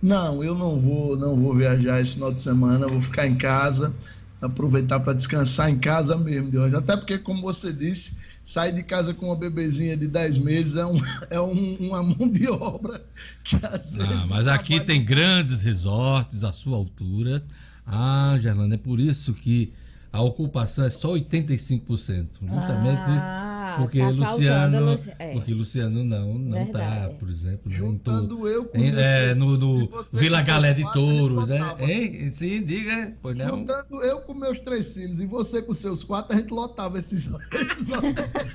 Não, 0.03 0.45
eu 0.45 0.55
não 0.55 0.79
vou, 0.79 1.17
não 1.17 1.35
vou 1.37 1.55
viajar 1.55 2.01
esse 2.01 2.15
final 2.15 2.33
de 2.33 2.41
semana, 2.41 2.87
vou 2.87 3.01
ficar 3.01 3.27
em 3.27 3.37
casa, 3.37 3.95
aproveitar 4.41 5.01
para 5.01 5.13
descansar 5.15 5.71
em 5.71 5.79
casa 5.79 6.17
mesmo, 6.17 6.51
Diógenes. 6.51 6.79
Até 6.79 6.97
porque, 6.97 7.19
como 7.19 7.41
você 7.41 7.73
disse, 7.73 8.13
sair 8.45 8.73
de 8.75 8.83
casa 8.83 9.15
com 9.15 9.27
uma 9.27 9.37
bebezinha 9.37 9.97
de 9.97 10.09
10 10.09 10.39
meses 10.39 10.77
é, 10.77 10.85
um, 10.87 10.97
é 11.31 11.41
um- 11.41 11.77
uma 11.89 12.03
mão 12.03 12.29
de 12.29 12.49
obra 12.49 13.05
que 13.45 13.57
às 13.57 13.93
vezes. 13.95 14.11
Ah, 14.23 14.27
mas 14.29 14.47
aqui 14.47 14.75
trabalha- 14.77 14.87
tem 14.87 15.05
grandes 15.05 15.63
resorts 15.63 16.43
à 16.45 16.53
sua 16.53 16.77
altura. 16.77 17.43
Ah, 17.87 18.39
Gerlando, 18.41 18.75
é 18.75 18.79
por 18.79 18.99
isso 19.01 19.33
que 19.35 19.73
a 20.13 20.21
ocupação 20.23 20.85
é 20.85 20.91
só 20.91 21.09
85%. 21.13 22.27
Justamente 22.41 23.01
Ah, 23.07 23.50
porque 23.79 23.99
tá 23.99 24.09
Luciano. 24.11 24.73
faltando 24.73 24.91
Luci- 24.91 25.13
é. 25.19 25.33
Porque 25.33 25.55
Luciano 25.55 26.05
não, 26.05 26.35
não 26.35 26.51
tá, 26.67 26.79
Verdade. 26.79 27.15
por 27.15 27.29
exemplo, 27.31 27.71
né, 27.71 27.77
Juntando 27.77 28.37
to- 28.37 28.49
eu 28.49 28.65
com 28.65 28.79
em- 28.79 28.93
é, 28.97 29.35
no, 29.35 29.89
Vila 30.15 30.43
Galé 30.43 30.73
de 30.75 30.93
Touros, 30.93 31.47
né? 31.47 31.61
Hein? 31.81 32.33
Sim, 32.33 32.63
diga, 32.63 33.13
pois 33.23 33.37
não. 33.37 33.59
Juntando 33.59 34.03
eu 34.03 34.21
com 34.21 34.35
meus 34.35 34.59
três 34.61 34.93
filhos 34.93 35.21
e 35.21 35.27
você 35.27 35.61
com 35.63 35.75
seus 35.75 36.03
quatro, 36.03 36.37
a 36.37 36.41
gente 36.41 36.51
lotava 36.53 36.99
esses, 36.99 37.27
esses. 37.53 37.87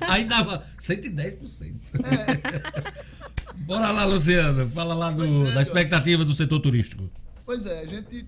Aí 0.08 0.24
dava 0.24 0.64
110%. 0.80 1.74
Bora 3.66 3.90
lá, 3.90 4.04
Luciano. 4.04 4.68
Fala 4.70 4.94
lá 4.94 5.10
do- 5.10 5.46
é, 5.48 5.52
da 5.52 5.62
expectativa 5.62 6.24
do 6.24 6.34
setor 6.34 6.60
turístico. 6.60 7.08
Pois 7.46 7.64
é, 7.64 7.78
a 7.78 7.86
gente 7.86 8.26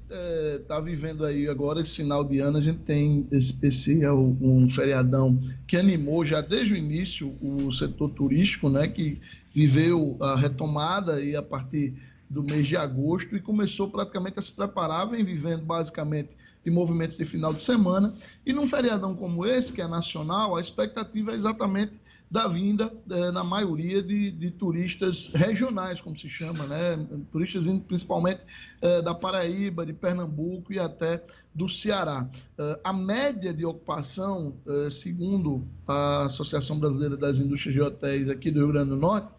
está 0.60 0.78
vivendo 0.78 1.24
aí 1.24 1.48
agora 1.48 1.80
esse 1.80 1.96
final 1.96 2.22
de 2.22 2.38
ano, 2.38 2.58
a 2.58 2.60
gente 2.60 2.78
tem 2.84 3.26
esse, 3.32 3.52
esse 3.60 4.04
é 4.04 4.12
um 4.12 4.68
feriadão 4.70 5.36
que 5.66 5.76
animou 5.76 6.24
já 6.24 6.40
desde 6.40 6.74
o 6.74 6.76
início 6.76 7.36
o 7.42 7.72
setor 7.72 8.10
turístico, 8.10 8.70
né, 8.70 8.86
que 8.86 9.20
viveu 9.52 10.16
a 10.20 10.36
retomada 10.36 11.20
e 11.20 11.34
a 11.34 11.42
partir 11.42 11.94
do 12.30 12.44
mês 12.44 12.68
de 12.68 12.76
agosto 12.76 13.34
e 13.34 13.40
começou 13.40 13.90
praticamente 13.90 14.38
a 14.38 14.42
se 14.42 14.52
preparar, 14.52 15.10
vem 15.10 15.24
vivendo 15.24 15.64
basicamente 15.64 16.36
de 16.64 16.70
movimentos 16.70 17.16
de 17.16 17.24
final 17.24 17.52
de 17.52 17.62
semana. 17.62 18.14
E 18.46 18.52
num 18.52 18.68
feriadão 18.68 19.16
como 19.16 19.44
esse, 19.44 19.72
que 19.72 19.82
é 19.82 19.88
nacional, 19.88 20.54
a 20.54 20.60
expectativa 20.60 21.32
é 21.32 21.34
exatamente 21.34 21.98
da 22.30 22.46
vinda, 22.46 22.92
eh, 23.10 23.30
na 23.30 23.42
maioria, 23.42 24.02
de, 24.02 24.30
de 24.30 24.50
turistas 24.50 25.28
regionais, 25.28 26.00
como 26.00 26.16
se 26.16 26.28
chama, 26.28 26.66
né? 26.66 27.06
Turistas 27.32 27.64
vindo 27.64 27.80
principalmente 27.80 28.44
eh, 28.82 29.00
da 29.00 29.14
Paraíba, 29.14 29.86
de 29.86 29.94
Pernambuco 29.94 30.72
e 30.72 30.78
até 30.78 31.24
do 31.54 31.68
Ceará. 31.68 32.28
Eh, 32.58 32.80
a 32.84 32.92
média 32.92 33.52
de 33.52 33.64
ocupação, 33.64 34.54
segundo 34.90 35.66
a 35.86 36.26
Associação 36.26 36.78
Brasileira 36.78 37.16
das 37.16 37.38
Indústrias 37.38 37.74
de 37.74 37.80
Hotéis 37.80 38.28
aqui 38.28 38.50
do 38.50 38.60
Rio 38.60 38.72
Grande 38.72 38.90
do 38.90 38.96
Norte, 38.96 39.32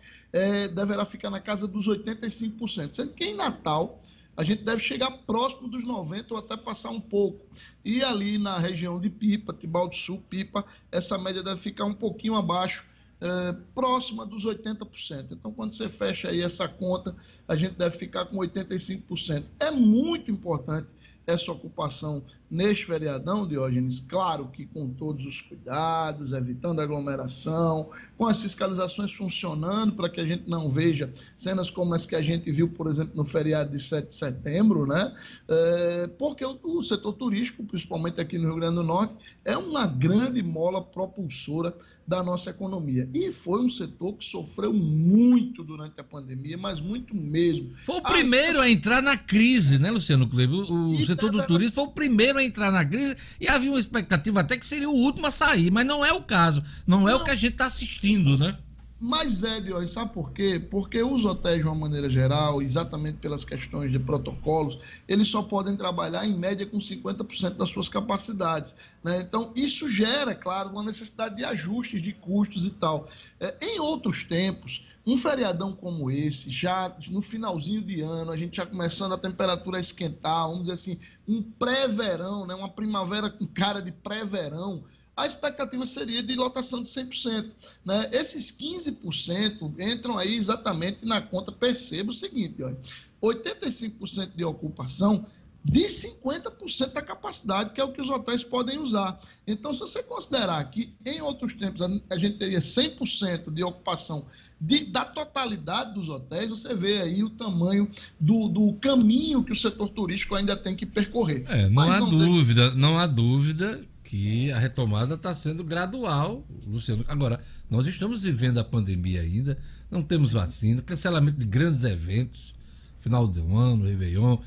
deverá 0.73 1.05
ficar 1.05 1.29
na 1.29 1.39
casa 1.39 1.67
dos 1.67 1.87
85%. 1.87 2.93
Sendo 2.93 3.13
que 3.13 3.23
em 3.23 3.35
Natal 3.35 4.01
a 4.39 4.43
gente 4.45 4.63
deve 4.63 4.81
chegar 4.81 5.11
próximo 5.27 5.67
dos 5.67 5.83
90% 5.83 6.27
ou 6.31 6.37
até 6.37 6.55
passar 6.55 6.91
um 6.91 7.01
pouco. 7.01 7.45
E 7.83 8.01
ali 8.01 8.37
na 8.37 8.57
região 8.57 8.97
de 8.97 9.09
Pipa, 9.09 9.51
Tibau 9.51 9.89
do 9.89 9.95
Sul, 9.97 10.23
Pipa, 10.29 10.63
essa 10.89 11.17
média 11.17 11.43
deve 11.43 11.59
ficar 11.59 11.83
um 11.83 11.93
pouquinho 11.93 12.35
abaixo, 12.35 12.85
eh, 13.19 13.53
próxima 13.75 14.25
dos 14.25 14.45
80%. 14.45 15.33
Então, 15.33 15.51
quando 15.51 15.73
você 15.73 15.89
fecha 15.89 16.29
aí 16.29 16.41
essa 16.41 16.69
conta, 16.69 17.13
a 17.45 17.53
gente 17.57 17.75
deve 17.75 17.97
ficar 17.97 18.27
com 18.27 18.37
85%. 18.37 19.43
É 19.59 19.71
muito 19.71 20.31
importante 20.31 20.87
essa 21.27 21.51
ocupação 21.51 22.23
neste 22.49 22.85
feriadão, 22.85 23.47
Diógenes, 23.47 24.03
claro 24.07 24.47
que 24.47 24.65
com 24.65 24.89
todos 24.89 25.25
os 25.25 25.41
cuidados, 25.41 26.31
evitando 26.31 26.81
aglomeração, 26.81 27.89
com 28.17 28.25
as 28.25 28.41
fiscalizações 28.41 29.13
funcionando 29.13 29.93
para 29.93 30.09
que 30.09 30.19
a 30.19 30.25
gente 30.25 30.49
não 30.49 30.69
veja 30.69 31.13
cenas 31.37 31.69
como 31.69 31.93
as 31.93 32.05
que 32.05 32.15
a 32.15 32.21
gente 32.21 32.51
viu, 32.51 32.67
por 32.69 32.87
exemplo, 32.89 33.13
no 33.15 33.23
feriado 33.25 33.71
de 33.71 33.79
7 33.81 34.07
de 34.07 34.15
setembro, 34.15 34.85
né? 34.85 35.13
É, 35.47 36.07
porque 36.17 36.43
o, 36.43 36.59
o 36.63 36.83
setor 36.83 37.13
turístico, 37.13 37.63
principalmente 37.63 38.19
aqui 38.19 38.37
no 38.37 38.45
Rio 38.47 38.55
Grande 38.55 38.75
do 38.75 38.83
Norte, 38.83 39.15
é 39.45 39.55
uma 39.57 39.85
grande 39.85 40.41
mola 40.41 40.81
propulsora 40.81 41.75
da 42.09 42.23
nossa 42.23 42.49
economia. 42.49 43.07
E 43.13 43.31
foi 43.31 43.61
um 43.61 43.69
setor 43.69 44.13
que 44.13 44.25
sofreu 44.25 44.73
muito 44.73 45.63
durante 45.63 46.01
a 46.01 46.03
pandemia, 46.03 46.57
mas 46.57 46.81
muito 46.81 47.15
mesmo. 47.15 47.69
Foi 47.85 47.97
o 47.97 48.01
primeiro 48.01 48.59
a 48.59 48.67
entrar 48.67 48.99
na 49.03 49.15
crise, 49.15 49.77
né, 49.77 49.91
Luciano 49.91 50.27
Kleber? 50.27 50.55
O, 50.55 50.99
o 50.99 51.05
setor 51.05 51.29
do 51.29 51.37
tava- 51.37 51.47
turismo 51.47 51.75
foi 51.75 51.83
o 51.83 51.91
primeiro 51.91 52.38
a 52.39 52.43
entrar 52.43 52.71
na 52.71 52.85
crise 52.85 53.15
e 53.39 53.47
havia 53.47 53.71
uma 53.71 53.79
expectativa 53.79 54.39
até 54.41 54.57
que 54.57 54.67
seria 54.67 54.89
o 54.89 54.93
último 54.93 55.27
a 55.27 55.31
sair, 55.31 55.71
mas 55.71 55.85
não 55.85 56.03
é 56.03 56.11
o 56.13 56.21
caso. 56.21 56.63
Não 56.85 57.07
é 57.07 57.15
o 57.15 57.23
que 57.23 57.31
a 57.31 57.35
gente 57.35 57.53
está 57.53 57.65
assistindo, 57.65 58.37
né? 58.37 58.57
Mas 59.01 59.43
é, 59.43 59.61
Diógenes, 59.61 59.93
sabe 59.93 60.13
por 60.13 60.33
quê? 60.33 60.59
Porque 60.59 61.01
os 61.01 61.23
hotéis, 61.23 61.61
de 61.61 61.67
uma 61.67 61.75
maneira 61.75 62.09
geral, 62.09 62.61
exatamente 62.61 63.19
pelas 63.19 63.45
questões 63.45 63.89
de 63.89 63.97
protocolos, 63.97 64.77
eles 65.07 65.29
só 65.29 65.41
podem 65.41 65.77
trabalhar 65.77 66.25
em 66.25 66.37
média 66.37 66.65
com 66.65 66.79
50% 66.79 67.55
das 67.55 67.69
suas 67.69 67.87
capacidades. 67.87 68.75
né? 69.01 69.21
Então, 69.21 69.53
isso 69.55 69.89
gera, 69.89 70.35
claro, 70.35 70.71
uma 70.71 70.83
necessidade 70.83 71.37
de 71.37 71.45
ajustes 71.45 72.01
de 72.01 72.11
custos 72.11 72.65
e 72.65 72.71
tal. 72.71 73.07
É, 73.39 73.55
em 73.61 73.79
outros 73.79 74.25
tempos, 74.25 74.83
um 75.05 75.15
feriadão 75.15 75.71
como 75.71 76.11
esse, 76.11 76.51
já 76.51 76.93
no 77.07 77.21
finalzinho 77.21 77.81
de 77.81 78.01
ano, 78.01 78.31
a 78.31 78.37
gente 78.37 78.57
já 78.57 78.65
começando 78.65 79.13
a 79.13 79.17
temperatura 79.17 79.77
a 79.77 79.79
esquentar, 79.79 80.45
vamos 80.45 80.63
dizer 80.63 80.73
assim, 80.73 80.99
um 81.25 81.41
pré-verão, 81.41 82.45
né? 82.45 82.53
uma 82.53 82.69
primavera 82.69 83.29
com 83.29 83.47
cara 83.47 83.81
de 83.81 83.93
pré-verão, 83.93 84.83
a 85.19 85.25
expectativa 85.25 85.85
seria 85.85 86.23
de 86.23 86.33
lotação 86.35 86.81
de 86.81 86.89
100%. 86.89 87.49
Né? 87.85 88.09
Esses 88.13 88.51
15% 88.51 89.73
entram 89.79 90.17
aí 90.17 90.35
exatamente 90.35 91.05
na 91.05 91.19
conta. 91.21 91.51
Perceba 91.51 92.11
o 92.11 92.13
seguinte: 92.13 92.63
olha, 92.63 92.77
85% 93.21 94.31
de 94.35 94.43
ocupação 94.45 95.25
de 95.63 95.81
50% 95.81 96.93
da 96.93 97.01
capacidade, 97.01 97.71
que 97.73 97.81
é 97.81 97.83
o 97.83 97.91
que 97.91 97.99
os 97.99 98.09
hotéis 98.09 98.45
podem 98.45 98.79
usar. 98.79 99.19
Então, 99.45 99.73
se 99.73 99.81
você 99.81 100.01
considerar 100.01 100.63
que 100.71 100.93
em 101.05 101.19
outros 101.21 101.53
tempos 101.53 101.81
a- 101.81 102.17
gente 102.17 102.37
teria 102.37 102.61
100% 102.61 103.51
de 103.51 103.61
ocupação 103.61 104.25
de- 104.59 104.85
da 104.85 105.03
totalidade 105.03 105.93
dos 105.93 106.07
hotéis, 106.07 106.49
você 106.49 106.73
vê 106.73 107.01
aí 107.01 107.23
o 107.23 107.29
tamanho 107.29 107.89
do, 108.19 108.47
do 108.47 108.73
caminho 108.75 109.43
que 109.43 109.51
o 109.51 109.55
setor 109.55 109.89
turístico 109.89 110.35
ainda 110.35 110.55
tem 110.55 110.75
que 110.77 110.85
percorrer. 110.85 111.43
É, 111.47 111.63
não 111.67 111.73
Mas 111.73 111.93
há 111.93 111.99
não 111.99 112.09
dúvida, 112.09 112.75
não 112.75 112.97
há 112.97 113.05
dúvida 113.05 113.81
que 114.09 114.51
a 114.51 114.57
retomada 114.57 115.13
está 115.13 115.35
sendo 115.35 115.63
gradual, 115.63 116.43
Luciano. 116.65 117.05
Agora, 117.07 117.39
nós 117.69 117.85
estamos 117.85 118.23
vivendo 118.23 118.57
a 118.57 118.63
pandemia 118.63 119.21
ainda, 119.21 119.55
não 119.91 120.01
temos 120.01 120.31
vacina, 120.31 120.81
cancelamento 120.81 121.37
de 121.37 121.45
grandes 121.45 121.83
eventos, 121.83 122.55
final 122.99 123.27
do 123.27 123.55
ano, 123.55 123.85
Réveillon, 123.85 124.39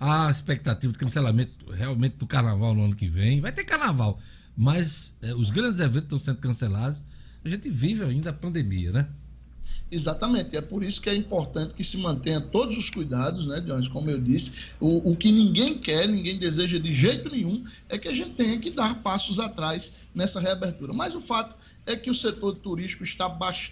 há 0.00 0.28
expectativa 0.28 0.92
de 0.92 0.98
cancelamento 0.98 1.70
realmente 1.70 2.16
do 2.16 2.26
carnaval 2.26 2.74
no 2.74 2.84
ano 2.84 2.96
que 2.96 3.08
vem. 3.08 3.40
Vai 3.40 3.52
ter 3.52 3.62
carnaval, 3.62 4.18
mas 4.56 5.14
eh, 5.22 5.32
os 5.36 5.50
grandes 5.50 5.78
eventos 5.78 6.06
estão 6.06 6.18
sendo 6.18 6.40
cancelados. 6.40 7.00
A 7.44 7.48
gente 7.48 7.70
vive 7.70 8.02
ainda 8.02 8.30
a 8.30 8.32
pandemia, 8.32 8.90
né? 8.90 9.08
Exatamente, 9.90 10.56
é 10.56 10.60
por 10.60 10.82
isso 10.82 11.00
que 11.00 11.08
é 11.08 11.14
importante 11.14 11.72
que 11.72 11.84
se 11.84 11.96
mantenha 11.96 12.40
todos 12.40 12.76
os 12.76 12.90
cuidados, 12.90 13.46
né, 13.46 13.60
Jones? 13.60 13.86
Como 13.86 14.10
eu 14.10 14.20
disse, 14.20 14.52
o, 14.80 15.12
o 15.12 15.16
que 15.16 15.30
ninguém 15.30 15.78
quer, 15.78 16.08
ninguém 16.08 16.36
deseja 16.36 16.76
de 16.78 16.92
jeito 16.92 17.30
nenhum, 17.30 17.64
é 17.88 17.96
que 17.96 18.08
a 18.08 18.12
gente 18.12 18.30
tenha 18.30 18.58
que 18.58 18.70
dar 18.70 19.00
passos 19.02 19.38
atrás 19.38 19.92
nessa 20.12 20.40
reabertura. 20.40 20.92
Mas 20.92 21.14
o 21.14 21.20
fato 21.20 21.54
é 21.86 21.94
que 21.94 22.10
o 22.10 22.14
setor 22.14 22.56
turístico 22.56 23.04
está 23.04 23.26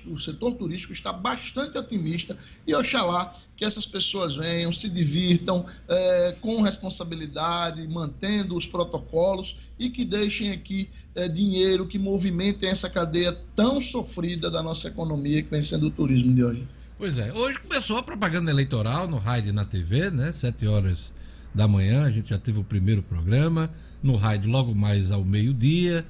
o 0.07 0.19
setor 0.19 0.53
turístico 0.53 0.93
está 0.93 1.13
bastante 1.13 1.77
otimista 1.77 2.39
e 2.67 2.75
oxalá 2.75 3.35
que 3.57 3.65
essas 3.65 3.87
pessoas 3.87 4.37
venham, 4.37 4.73
se 4.73 4.89
divirtam 4.89 5.67
eh, 5.89 6.37
com 6.41 6.63
responsabilidade, 6.63 7.87
mantendo 7.89 8.57
os 8.57 8.67
protocolos 8.67 9.57
e 9.79 9.91
que 9.91 10.05
deixem 10.05 10.53
aqui 10.53 10.89
eh, 11.15 11.29
dinheiro 11.29 11.87
que 11.87 11.99
movimentem 11.99 12.69
essa 12.69 12.89
cadeia 12.89 13.37
tão 13.57 13.81
sofrida 13.81 14.51
da 14.51 14.63
nossa 14.63 14.89
economia 14.89 15.43
que 15.43 15.51
vem 15.51 15.63
sendo 15.63 15.89
o 15.89 15.91
turismo 15.91 16.33
de 16.35 16.45
hoje. 16.45 16.69
Pois 16.97 17.19
é, 17.19 17.33
hoje 17.33 17.59
começou 17.59 17.99
a 17.99 18.03
propaganda 18.03 18.51
eleitoral 18.51 19.09
no 19.09 19.21
e 19.45 19.53
na 19.53 19.65
TV, 19.65 20.11
né? 20.11 20.31
Sete 20.33 20.67
horas 20.67 21.13
da 21.53 21.67
manhã, 21.67 22.05
a 22.05 22.11
gente 22.11 22.31
já 22.31 22.39
teve 22.39 22.59
o 22.61 22.65
primeiro 22.65 23.03
programa, 23.03 23.71
no 24.03 24.17
rádio 24.17 24.51
logo 24.51 24.75
mais 24.75 25.11
ao 25.11 25.25
meio-dia, 25.25 26.05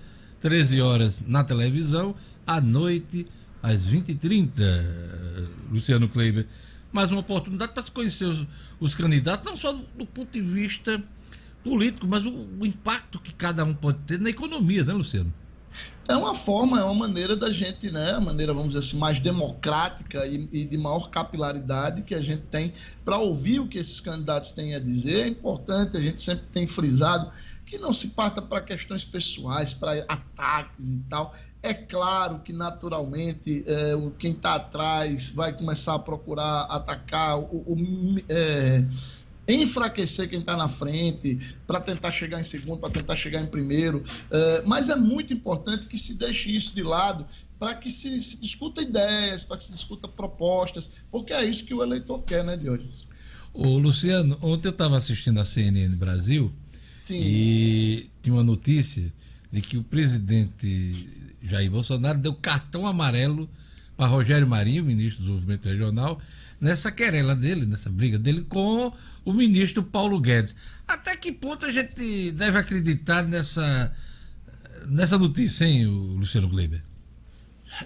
13 0.45 0.83
horas 0.83 1.23
na 1.27 1.43
televisão, 1.43 2.15
à 2.47 2.61
noite, 2.61 3.27
às 3.63 3.89
20h30, 3.89 4.51
Luciano 5.71 6.07
Kleiber. 6.07 6.47
Mais 6.93 7.11
uma 7.11 7.21
oportunidade 7.21 7.73
para 7.73 7.83
se 7.83 7.91
conhecer 7.91 8.27
os, 8.27 8.47
os 8.79 8.95
candidatos, 8.95 9.43
não 9.47 9.57
só 9.57 9.73
do, 9.73 9.87
do 9.97 10.05
ponto 10.05 10.31
de 10.31 10.43
vista 10.43 11.03
político, 11.63 12.07
mas 12.07 12.27
o, 12.27 12.47
o 12.61 12.67
impacto 12.67 13.19
que 13.19 13.33
cada 13.33 13.65
um 13.65 13.73
pode 13.73 14.01
ter 14.01 14.21
na 14.21 14.29
economia, 14.29 14.85
né, 14.85 14.93
Luciano? 14.93 15.33
é 16.07 16.15
uma 16.15 16.35
forma, 16.35 16.79
é 16.79 16.85
uma 16.85 16.95
maneira 16.95 17.37
da 17.37 17.51
gente, 17.51 17.91
né, 17.91 18.13
a 18.13 18.21
maneira, 18.21 18.53
vamos 18.53 18.75
dizer 18.75 18.81
assim, 18.81 18.99
mais 18.99 19.19
democrática 19.19 20.27
e, 20.27 20.49
e 20.53 20.65
de 20.65 20.77
maior 20.77 21.09
capilaridade 21.11 22.03
que 22.03 22.15
a 22.15 22.21
gente 22.21 22.43
tem 22.51 22.75
para 23.05 23.17
ouvir 23.17 23.61
o 23.61 23.67
que 23.67 23.79
esses 23.79 24.01
candidatos 24.01 24.53
têm 24.53 24.75
a 24.75 24.79
dizer. 24.79 25.25
É 25.25 25.29
importante, 25.29 25.97
a 25.97 26.01
gente 26.01 26.23
sempre 26.23 26.45
tem 26.53 26.67
frisado 26.67 27.31
que 27.67 27.79
não 27.79 27.93
se 27.93 28.09
parta 28.09 28.43
para 28.43 28.61
questões 28.61 29.05
pessoais, 29.05 29.73
para 29.73 30.05
ataques 30.09 30.87
e 30.87 30.99
tal. 31.09 31.35
É 31.63 31.73
claro 31.73 32.41
que, 32.41 32.53
naturalmente, 32.53 33.65
é, 33.67 33.97
o, 33.97 34.11
quem 34.11 34.33
está 34.33 34.57
atrás 34.57 35.31
vai 35.31 35.53
começar 35.53 35.95
a 35.95 35.99
procurar 35.99 36.63
atacar 36.65 37.39
o, 37.39 37.65
o 37.67 37.77
é, 38.29 38.85
enfraquecer 39.49 40.29
quem 40.29 40.41
está 40.41 40.57
na 40.57 40.69
frente, 40.69 41.39
para 41.67 41.81
tentar 41.81 42.13
chegar 42.13 42.41
em 42.41 42.45
segundo, 42.45 42.81
para 42.81 42.91
tentar 42.91 43.17
chegar 43.17 43.41
em 43.41 43.47
primeiro. 43.47 44.05
É, 44.31 44.63
mas 44.67 44.91
é 44.91 44.97
muito 44.97 45.33
importante 45.33 45.87
que 45.87 45.97
se 45.97 46.15
deixe 46.15 46.55
isso 46.55 46.75
de 46.75 46.83
lado 46.83 47.25
para 47.59 47.75
que 47.75 47.91
se, 47.91 48.23
se, 48.23 48.39
discuta 48.39 48.83
ideias, 48.83 49.43
para 49.43 49.57
que 49.57 49.65
se 49.65 49.73
discuta 49.73 50.07
propostas, 50.07 50.91
porque 51.11 51.33
é 51.33 51.45
isso 51.45 51.65
que 51.65 51.73
o 51.73 51.83
eleitor 51.83 52.23
quer, 52.25 52.45
né, 52.45 52.59
Diógenes? 52.59 53.07
Ô, 53.55 53.79
Luciano, 53.79 54.37
ontem 54.43 54.69
eu 54.69 54.73
estava 54.73 54.97
assistindo 54.97 55.41
a 55.41 55.45
CNN 55.45 55.95
Brasil 55.97 56.53
Sim. 57.07 57.21
e 57.21 58.11
tinha 58.23 58.35
uma 58.35 58.43
notícia 58.43 59.13
de 59.53 59.61
que 59.61 59.77
o 59.77 59.85
presidente 59.85 61.09
Jair 61.43 61.71
Bolsonaro 61.71 62.19
deu 62.19 62.35
cartão 62.35 62.87
amarelo 62.87 63.49
para 63.97 64.07
Rogério 64.07 64.47
Marinho, 64.47 64.85
ministro 64.85 65.19
do 65.19 65.27
Desenvolvimento 65.27 65.69
Regional, 65.69 66.21
nessa 66.61 66.91
querela 66.91 67.37
dele, 67.37 67.67
nessa 67.67 67.91
briga 67.91 68.19
dele 68.19 68.45
com 68.49 68.93
o 69.25 69.33
ministro 69.33 69.83
Paulo 69.83 70.19
Guedes. 70.19 70.57
Até 70.89 71.17
que 71.17 71.31
ponto 71.31 71.65
a 71.65 71.71
gente 71.71 72.33
deve 72.33 72.59
acreditar 72.59 73.23
nessa, 73.23 73.95
nessa 74.87 75.19
notícia, 75.19 75.65
hein, 75.65 75.87
Luciano 75.87 76.49
Gleiber? 76.49 76.83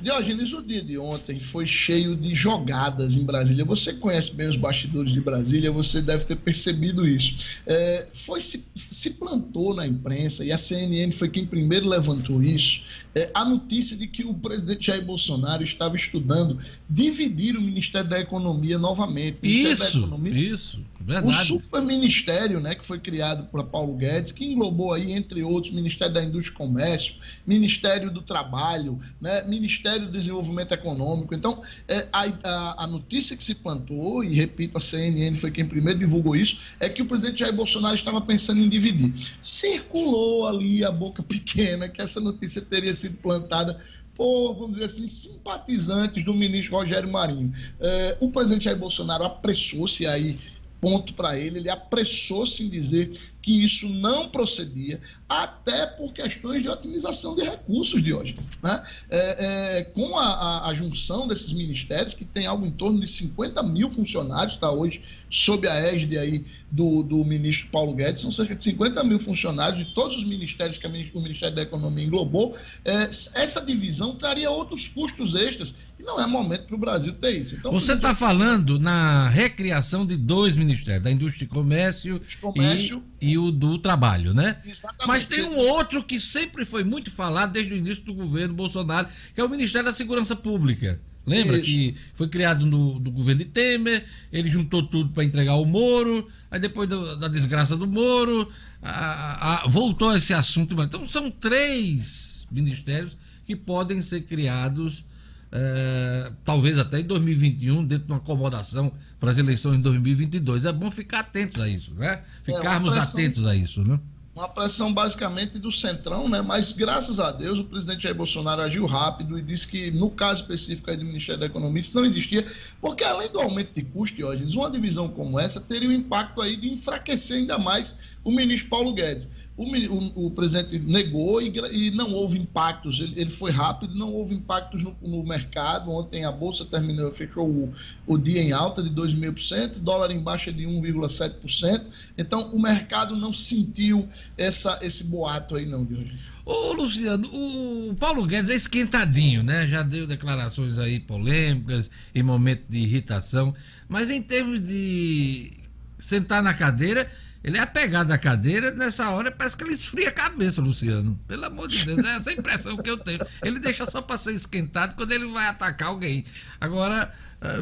Diogenes, 0.00 0.52
o 0.52 0.62
dia 0.62 0.82
de 0.82 0.98
ontem 0.98 1.40
foi 1.40 1.66
cheio 1.66 2.14
de 2.14 2.34
jogadas 2.34 3.14
em 3.14 3.24
Brasília. 3.24 3.64
Você 3.64 3.94
conhece 3.94 4.32
bem 4.32 4.46
os 4.46 4.56
bastidores 4.56 5.12
de 5.12 5.20
Brasília, 5.20 5.70
você 5.72 6.02
deve 6.02 6.24
ter 6.24 6.36
percebido 6.36 7.06
isso. 7.06 7.36
É, 7.66 8.06
foi 8.12 8.40
se, 8.40 8.64
se, 8.74 9.10
plantou 9.10 9.74
na 9.74 9.86
imprensa, 9.86 10.44
e 10.44 10.52
a 10.52 10.58
CNN 10.58 11.10
foi 11.10 11.28
quem 11.28 11.46
primeiro 11.46 11.88
levantou 11.88 12.42
isso, 12.42 12.82
é, 13.14 13.30
a 13.34 13.44
notícia 13.44 13.96
de 13.96 14.06
que 14.06 14.24
o 14.24 14.34
presidente 14.34 14.86
Jair 14.86 15.04
Bolsonaro 15.04 15.64
estava 15.64 15.96
estudando 15.96 16.58
dividir 16.88 17.56
o 17.56 17.60
Ministério 17.60 18.08
da 18.08 18.20
Economia 18.20 18.78
novamente. 18.78 19.38
isso, 19.42 19.98
Economia, 19.98 20.32
isso, 20.32 20.80
verdade. 21.00 21.52
O 21.52 21.58
superministério 21.58 22.60
né, 22.60 22.74
que 22.74 22.84
foi 22.84 22.98
criado 22.98 23.44
por 23.44 23.62
Paulo 23.64 23.94
Guedes, 23.94 24.32
que 24.32 24.44
englobou 24.44 24.92
aí, 24.92 25.12
entre 25.12 25.42
outros, 25.42 25.72
Ministério 25.72 26.14
da 26.14 26.22
Indústria 26.22 26.54
e 26.54 26.56
Comércio, 26.56 27.14
Ministério 27.46 28.10
do 28.10 28.22
Trabalho, 28.22 28.98
né, 29.20 29.44
Ministério 29.44 29.68
Ministério 29.88 30.06
do 30.06 30.12
Desenvolvimento 30.12 30.72
Econômico. 30.72 31.34
Então, 31.34 31.62
é, 31.86 32.08
a, 32.12 32.24
a, 32.42 32.84
a, 32.84 32.86
notícia 32.86 33.36
que 33.36 33.44
se 33.44 33.54
plantou, 33.54 34.24
e 34.24 34.34
repito, 34.34 34.76
a 34.76 34.80
CNN 34.80 35.34
foi 35.36 35.50
quem 35.50 35.66
primeiro 35.66 35.98
divulgou 35.98 36.34
isso, 36.34 36.60
é 36.80 36.88
que 36.88 37.02
o 37.02 37.06
presidente 37.06 37.40
Jair 37.40 37.54
Bolsonaro 37.54 37.94
estava 37.94 38.20
pensando 38.20 38.60
em 38.60 38.68
dividir. 38.68 39.12
Circulou 39.40 40.46
ali 40.46 40.84
a 40.84 40.90
boca 40.90 41.22
pequena 41.22 41.88
que 41.88 42.00
essa 42.00 42.20
notícia 42.20 42.60
teria 42.60 42.94
sido 42.94 43.16
plantada 43.18 43.80
por, 44.18 44.54
vamos 44.54 44.72
dizer 44.72 44.86
assim, 44.86 45.06
simpatizantes 45.06 46.24
do 46.24 46.34
ministro 46.34 46.76
Rogério 46.76 47.08
Marinho. 47.10 47.52
É, 47.80 48.16
o 48.20 48.32
presidente 48.32 48.64
Jair 48.64 48.76
Bolsonaro 48.76 49.22
apressou-se 49.22 50.04
aí 50.06 50.36
ponto 50.80 51.14
para 51.14 51.38
ele, 51.38 51.60
ele 51.60 51.70
apressou-se 51.70 52.62
em 52.64 52.68
dizer 52.68 53.12
que 53.48 53.64
isso 53.64 53.88
não 53.88 54.28
procedia, 54.28 55.00
até 55.26 55.86
por 55.86 56.12
questões 56.12 56.60
de 56.60 56.68
otimização 56.68 57.34
de 57.34 57.44
recursos, 57.44 58.02
de 58.02 58.12
hoje. 58.12 58.34
Né? 58.62 58.84
É, 59.08 59.78
é, 59.78 59.84
com 59.84 60.18
a, 60.18 60.26
a, 60.26 60.68
a, 60.68 60.74
junção 60.74 61.26
desses 61.26 61.50
ministérios, 61.54 62.12
que 62.12 62.26
tem 62.26 62.44
algo 62.44 62.66
em 62.66 62.70
torno 62.70 63.00
de 63.00 63.06
50 63.06 63.62
mil 63.62 63.90
funcionários, 63.90 64.52
está 64.52 64.70
hoje 64.70 65.02
sob 65.30 65.66
a 65.66 65.74
égide 65.76 66.18
aí 66.18 66.44
do, 66.70 67.02
do 67.02 67.24
ministro 67.24 67.68
Paulo 67.70 67.94
Guedes, 67.94 68.22
são 68.22 68.32
cerca 68.32 68.54
de 68.54 68.62
50 68.64 69.02
mil 69.04 69.18
funcionários 69.18 69.86
de 69.86 69.94
todos 69.94 70.16
os 70.16 70.24
ministérios 70.24 70.76
que 70.76 70.86
o 70.86 71.20
Ministério 71.20 71.54
da 71.54 71.62
Economia 71.62 72.04
englobou. 72.04 72.56
É, 72.84 73.04
essa 73.04 73.64
divisão 73.64 74.14
traria 74.14 74.50
outros 74.50 74.88
custos 74.88 75.34
extras, 75.34 75.74
e 75.98 76.02
não 76.02 76.20
é 76.20 76.26
momento 76.26 76.64
para 76.64 76.76
o 76.76 76.78
Brasil 76.78 77.12
ter 77.14 77.40
isso. 77.40 77.54
Então, 77.54 77.72
Você 77.72 77.94
está 77.94 78.14
falando 78.14 78.78
na 78.78 79.28
recriação 79.28 80.06
de 80.06 80.16
dois 80.16 80.54
ministérios, 80.54 81.02
da 81.02 81.10
Indústria 81.10 81.44
e 81.44 81.48
Comércio, 81.48 82.20
Comércio 82.40 83.02
e, 83.20 83.32
e 83.32 83.37
do 83.50 83.78
trabalho, 83.78 84.34
né? 84.34 84.58
Exatamente. 84.64 85.06
Mas 85.06 85.24
tem 85.24 85.44
um 85.44 85.56
outro 85.56 86.02
que 86.02 86.18
sempre 86.18 86.64
foi 86.64 86.84
muito 86.84 87.10
falado 87.10 87.52
desde 87.52 87.72
o 87.72 87.76
início 87.76 88.04
do 88.04 88.14
governo 88.14 88.54
Bolsonaro, 88.54 89.08
que 89.34 89.40
é 89.40 89.44
o 89.44 89.48
Ministério 89.48 89.86
da 89.86 89.92
Segurança 89.92 90.36
Pública. 90.36 91.00
Lembra 91.26 91.56
Isso. 91.58 91.66
que 91.66 91.94
foi 92.14 92.28
criado 92.28 92.64
no, 92.64 92.98
no, 92.98 93.10
governo 93.10 93.44
de 93.44 93.50
Temer, 93.50 94.06
ele 94.32 94.48
juntou 94.48 94.82
tudo 94.82 95.10
para 95.10 95.24
entregar 95.24 95.56
o 95.56 95.64
Moro, 95.66 96.26
aí 96.50 96.58
depois 96.58 96.88
do, 96.88 97.16
da 97.16 97.28
desgraça 97.28 97.76
do 97.76 97.86
Moro, 97.86 98.50
a, 98.82 99.64
a, 99.64 99.68
voltou 99.68 100.16
esse 100.16 100.32
assunto. 100.32 100.80
Então 100.82 101.06
são 101.06 101.30
três 101.30 102.46
ministérios 102.50 103.16
que 103.44 103.54
podem 103.54 104.00
ser 104.00 104.22
criados 104.22 105.04
é, 105.50 106.30
talvez 106.44 106.78
até 106.78 107.00
em 107.00 107.04
2021, 107.04 107.84
dentro 107.84 108.06
de 108.06 108.12
uma 108.12 108.18
acomodação 108.18 108.92
para 109.18 109.30
as 109.30 109.38
eleições 109.38 109.78
em 109.78 109.80
2022. 109.80 110.64
É 110.64 110.72
bom 110.72 110.90
ficar 110.90 111.20
atentos 111.20 111.60
a 111.60 111.68
isso, 111.68 111.92
né? 111.94 112.22
Ficarmos 112.42 112.92
é 112.92 112.98
pressão, 112.98 113.20
atentos 113.20 113.46
a 113.46 113.54
isso, 113.54 113.82
né? 113.82 113.98
Uma 114.34 114.48
pressão 114.48 114.92
basicamente 114.92 115.58
do 115.58 115.72
Centrão, 115.72 116.28
né? 116.28 116.40
Mas 116.42 116.72
graças 116.72 117.18
a 117.18 117.32
Deus 117.32 117.58
o 117.58 117.64
presidente 117.64 118.02
Jair 118.02 118.14
Bolsonaro 118.14 118.60
agiu 118.60 118.86
rápido 118.86 119.38
e 119.38 119.42
disse 119.42 119.66
que 119.66 119.90
no 119.90 120.10
caso 120.10 120.42
específico 120.42 120.94
do 120.96 121.04
Ministério 121.04 121.40
da 121.40 121.46
Economia 121.46 121.80
isso 121.80 121.96
não 121.96 122.04
existia, 122.04 122.46
porque 122.80 123.02
além 123.02 123.30
do 123.32 123.40
aumento 123.40 123.74
de 123.74 123.82
custo, 123.82 124.16
Diógenes, 124.16 124.54
uma 124.54 124.70
divisão 124.70 125.08
como 125.08 125.40
essa 125.40 125.60
teria 125.60 125.88
o 125.88 125.92
impacto 125.92 126.40
aí 126.40 126.56
de 126.56 126.68
enfraquecer 126.68 127.38
ainda 127.38 127.58
mais 127.58 127.96
o 128.22 128.30
ministro 128.30 128.68
Paulo 128.68 128.92
Guedes 128.92 129.28
o, 129.58 129.64
o, 129.64 130.26
o 130.26 130.30
presidente 130.30 130.78
negou 130.78 131.42
e, 131.42 131.52
e, 131.72 131.90
não 131.90 132.12
houve 132.12 132.38
impactos. 132.38 133.00
Ele, 133.00 133.20
ele, 133.20 133.30
foi 133.30 133.50
rápido, 133.50 133.92
não 133.92 134.12
houve 134.12 134.32
impactos 134.32 134.84
no, 134.84 134.96
no, 135.02 135.24
mercado. 135.24 135.90
Ontem 135.90 136.24
a 136.24 136.30
bolsa 136.30 136.64
terminou, 136.64 137.12
fechou 137.12 137.48
o, 137.48 137.74
o 138.06 138.16
dia 138.16 138.40
em 138.40 138.52
alta 138.52 138.80
de 138.80 138.88
2,5%, 138.90 139.80
dólar 139.80 140.12
em 140.12 140.20
baixa 140.20 140.52
de 140.52 140.62
1,7%. 140.62 141.86
Então 142.16 142.50
o 142.52 142.62
mercado 142.62 143.16
não 143.16 143.32
sentiu 143.32 144.08
essa, 144.36 144.78
esse 144.80 145.02
boato 145.02 145.56
aí, 145.56 145.66
não, 145.66 145.82
hoje. 145.82 146.16
Ô, 146.46 146.72
Luciano, 146.72 147.28
o 147.28 147.96
Paulo 147.96 148.24
Guedes 148.24 148.50
é 148.50 148.54
esquentadinho, 148.54 149.42
né? 149.42 149.66
Já 149.66 149.82
deu 149.82 150.06
declarações 150.06 150.78
aí 150.78 151.00
polêmicas, 151.00 151.90
em 152.14 152.22
momento 152.22 152.62
de 152.68 152.78
irritação. 152.78 153.52
Mas 153.88 154.08
em 154.08 154.22
termos 154.22 154.62
de 154.62 155.52
sentar 155.98 156.42
na 156.42 156.54
cadeira 156.54 157.10
ele 157.48 157.56
é 157.56 157.60
apegado 157.60 158.12
à 158.12 158.18
cadeira, 158.18 158.70
nessa 158.72 159.08
hora 159.08 159.30
parece 159.30 159.56
que 159.56 159.64
ele 159.64 159.72
esfria 159.72 160.10
a 160.10 160.12
cabeça, 160.12 160.60
Luciano. 160.60 161.18
Pelo 161.26 161.46
amor 161.46 161.66
de 161.66 161.82
Deus, 161.82 162.04
é 162.04 162.16
essa 162.16 162.30
impressão 162.30 162.76
que 162.76 162.90
eu 162.90 162.98
tenho. 162.98 163.20
Ele 163.42 163.58
deixa 163.58 163.90
só 163.90 164.02
para 164.02 164.18
ser 164.18 164.34
esquentado 164.34 164.94
quando 164.94 165.12
ele 165.12 165.26
vai 165.32 165.46
atacar 165.46 165.88
alguém. 165.88 166.26
Agora, 166.60 167.10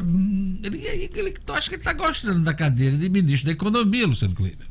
hum, 0.03 0.59
ele, 0.61 0.85
ele, 0.85 1.31
tu 1.31 1.53
acha 1.53 1.69
que 1.69 1.75
ele 1.75 1.81
está 1.81 1.93
gostando 1.93 2.41
da 2.41 2.53
cadeira 2.53 2.97
de 2.97 3.07
ministro 3.07 3.45
da 3.45 3.53
Economia, 3.53 4.05
Luciano 4.05 4.35
Kleber? 4.35 4.66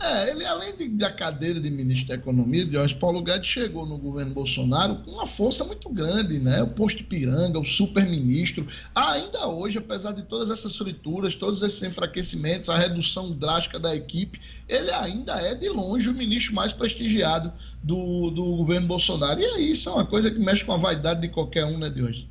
É, 0.00 0.30
ele 0.30 0.46
além 0.46 0.74
de, 0.74 0.88
da 0.88 1.12
cadeira 1.12 1.60
de 1.60 1.68
ministro 1.68 2.08
da 2.08 2.14
Economia, 2.14 2.66
Jorge 2.66 2.94
Paulo 2.94 3.22
Guedes 3.22 3.46
chegou 3.46 3.84
no 3.84 3.98
governo 3.98 4.32
Bolsonaro 4.32 4.96
com 5.04 5.10
uma 5.10 5.26
força 5.26 5.62
muito 5.62 5.90
grande, 5.90 6.38
né? 6.38 6.62
O 6.62 6.68
posto 6.68 7.04
Piranga, 7.04 7.58
o 7.58 7.66
super-ministro. 7.66 8.66
Ainda 8.94 9.46
hoje, 9.46 9.76
apesar 9.76 10.12
de 10.12 10.22
todas 10.22 10.48
essas 10.48 10.74
frituras, 10.74 11.34
todos 11.34 11.60
esses 11.60 11.82
enfraquecimentos, 11.82 12.70
a 12.70 12.78
redução 12.78 13.32
drástica 13.32 13.78
da 13.78 13.94
equipe, 13.94 14.40
ele 14.66 14.90
ainda 14.90 15.34
é 15.34 15.54
de 15.54 15.68
longe 15.68 16.08
o 16.08 16.14
ministro 16.14 16.54
mais 16.54 16.72
prestigiado 16.72 17.52
do, 17.82 18.30
do 18.30 18.56
governo 18.56 18.86
Bolsonaro. 18.86 19.38
E 19.38 19.44
aí, 19.44 19.70
isso 19.72 19.90
é 19.90 19.92
uma 19.92 20.06
coisa 20.06 20.30
que 20.30 20.38
mexe 20.38 20.64
com 20.64 20.72
a 20.72 20.78
vaidade 20.78 21.20
de 21.20 21.28
qualquer 21.28 21.66
um, 21.66 21.76
né, 21.76 21.90
de 21.90 22.02
hoje. 22.02 22.26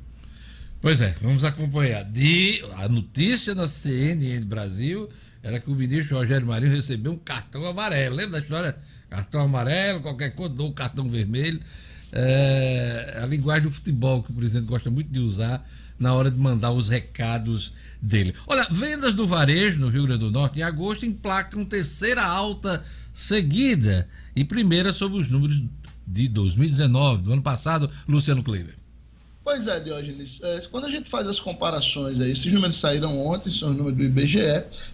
Pois 0.80 1.00
é, 1.00 1.14
vamos 1.22 1.44
acompanhar. 1.44 2.02
De, 2.02 2.64
a 2.74 2.88
notícia 2.88 3.54
na 3.54 3.68
CNN 3.68 4.44
Brasil 4.44 5.08
era 5.42 5.58
que 5.58 5.70
o 5.70 5.74
ministro 5.74 6.16
Rogério 6.16 6.46
Marinho 6.46 6.72
recebeu 6.72 7.12
um 7.12 7.18
cartão 7.18 7.64
amarelo. 7.66 8.16
Lembra 8.16 8.32
da 8.32 8.38
história? 8.40 8.76
Cartão 9.08 9.40
amarelo, 9.40 10.00
qualquer 10.00 10.34
coisa, 10.34 10.54
dou 10.54 10.68
um 10.68 10.72
cartão 10.72 11.08
vermelho. 11.08 11.60
É, 12.12 13.20
a 13.22 13.26
linguagem 13.26 13.68
do 13.68 13.70
futebol 13.70 14.22
que 14.22 14.32
o 14.32 14.34
presidente 14.34 14.66
gosta 14.66 14.90
muito 14.90 15.10
de 15.10 15.20
usar 15.20 15.66
na 15.98 16.12
hora 16.14 16.30
de 16.30 16.38
mandar 16.38 16.72
os 16.72 16.88
recados 16.88 17.72
dele. 18.00 18.34
Olha, 18.46 18.66
vendas 18.70 19.14
do 19.14 19.26
varejo 19.26 19.78
no 19.78 19.88
Rio 19.88 20.04
Grande 20.04 20.20
do 20.20 20.30
Norte 20.30 20.58
em 20.58 20.62
agosto 20.62 21.06
emplacam 21.06 21.64
terceira 21.64 22.22
alta 22.22 22.82
seguida 23.14 24.08
e 24.34 24.44
primeira 24.44 24.92
sobre 24.92 25.18
os 25.18 25.28
números 25.28 25.62
de 26.06 26.28
2019, 26.28 27.22
do 27.22 27.32
ano 27.32 27.42
passado, 27.42 27.90
Luciano 28.08 28.42
Kleber. 28.42 28.79
Pois 29.50 29.66
é, 29.66 29.80
Diógenes. 29.80 30.38
É, 30.44 30.60
quando 30.70 30.84
a 30.84 30.88
gente 30.88 31.10
faz 31.10 31.26
as 31.26 31.40
comparações, 31.40 32.20
aí, 32.20 32.30
esses 32.30 32.52
números 32.52 32.78
saíram 32.78 33.18
ontem, 33.18 33.50
são 33.50 33.70
os 33.70 33.76
números 33.76 33.98
do 33.98 34.04
IBGE, 34.04 34.38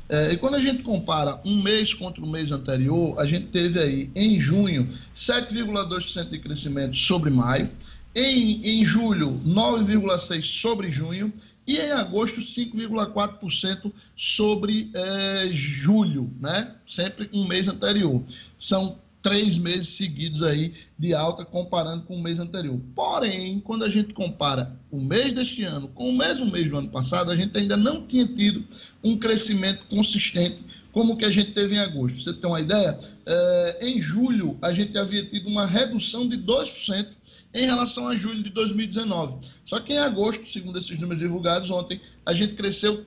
é, 0.09 0.33
e 0.33 0.38
quando 0.38 0.55
a 0.55 0.61
gente 0.61 0.83
compara 0.83 1.38
um 1.45 1.62
mês 1.62 1.92
contra 1.92 2.25
o 2.25 2.27
mês 2.27 2.51
anterior, 2.51 3.21
a 3.21 3.27
gente 3.27 3.49
teve 3.49 3.79
aí, 3.79 4.11
em 4.16 4.40
junho, 4.40 4.88
7,2% 5.14 6.31
de 6.31 6.38
crescimento 6.38 6.97
sobre 6.97 7.29
maio, 7.29 7.69
Em, 8.14 8.81
em 8.81 8.83
julho, 8.83 9.38
9,6% 9.45 10.40
sobre 10.40 10.90
junho. 10.90 11.31
E 11.66 11.77
em 11.77 11.90
agosto, 11.90 12.40
5,4% 12.40 13.92
sobre 14.16 14.88
eh, 14.95 15.51
julho, 15.53 16.33
né? 16.40 16.73
Sempre 16.87 17.29
um 17.31 17.47
mês 17.47 17.69
anterior. 17.69 18.23
São 18.59 18.97
três 19.26 19.58
meses 19.58 19.88
seguidos 19.88 20.40
aí 20.40 20.72
de 20.96 21.12
alta 21.12 21.44
comparando 21.44 22.04
com 22.04 22.14
o 22.14 22.22
mês 22.22 22.38
anterior. 22.38 22.80
Porém, 22.94 23.58
quando 23.58 23.84
a 23.84 23.88
gente 23.88 24.14
compara 24.14 24.78
o 24.88 25.00
mês 25.00 25.32
deste 25.32 25.64
ano 25.64 25.88
com 25.88 26.08
o 26.08 26.16
mesmo 26.16 26.48
mês 26.48 26.68
do 26.70 26.76
ano 26.76 26.88
passado, 26.88 27.32
a 27.32 27.34
gente 27.34 27.58
ainda 27.58 27.76
não 27.76 28.06
tinha 28.06 28.24
tido 28.24 28.64
um 29.02 29.18
crescimento 29.18 29.84
consistente 29.86 30.64
como 30.92 31.14
o 31.14 31.16
que 31.16 31.24
a 31.24 31.30
gente 31.32 31.50
teve 31.50 31.74
em 31.74 31.78
agosto. 31.80 32.22
Você 32.22 32.34
tem 32.34 32.48
uma 32.48 32.60
ideia? 32.60 33.00
Eh, 33.26 33.78
em 33.88 34.00
julho, 34.00 34.56
a 34.62 34.72
gente 34.72 34.96
havia 34.96 35.26
tido 35.26 35.48
uma 35.48 35.66
redução 35.66 36.28
de 36.28 36.36
2% 36.36 37.08
em 37.52 37.66
relação 37.66 38.06
a 38.06 38.14
julho 38.14 38.44
de 38.44 38.50
2019. 38.50 39.44
Só 39.64 39.80
que 39.80 39.92
em 39.92 39.98
agosto, 39.98 40.48
segundo 40.48 40.78
esses 40.78 40.96
números 41.00 41.18
divulgados 41.18 41.68
ontem, 41.68 42.00
a 42.24 42.32
gente 42.32 42.54
cresceu 42.54 43.04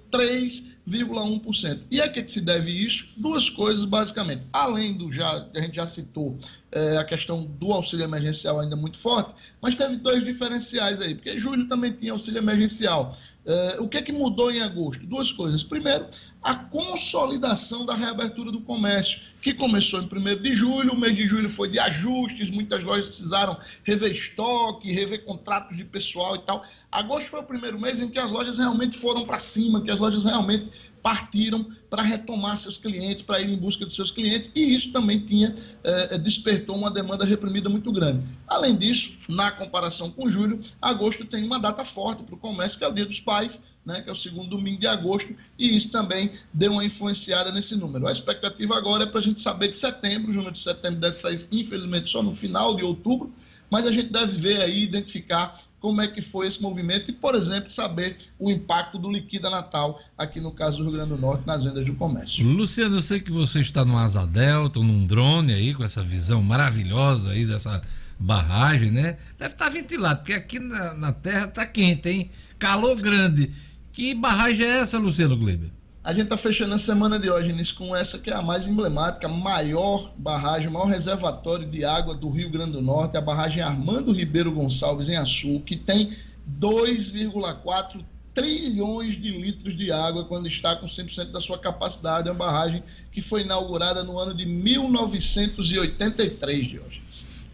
3,1%. 0.89 1.82
E 1.91 2.02
a 2.02 2.10
que, 2.10 2.23
que 2.23 2.32
se 2.32 2.41
deve 2.41 2.71
isso? 2.71 3.08
Duas 3.15 3.49
coisas, 3.49 3.86
basicamente. 3.86 4.43
Além 4.52 4.93
do 4.93 5.12
já, 5.12 5.45
a 5.54 5.60
gente 5.60 5.75
já 5.75 5.86
citou 5.86 6.38
é, 6.71 6.97
a 6.97 7.03
questão 7.03 7.45
do 7.45 7.71
auxílio 7.71 8.03
emergencial 8.03 8.60
ainda 8.60 8.75
muito 8.75 8.97
forte, 8.97 9.34
mas 9.62 9.75
teve 9.75 9.97
dois 9.97 10.23
diferenciais 10.23 11.01
aí, 11.01 11.15
porque 11.15 11.38
julho 11.38 11.67
também 11.67 11.91
tinha 11.91 12.12
auxílio 12.12 12.39
emergencial. 12.39 13.15
É, 13.45 13.77
o 13.79 13.88
que, 13.88 14.01
que 14.01 14.12
mudou 14.12 14.51
em 14.51 14.62
agosto? 14.62 15.05
Duas 15.08 15.32
coisas. 15.32 15.63
Primeiro, 15.63 16.05
a 16.43 16.53
consolidação 16.53 17.86
da 17.86 17.95
reabertura 17.95 18.51
do 18.51 18.62
comércio, 18.62 19.19
que 19.41 19.53
começou 19.53 20.01
em 20.01 20.05
1 20.05 20.41
de 20.41 20.53
julho, 20.53 20.93
o 20.93 20.97
mês 20.97 21.15
de 21.15 21.25
julho 21.25 21.49
foi 21.49 21.69
de 21.69 21.79
ajustes, 21.79 22.51
muitas 22.51 22.84
lojas 22.84 23.08
precisaram 23.08 23.58
rever 23.84 24.12
estoque, 24.12 24.91
rever 24.91 25.25
contratos 25.25 25.75
de 25.75 25.84
pessoal 25.84 26.36
e 26.36 26.39
tal. 26.39 26.63
Agosto 26.91 27.29
foi 27.29 27.39
o 27.39 27.43
primeiro 27.43 27.79
mês 27.79 27.99
em 28.01 28.10
que 28.10 28.19
as 28.19 28.29
lojas 28.29 28.58
realmente 28.58 28.97
foram 28.97 29.25
para 29.25 29.39
cima, 29.39 29.82
que 29.82 29.89
as 29.89 29.99
lojas 29.99 30.25
realmente 30.25 30.69
partiram 31.02 31.68
para 31.90 32.02
retomar 32.02 32.58
seus 32.58 32.78
clientes, 32.78 33.24
para 33.24 33.42
ir 33.42 33.50
em 33.50 33.58
busca 33.58 33.86
de 33.86 33.96
seus 33.96 34.12
clientes, 34.12 34.52
e 34.56 34.74
isso 34.76 34.92
também 34.92 35.20
tinha 35.20 35.56
eh, 35.84 36.18
despertou 36.18 36.76
uma 36.76 36.92
demanda 36.92 37.26
reprimida 37.26 37.70
muito 37.70 37.92
grande. 37.92 38.24
Além 38.48 38.76
disso, 38.76 39.18
na 39.28 39.52
comparação 39.52 40.12
com 40.12 40.30
julho, 40.30 40.60
agosto 40.82 41.26
tem 41.26 41.44
uma 41.44 41.60
data 41.60 41.84
forte 41.84 42.24
para 42.24 42.36
o 42.36 42.38
comércio, 42.38 42.78
que 42.78 42.84
é 42.84 42.88
o 42.88 42.94
Dia 42.94 43.06
dos 43.06 43.20
Pais, 43.20 43.62
né, 43.86 44.02
que 44.02 44.10
é 44.10 44.12
o 44.12 44.16
segundo 44.16 44.50
domingo 44.50 44.80
de 44.80 44.88
agosto, 44.88 45.34
e 45.58 45.76
isso 45.76 45.92
também 45.92 46.32
deu 46.54 46.74
uma 46.74 46.86
influenciada 46.86 47.52
nesse 47.52 47.76
número. 47.76 48.08
A 48.08 48.12
expectativa 48.12 48.78
agora 48.78 49.04
é 49.04 49.08
para 49.08 49.20
a 49.20 49.24
gente 49.24 49.42
saber 49.42 49.70
de 49.70 49.78
setembro, 49.78 50.32
o 50.32 50.36
número 50.36 50.54
de 50.54 50.62
setembro 50.62 51.00
deve 51.00 51.16
sair, 51.16 51.48
infelizmente, 51.52 52.10
só 52.10 52.22
no 52.22 52.34
final 52.34 52.76
de 52.76 52.84
outubro, 52.84 53.34
mas 53.70 53.86
a 53.86 53.92
gente 53.92 54.12
deve 54.12 54.38
ver 54.38 54.62
aí, 54.62 54.84
identificar 54.84 55.60
como 55.80 56.02
é 56.02 56.08
que 56.08 56.22
foi 56.22 56.48
esse 56.48 56.62
movimento 56.62 57.10
e, 57.10 57.13
por 57.13 57.36
exemplo, 57.36 57.70
saber 57.70 58.18
o 58.38 58.52
impacto 58.52 58.98
do 58.98 59.10
Liquida 59.10 59.50
Natal 59.50 60.00
aqui 60.18 60.39
no 60.39 60.52
caso 60.52 60.78
do 60.78 60.84
Rio 60.84 60.94
Grande 60.94 61.10
do 61.10 61.18
Norte 61.18 61.48
nas 61.48 61.63
vendas 61.63 61.86
do 61.86 61.96
comércio. 61.96 62.46
Luciano, 62.46 62.98
eu 62.98 63.02
sei 63.02 63.20
que 63.20 63.32
você 63.32 63.62
está 63.62 63.86
no 63.86 63.98
Asa 63.98 64.26
Delta, 64.26 64.80
num 64.80 65.06
drone 65.06 65.54
aí, 65.54 65.74
com 65.74 65.84
essa 65.84 66.04
visão 66.04 66.42
maravilhosa 66.44 67.32
aí 67.32 67.46
dessa 67.46 67.82
barragem, 68.20 68.92
né? 68.92 69.18
Deve 69.38 69.54
estar 69.54 69.70
ventilado, 69.70 70.20
porque 70.20 70.34
aqui 70.34 70.60
na, 70.60 70.94
na 70.94 71.13
Terra 71.13 71.46
está 71.46 71.65
quente, 71.65 72.10
hein? 72.10 72.32
Calor 72.58 72.98
grande. 72.98 73.54
Que 73.94 74.13
barragem 74.13 74.65
é 74.65 74.80
essa, 74.80 74.98
Luciano 74.98 75.38
Gleber? 75.38 75.70
A 76.02 76.14
gente 76.14 76.24
está 76.24 76.38
fechando 76.38 76.76
a 76.76 76.80
semana 76.80 77.20
de 77.20 77.30
hoje 77.30 77.52
nisso 77.52 77.76
com 77.76 77.94
essa 77.94 78.18
que 78.18 78.30
é 78.30 78.34
a 78.34 78.42
mais 78.42 78.66
emblemática, 78.66 79.28
a 79.28 79.30
maior 79.30 80.14
barragem, 80.18 80.72
maior 80.72 80.88
reservatório 80.88 81.70
de 81.70 81.84
água 81.84 82.16
do 82.16 82.30
Rio 82.30 82.50
Grande 82.50 82.72
do 82.72 82.82
Norte, 82.82 83.18
a 83.18 83.22
barragem 83.22 83.62
Armando 83.62 84.14
Ribeiro 84.14 84.54
Gonçalves, 84.54 85.10
em 85.10 85.18
Açu, 85.18 85.60
que 85.60 85.76
tem 85.76 86.16
2,4 86.60 88.02
trilhões 88.34 89.22
de 89.22 89.30
litros 89.30 89.76
de 89.76 89.92
água 89.92 90.24
quando 90.24 90.48
está 90.48 90.74
com 90.76 90.88
100% 90.88 91.32
da 91.32 91.42
sua 91.42 91.60
capacidade. 91.60 92.30
É 92.30 92.32
uma 92.32 92.46
barragem 92.46 92.82
que 93.12 93.20
foi 93.20 93.42
inaugurada 93.42 94.02
no 94.02 94.18
ano 94.18 94.34
de 94.34 94.46
1983, 94.46 96.68
de 96.68 96.80
hoje. 96.80 97.04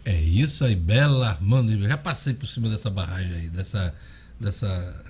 É 0.04 0.14
isso 0.14 0.64
aí, 0.64 0.76
Bela 0.76 1.30
Armando. 1.30 1.72
Eu 1.72 1.88
já 1.88 1.96
passei 1.96 2.32
por 2.32 2.46
cima 2.46 2.68
dessa 2.68 2.88
barragem 2.88 3.34
aí, 3.34 3.50
dessa, 3.50 3.92
dessa 4.38 5.04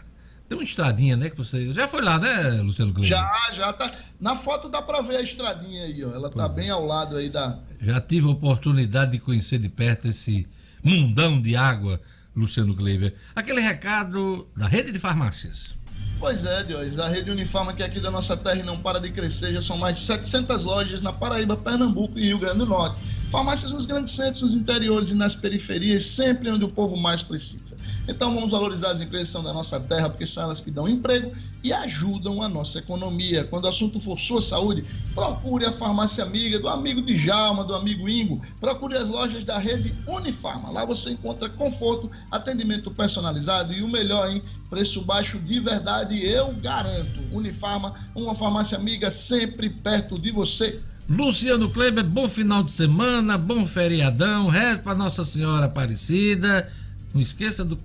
tem 0.49 0.57
uma 0.57 0.65
estradinha, 0.65 1.17
né? 1.17 1.31
Que 1.31 1.37
você. 1.37 1.73
Já 1.73 1.89
foi 1.89 2.03
lá, 2.03 2.19
né, 2.19 2.51
Luciano 2.63 2.93
Cleber? 2.93 3.09
Já, 3.09 3.51
já 3.53 3.73
tá. 3.73 3.91
Na 4.21 4.37
foto 4.37 4.69
dá 4.69 4.81
para 4.81 5.03
ver 5.03 5.17
a 5.17 5.23
estradinha 5.23 5.85
aí, 5.85 6.05
ó. 6.05 6.11
Ela 6.11 6.29
tá 6.29 6.35
pois 6.35 6.47
tá 6.47 6.53
é. 6.53 6.57
bem 6.57 6.71
ao 6.71 6.85
lado 6.85 7.17
aí 7.17 7.29
da. 7.29 7.59
Já 7.81 8.01
tive 8.01 8.27
a 8.27 8.31
oportunidade 8.31 9.13
de 9.13 9.19
conhecer 9.19 9.59
de 9.59 9.69
perto 9.69 10.07
esse 10.09 10.47
mundão 10.83 11.41
de 11.41 11.57
água, 11.57 12.01
Luciano 12.35 12.75
Kleber. 12.77 13.15
Aquele 13.35 13.61
recado 13.61 14.47
da 14.57 14.69
rede 14.69 14.93
de 14.93 14.99
farmácias. 14.99 15.77
Pois 16.19 16.45
é, 16.45 16.65
Diógenes. 16.65 16.99
A 16.99 17.09
rede 17.09 17.31
Unifarma, 17.31 17.73
que 17.73 17.83
é 17.83 17.87
aqui 17.87 18.01
da 18.01 18.11
nossa 18.11 18.37
terra 18.37 18.57
e 18.57 18.63
não 18.63 18.79
para 18.79 19.01
de 19.01 19.11
crescer, 19.11 19.53
já 19.53 19.61
são 19.61 19.77
mais 19.77 19.99
de 19.99 20.05
700 20.05 20.65
lojas 20.65 21.03
na 21.03 21.13
Paraíba, 21.13 21.57
Pernambuco 21.57 22.19
e 22.19 22.27
Rio 22.27 22.39
Grande 22.39 22.59
do 22.59 22.67
Norte. 22.67 22.99
Farmácias 23.37 23.71
nos 23.71 23.85
grandes 23.85 24.15
centros, 24.15 24.41
nos 24.41 24.55
interiores 24.55 25.11
e 25.11 25.15
nas 25.15 25.35
periferias, 25.35 26.07
sempre 26.07 26.51
onde 26.51 26.65
o 26.65 26.71
povo 26.71 26.97
mais 26.97 27.21
precisa. 27.21 27.77
Então 28.09 28.35
vamos 28.35 28.51
valorizar 28.51 28.93
as 28.93 28.99
empresas 28.99 29.29
que 29.29 29.33
são 29.33 29.45
da 29.45 29.53
nossa 29.53 29.79
terra, 29.79 30.09
porque 30.09 30.25
são 30.25 30.45
elas 30.45 30.63
que 30.63 30.71
dão 30.71 30.89
emprego 30.89 31.35
e 31.63 31.71
ajudam 31.71 32.41
a 32.41 32.49
nossa 32.49 32.79
economia. 32.79 33.45
Quando 33.45 33.67
o 33.67 33.69
assunto 33.69 34.01
for 34.01 34.19
sua 34.19 34.41
saúde, 34.41 34.87
procure 35.15 35.67
a 35.67 35.73
farmácia 35.73 36.25
amiga 36.25 36.59
do 36.59 36.67
amigo 36.67 37.03
Djalma, 37.03 37.63
do 37.63 37.75
amigo 37.75 38.09
Ingo. 38.09 38.41
Procure 38.59 38.97
as 38.97 39.11
lojas 39.11 39.45
da 39.45 39.59
rede 39.59 39.93
Unifarma. 40.07 40.71
Lá 40.71 40.87
você 40.87 41.11
encontra 41.11 41.51
conforto, 41.51 42.11
atendimento 42.31 42.91
personalizado 42.91 43.75
e 43.75 43.83
o 43.83 43.89
melhor, 43.89 44.31
hein? 44.31 44.43
Preço 44.71 45.03
baixo 45.03 45.39
de 45.39 45.61
verdade, 45.61 46.27
eu 46.27 46.55
garanto. 46.55 47.21
Unifarma, 47.31 47.93
uma 48.15 48.35
farmácia 48.35 48.79
amiga 48.79 49.11
sempre 49.11 49.69
perto 49.69 50.19
de 50.19 50.31
você. 50.31 50.81
Luciano 51.09 51.71
Kleber, 51.71 52.05
bom 52.05 52.29
final 52.29 52.65
de 52.65 52.73
semana, 52.73 53.39
bom 53.39 53.65
feriadão, 53.65 54.49
rezo 54.49 54.81
para 54.81 54.95
Nossa 54.95 55.25
Senhora 55.25 55.67
Aparecida. 55.67 56.69
Não 57.15 57.21
esqueça 57.21 57.65
do 57.65 57.79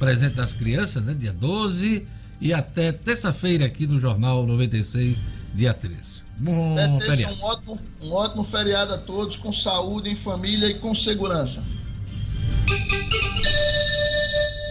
presente 0.00 0.34
das 0.34 0.52
crianças, 0.52 1.04
né? 1.04 1.14
Dia 1.14 1.32
12 1.32 2.04
e 2.40 2.52
até 2.52 2.90
terça-feira 2.90 3.66
aqui 3.66 3.86
no 3.86 4.00
Jornal 4.00 4.44
96, 4.44 5.22
dia 5.54 5.72
13. 5.72 6.22
Bom 6.38 6.76
é, 6.76 7.00
feriado. 7.00 7.36
Um 7.36 7.44
ótimo, 7.44 7.80
um 8.02 8.12
ótimo 8.12 8.44
feriado 8.44 8.94
a 8.94 8.98
todos, 8.98 9.36
com 9.36 9.52
saúde, 9.52 10.10
em 10.10 10.16
família 10.16 10.66
e 10.66 10.74
com 10.74 10.92
segurança. 10.92 11.62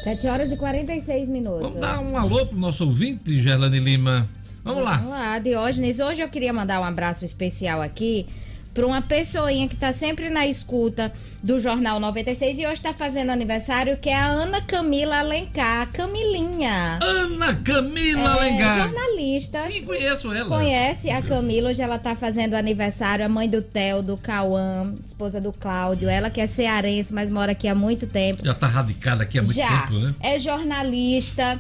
7 0.03 0.27
horas 0.27 0.51
e 0.51 0.58
46 0.58 1.29
minutos. 1.29 1.62
Vamos 1.62 1.79
dar 1.79 1.99
um 1.99 2.17
alô 2.17 2.45
pro 2.45 2.58
nosso 2.58 2.84
ouvinte, 2.84 3.41
Gerlane 3.41 3.79
Lima. 3.79 4.29
Vamos 4.65 4.84
lá. 4.84 4.97
Vamos 4.97 5.12
lá, 5.12 5.38
Diógenes. 5.38 5.99
Hoje 5.99 6.23
eu 6.23 6.28
queria 6.28 6.51
mandar 6.51 6.82
um 6.82 6.84
abraço 6.84 7.23
especial 7.23 7.84
aqui 7.84 8.25
para 8.73 8.86
uma 8.86 8.99
pessoinha 8.99 9.69
que 9.69 9.75
está 9.75 9.93
sempre 9.93 10.28
na 10.30 10.47
escuta 10.47 11.13
do 11.41 11.60
Jornal 11.60 11.99
96 11.99 12.58
e 12.58 12.65
hoje 12.65 12.73
está 12.73 12.91
fazendo 12.91 13.30
aniversário, 13.30 13.95
que 13.95 14.10
é 14.10 14.15
a 14.15 14.25
Ana 14.25 14.62
Camila 14.62 15.19
Alencar, 15.19 15.88
Camilinha. 15.93 16.97
Ana 16.99 17.54
Camila 17.56 18.21
é, 18.21 18.49
Alencar. 18.49 18.89
jornalista. 18.89 19.60
Sim, 19.71 19.84
conheço 19.84 20.34
ela. 20.34 20.49
Conhece 20.49 21.12
a 21.12 21.21
Camila, 21.21 21.69
hoje 21.69 21.84
ela 21.84 21.95
está 21.97 22.15
fazendo 22.15 22.56
aniversário, 22.56 23.23
a 23.23 23.30
mãe 23.30 23.47
do 23.47 23.62
Theo, 23.62 24.01
do 24.01 24.17
Cauã, 24.17 24.95
esposa 25.06 25.39
do 25.39 25.54
Cláudio, 25.54 26.10
ela 26.10 26.32
que 26.32 26.41
é 26.41 26.47
cearense, 26.47 27.13
mas 27.13 27.30
mora 27.30 27.51
aqui 27.51 27.67
há 27.67 27.75
muito 27.75 28.08
tempo. 28.08 28.43
Já 28.43 28.51
está 28.51 28.65
radicada 28.67 29.23
aqui 29.23 29.38
há 29.38 29.43
muito 29.43 29.56
Já. 29.56 29.84
tempo, 29.84 29.99
né? 29.99 30.15
É 30.19 30.38
jornalista, 30.39 31.60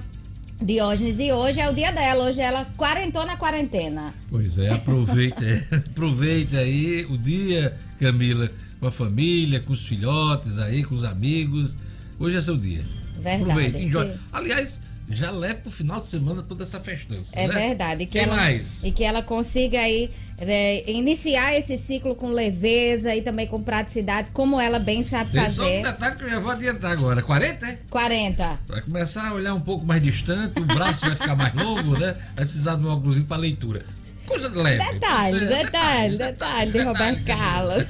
Diógenes, 0.61 1.19
e 1.19 1.31
hoje 1.31 1.59
é 1.59 1.69
o 1.69 1.73
dia 1.73 1.91
dela, 1.91 2.25
hoje 2.25 2.39
ela 2.39 2.65
quarentou 2.77 3.25
na 3.25 3.35
quarentena. 3.35 4.13
Pois 4.29 4.57
é, 4.57 4.69
aproveita, 4.71 5.43
aproveita 5.91 6.59
aí 6.59 7.05
o 7.09 7.17
dia, 7.17 7.75
Camila, 7.99 8.49
com 8.79 8.87
a 8.87 8.91
família, 8.91 9.59
com 9.59 9.73
os 9.73 9.85
filhotes 9.85 10.57
aí, 10.57 10.83
com 10.83 10.95
os 10.95 11.03
amigos. 11.03 11.75
Hoje 12.17 12.37
é 12.37 12.41
seu 12.41 12.57
dia. 12.57 12.83
Verdade. 13.15 13.43
Aproveita, 13.43 13.79
enjoy. 13.79 14.11
Aliás, 14.31 14.79
já 15.09 15.31
leva 15.31 15.59
pro 15.59 15.71
final 15.71 15.99
de 15.99 16.07
semana 16.07 16.41
toda 16.41 16.63
essa 16.63 16.79
festança. 16.79 17.31
É 17.33 17.47
né? 17.47 17.67
verdade. 17.67 18.03
E 18.03 18.05
que, 18.07 18.17
ela, 18.17 18.35
mais? 18.35 18.83
e 18.83 18.91
que 18.91 19.03
ela 19.03 19.21
consiga 19.21 19.79
aí 19.79 20.09
é, 20.37 20.89
iniciar 20.91 21.55
esse 21.55 21.77
ciclo 21.77 22.15
com 22.15 22.29
leveza 22.29 23.15
e 23.15 23.21
também 23.21 23.47
com 23.47 23.61
praticidade, 23.61 24.31
como 24.31 24.59
ela 24.59 24.79
bem 24.79 25.03
sabe 25.03 25.31
Tem 25.31 25.41
fazer. 25.41 25.55
Só 25.55 25.63
um 25.63 25.81
detalhe 25.81 26.15
que 26.15 26.23
eu 26.23 26.29
já 26.29 26.39
vou 26.39 26.51
adiantar 26.51 26.91
agora. 26.91 27.21
40, 27.21 27.65
é? 27.65 27.79
40. 27.89 28.59
Vai 28.67 28.81
começar 28.81 29.29
a 29.29 29.33
olhar 29.33 29.53
um 29.53 29.61
pouco 29.61 29.85
mais 29.85 30.01
distante, 30.01 30.59
o 30.59 30.65
braço 30.65 31.05
vai 31.05 31.15
ficar 31.15 31.35
mais 31.35 31.53
longo, 31.53 31.97
né? 31.97 32.15
Vai 32.35 32.45
precisar 32.45 32.75
de 32.75 32.85
um 32.85 32.89
óculos 32.89 33.17
para 33.19 33.37
leitura. 33.37 33.85
Coisa 34.25 34.49
leve. 34.49 34.77
Detalhe, 34.77 35.39
detalhe, 35.39 35.47
detalhe, 35.47 36.17
detalhe 36.17 36.71
de 36.71 36.79
Roberto 36.81 37.23
Carlos. 37.25 37.85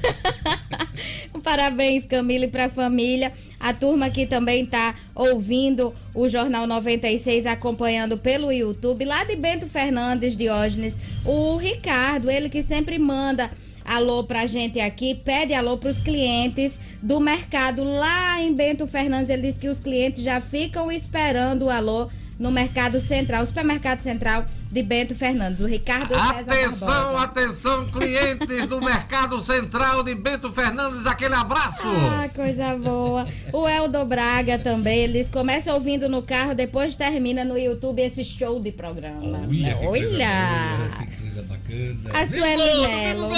Parabéns, 1.43 2.05
Camila, 2.05 2.45
e 2.45 2.47
para 2.47 2.65
a 2.65 2.69
família. 2.69 3.31
A 3.59 3.73
turma 3.73 4.07
aqui 4.07 4.25
também 4.25 4.63
está 4.63 4.95
ouvindo 5.13 5.93
o 6.13 6.27
Jornal 6.27 6.67
96, 6.67 7.45
acompanhando 7.45 8.17
pelo 8.17 8.51
YouTube, 8.51 9.05
lá 9.05 9.23
de 9.23 9.35
Bento 9.35 9.67
Fernandes, 9.67 10.35
Diógenes. 10.35 10.97
O 11.23 11.55
Ricardo, 11.57 12.29
ele 12.29 12.49
que 12.49 12.61
sempre 12.63 12.97
manda 12.97 13.51
alô 13.85 14.23
pra 14.23 14.47
gente 14.47 14.79
aqui, 14.79 15.13
pede 15.13 15.53
alô 15.53 15.77
pros 15.77 16.01
clientes 16.01 16.79
do 17.01 17.19
mercado 17.19 17.83
lá 17.83 18.41
em 18.41 18.53
Bento 18.53 18.87
Fernandes. 18.87 19.29
Ele 19.29 19.43
diz 19.43 19.57
que 19.57 19.69
os 19.69 19.79
clientes 19.79 20.23
já 20.23 20.41
ficam 20.41 20.91
esperando 20.91 21.65
o 21.65 21.69
alô 21.69 22.09
no 22.39 22.51
Mercado 22.51 22.99
Central, 22.99 23.45
Supermercado 23.45 24.01
Central 24.01 24.45
de 24.75 24.83
Bento 24.83 25.15
Fernandes. 25.15 25.61
O 25.61 25.65
Ricardo 25.65 26.09
César 26.13 26.51
Atenção, 26.51 26.87
Barbosa. 26.87 27.23
atenção, 27.23 27.85
clientes 27.87 28.67
do 28.67 28.81
Mercado 28.83 29.39
Central 29.39 30.03
de 30.03 30.13
Bento 30.13 30.51
Fernandes, 30.51 31.07
aquele 31.07 31.33
abraço! 31.33 31.81
Ah, 31.85 32.27
coisa 32.35 32.75
boa. 32.75 33.25
O 33.53 33.67
Eldo 33.69 34.03
Braga 34.05 34.59
também, 34.59 34.99
eles 34.99 35.29
começam 35.29 35.73
ouvindo 35.75 36.09
no 36.09 36.21
carro, 36.21 36.53
depois 36.53 36.97
termina 36.97 37.45
no 37.45 37.57
YouTube 37.57 38.01
esse 38.01 38.23
show 38.25 38.59
de 38.61 38.73
programa. 38.73 39.39
Olha, 39.47 39.73
que 39.75 39.85
coisa 39.85 40.07
Olha. 40.13 40.89
que 40.99 41.21
coisa 41.21 41.41
bacana. 41.43 42.09
A 42.13 42.27
Sueli 42.27 42.87
Melo. 42.87 43.29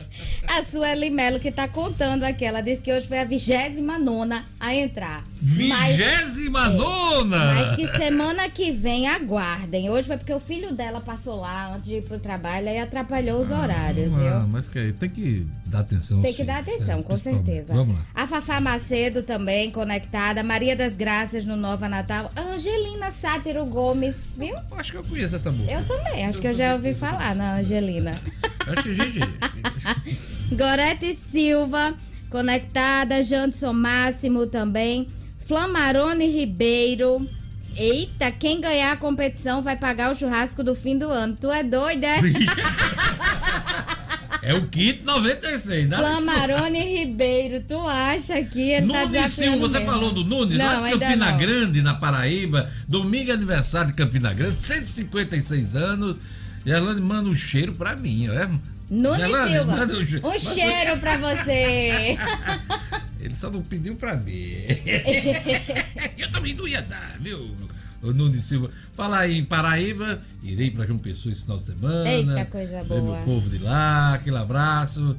A 0.46 0.62
Sueli 0.62 1.10
Melo 1.10 1.40
que 1.40 1.50
tá 1.50 1.66
contando 1.66 2.22
aqui, 2.22 2.44
ela 2.44 2.60
disse 2.60 2.82
que 2.82 2.92
hoje 2.92 3.06
foi 3.08 3.18
a 3.18 3.24
29 3.24 4.42
a 4.60 4.74
entrar. 4.74 5.24
Mas, 5.42 5.96
Vigésima 5.96 6.68
nona! 6.68 7.54
mas 7.54 7.76
que 7.76 7.86
semana 7.98 8.48
que 8.48 8.70
vem 8.70 9.08
aguardem. 9.08 9.90
Hoje 9.90 10.06
foi 10.08 10.16
porque 10.16 10.32
o 10.32 10.38
filho 10.40 10.72
dela 10.72 11.00
passou 11.00 11.40
lá 11.40 11.74
antes 11.74 11.88
de 11.88 11.96
ir 11.96 12.02
pro 12.02 12.18
trabalho 12.18 12.68
e 12.68 12.78
atrapalhou 12.78 13.42
os 13.42 13.50
horários, 13.50 14.12
Ah, 14.14 14.16
viu? 14.40 14.48
mas 14.48 14.68
que, 14.68 14.92
tem 14.92 15.10
que 15.10 15.46
dar 15.66 15.80
atenção. 15.80 16.22
Tem 16.22 16.32
que 16.32 16.38
sim. 16.42 16.44
dar 16.46 16.58
atenção, 16.58 17.00
É, 17.00 17.02
com 17.02 17.16
certeza. 17.16 17.74
Vamos 17.74 17.96
lá. 17.96 18.02
A 18.14 18.26
Fafá 18.26 18.60
Macedo 18.60 19.22
também 19.22 19.70
conectada. 19.70 20.42
Maria 20.42 20.76
das 20.76 20.94
Graças 20.94 21.44
no 21.44 21.56
Nova 21.56 21.88
Natal. 21.88 22.30
Angelina 22.36 23.10
Sátiro 23.10 23.64
Gomes, 23.66 24.34
viu? 24.38 24.54
Eu 24.54 24.78
Acho 24.78 24.92
que 24.92 24.98
eu 24.98 25.04
conheço 25.04 25.36
essa 25.36 25.50
música. 25.50 25.72
Eu 25.72 25.84
também, 25.84 26.26
acho 26.26 26.40
que 26.40 26.46
eu 26.46 26.54
já 26.54 26.74
ouvi 26.74 26.94
falar 26.94 27.34
na 27.34 27.56
Angelina. 27.58 28.20
Acho 28.66 28.82
que 28.82 28.90
é 28.90 28.94
GG. 28.94 30.24
Gorete 30.52 31.14
Silva, 31.30 31.94
conectada. 32.30 33.22
Janderson 33.22 33.72
Máximo 33.72 34.46
também. 34.46 35.08
Flamarone 35.46 36.26
Ribeiro. 36.26 37.26
Eita, 37.76 38.30
quem 38.30 38.60
ganhar 38.60 38.92
a 38.92 38.96
competição 38.96 39.60
vai 39.60 39.76
pagar 39.76 40.12
o 40.12 40.16
churrasco 40.16 40.62
do 40.62 40.74
fim 40.76 40.96
do 40.96 41.08
ano. 41.08 41.36
Tu 41.40 41.50
é 41.50 41.62
doida, 41.62 42.06
é? 42.06 42.20
É 44.46 44.52
o 44.52 44.66
kit 44.68 45.02
96, 45.04 45.88
né? 45.88 45.96
Flamarone 45.96 46.78
Ribeiro, 46.80 47.64
tu 47.66 47.78
acha 47.78 48.42
que 48.44 48.60
ele 48.72 48.92
tá 48.92 48.98
Nunes 48.98 49.12
desafiando 49.12 49.52
Silva, 49.52 49.68
você 49.68 49.78
mesmo? 49.78 49.90
falou 49.92 50.12
do 50.12 50.22
Nunes, 50.22 50.58
Não, 50.58 50.82
lá 50.82 50.86
de 50.90 50.98
Campina 50.98 51.30
não. 51.30 51.38
Grande, 51.38 51.80
na 51.80 51.94
Paraíba. 51.94 52.70
Domingo 52.86 53.30
é 53.30 53.34
aniversário 53.34 53.88
de 53.92 53.94
Campina 53.94 54.34
Grande, 54.34 54.60
156 54.60 55.76
anos. 55.76 56.16
Gerlane 56.66 57.00
manda 57.00 57.30
um 57.30 57.34
cheiro 57.34 57.72
pra 57.72 57.96
mim, 57.96 58.28
ó. 58.28 58.34
Nunes 58.94 59.50
Silva, 59.50 59.76
manda 59.76 59.96
um 59.98 60.06
che- 60.06 60.18
um 60.18 60.22
manda- 60.22 60.38
cheiro 60.38 60.98
pra 60.98 61.16
você. 61.16 62.16
Ele 63.20 63.34
só 63.36 63.50
não 63.50 63.62
pediu 63.62 63.96
pra 63.96 64.16
mim. 64.16 64.52
Eu 66.18 66.30
também 66.30 66.54
não 66.54 66.68
ia 66.68 66.82
dar, 66.82 67.16
viu? 67.20 67.54
O 68.02 68.12
Nunes 68.12 68.42
Silva. 68.44 68.70
Falar 68.94 69.28
em 69.30 69.42
Paraíba, 69.44 70.20
irei 70.42 70.70
pra 70.70 70.84
João 70.86 70.98
Pessoa 70.98 71.32
esse 71.32 71.42
final 71.42 71.56
de 71.56 71.62
semana. 71.64 72.10
Eita, 72.10 72.44
coisa 72.44 72.84
boa. 72.84 73.16
meu 73.16 73.24
povo 73.24 73.48
de 73.48 73.58
lá, 73.58 74.14
aquele 74.14 74.36
abraço. 74.36 75.16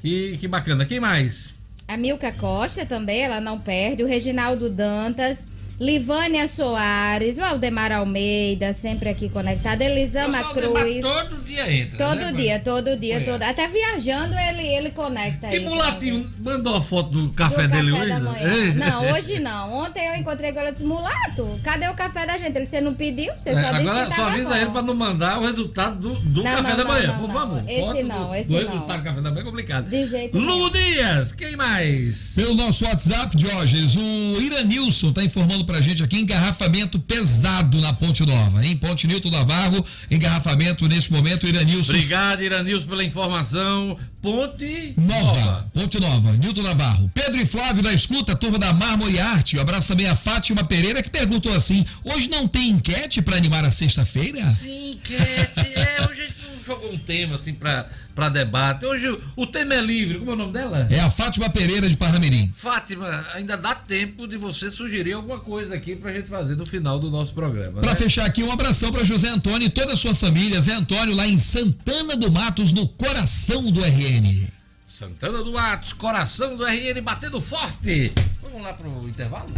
Que, 0.00 0.36
que 0.38 0.48
bacana. 0.48 0.86
Quem 0.86 1.00
mais? 1.00 1.52
A 1.86 1.96
Milka 1.98 2.32
Costa 2.32 2.86
também, 2.86 3.20
ela 3.22 3.40
não 3.42 3.60
perde. 3.60 4.02
O 4.02 4.06
Reginaldo 4.06 4.70
Dantas. 4.70 5.46
Livânia 5.80 6.46
Soares, 6.46 7.36
o 7.38 7.42
Aldemar 7.42 7.90
Almeida, 7.92 8.72
sempre 8.72 9.08
aqui 9.08 9.28
conectado. 9.28 9.82
Elisama 9.82 10.38
O 10.40 10.42
Valdemar 10.54 10.82
Cruz. 10.82 11.00
Todo 11.02 11.44
dia 11.44 11.72
entra. 11.72 11.98
Todo 11.98 12.20
né, 12.20 12.32
dia, 12.32 12.58
todo 12.60 12.96
dia, 12.96 13.16
Olha. 13.16 13.24
todo. 13.24 13.42
Até 13.42 13.68
viajando 13.68 14.34
ele, 14.38 14.62
ele 14.66 14.90
conecta. 14.90 15.54
E 15.54 15.60
Mulatinho 15.60 16.30
mandou 16.38 16.76
a 16.76 16.82
foto 16.82 17.10
do 17.10 17.26
Do 17.28 17.32
café 17.34 17.66
dele 17.66 17.90
café 17.90 18.02
hoje? 18.02 18.08
da 18.10 18.20
né? 18.20 18.74
Não, 18.76 19.10
hoje 19.12 19.40
não. 19.40 19.72
Ontem 19.74 20.06
eu 20.06 20.14
encontrei 20.14 20.52
com 20.52 20.60
ele 20.60 20.68
e 20.68 20.72
disse, 20.72 20.84
Mulato, 20.84 21.60
cadê 21.62 21.88
o 21.88 21.94
café 21.94 22.24
da 22.26 22.38
gente? 22.38 22.56
Ele, 22.56 22.66
você 22.66 22.80
não 22.80 22.94
pediu? 22.94 23.32
Você 23.38 23.50
É, 23.50 23.54
só 23.54 23.60
disse 23.60 23.88
agora 23.88 24.06
que 24.06 24.14
só 24.16 24.28
avisa 24.28 24.50
bom. 24.50 24.56
ele 24.56 24.70
pra 24.70 24.82
não 24.82 24.94
mandar 24.94 25.38
o 25.40 25.44
resultado 25.44 25.96
do, 26.00 26.14
do 26.20 26.42
Não, 26.44 26.50
café 26.56 26.70
não, 26.70 26.76
da 26.76 26.84
manhã, 26.84 27.06
não, 27.08 27.18
por 27.18 27.28
não. 27.28 27.34
favor. 27.34 27.64
Esse 27.68 27.80
Foto 27.80 28.06
não, 28.06 28.28
do, 28.28 28.34
esse 28.34 28.48
do 28.48 28.52
não. 28.52 28.60
resultado 28.60 28.98
do 28.98 29.04
café 29.04 29.20
da 29.20 29.30
manhã 29.30 29.40
é 29.42 29.44
complicado. 29.44 29.88
De 29.90 30.06
jeito 30.06 30.38
nenhum. 30.38 30.70
Dias, 30.70 31.32
quem 31.32 31.56
mais? 31.56 32.32
Pelo 32.34 32.54
nosso 32.54 32.84
WhatsApp, 32.84 33.36
Diógenes, 33.36 33.96
o 33.96 34.40
Iranilson 34.40 35.12
tá 35.12 35.22
informando 35.24 35.63
pra 35.64 35.80
gente 35.80 36.02
aqui 36.02 36.18
engarrafamento 36.18 36.98
pesado 36.98 37.80
na 37.80 37.92
Ponte 37.92 38.24
Nova, 38.24 38.64
hein? 38.64 38.76
Ponte 38.76 39.06
Nilton 39.06 39.30
Navarro, 39.30 39.84
engarrafamento 40.10 40.86
nesse 40.86 41.12
momento, 41.12 41.46
Iranilson. 41.46 41.92
Obrigado, 41.92 42.42
Iranilson, 42.42 42.86
pela 42.86 43.04
informação. 43.04 43.98
Ponte 44.22 44.94
Nova, 44.96 45.70
Ponte 45.74 46.00
Nova, 46.00 46.32
Nilton 46.32 46.62
Navarro. 46.62 47.10
Pedro 47.12 47.40
e 47.40 47.46
Flávio 47.46 47.82
da 47.82 47.92
escuta, 47.92 48.34
turma 48.34 48.58
da 48.58 48.72
Mármore 48.72 49.18
Arte. 49.18 49.58
Um 49.58 49.60
abraço 49.60 49.88
também 49.88 50.06
a 50.06 50.16
Fátima 50.16 50.64
Pereira 50.64 51.02
que 51.02 51.10
perguntou 51.10 51.54
assim: 51.54 51.84
hoje 52.02 52.28
não 52.28 52.48
tem 52.48 52.70
enquete 52.70 53.20
pra 53.20 53.36
animar 53.36 53.64
a 53.64 53.70
sexta-feira? 53.70 54.50
Sim, 54.50 54.98
Cat. 55.04 55.74
É, 55.76 56.08
hoje 56.08 56.22
a 56.22 56.24
gente 56.24 56.36
não 56.42 56.43
jogou 56.66 56.92
um 56.92 56.98
tema 56.98 57.36
assim 57.36 57.54
pra, 57.54 57.86
pra 58.14 58.28
debate. 58.28 58.84
Hoje 58.84 59.08
o, 59.08 59.20
o 59.36 59.46
tema 59.46 59.74
é 59.74 59.80
livre. 59.80 60.18
Como 60.18 60.30
é 60.30 60.34
o 60.34 60.36
nome 60.36 60.52
dela? 60.52 60.86
É 60.90 61.00
a 61.00 61.10
Fátima 61.10 61.50
Pereira 61.50 61.88
de 61.88 61.96
Parnamirim. 61.96 62.52
Fátima, 62.56 63.26
ainda 63.32 63.56
dá 63.56 63.74
tempo 63.74 64.26
de 64.26 64.36
você 64.36 64.70
sugerir 64.70 65.12
alguma 65.12 65.40
coisa 65.40 65.74
aqui 65.74 65.96
pra 65.96 66.12
gente 66.12 66.28
fazer 66.28 66.56
no 66.56 66.66
final 66.66 66.98
do 66.98 67.10
nosso 67.10 67.34
programa. 67.34 67.80
Pra 67.80 67.90
né? 67.90 67.96
fechar 67.96 68.24
aqui, 68.26 68.42
um 68.42 68.52
abração 68.52 68.90
pra 68.90 69.04
José 69.04 69.28
Antônio 69.28 69.66
e 69.66 69.70
toda 69.70 69.92
a 69.92 69.96
sua 69.96 70.14
família. 70.14 70.60
Zé 70.60 70.72
Antônio 70.74 71.14
lá 71.14 71.26
em 71.26 71.38
Santana 71.38 72.16
do 72.16 72.30
Matos, 72.30 72.72
no 72.72 72.88
coração 72.88 73.70
do 73.70 73.80
RN. 73.80 74.48
Santana 74.84 75.42
do 75.42 75.52
Matos, 75.52 75.92
coração 75.92 76.56
do 76.56 76.64
RN 76.64 77.00
batendo 77.02 77.40
forte. 77.40 78.12
Vamos 78.42 78.62
lá 78.62 78.72
pro 78.72 79.08
intervalo? 79.08 79.48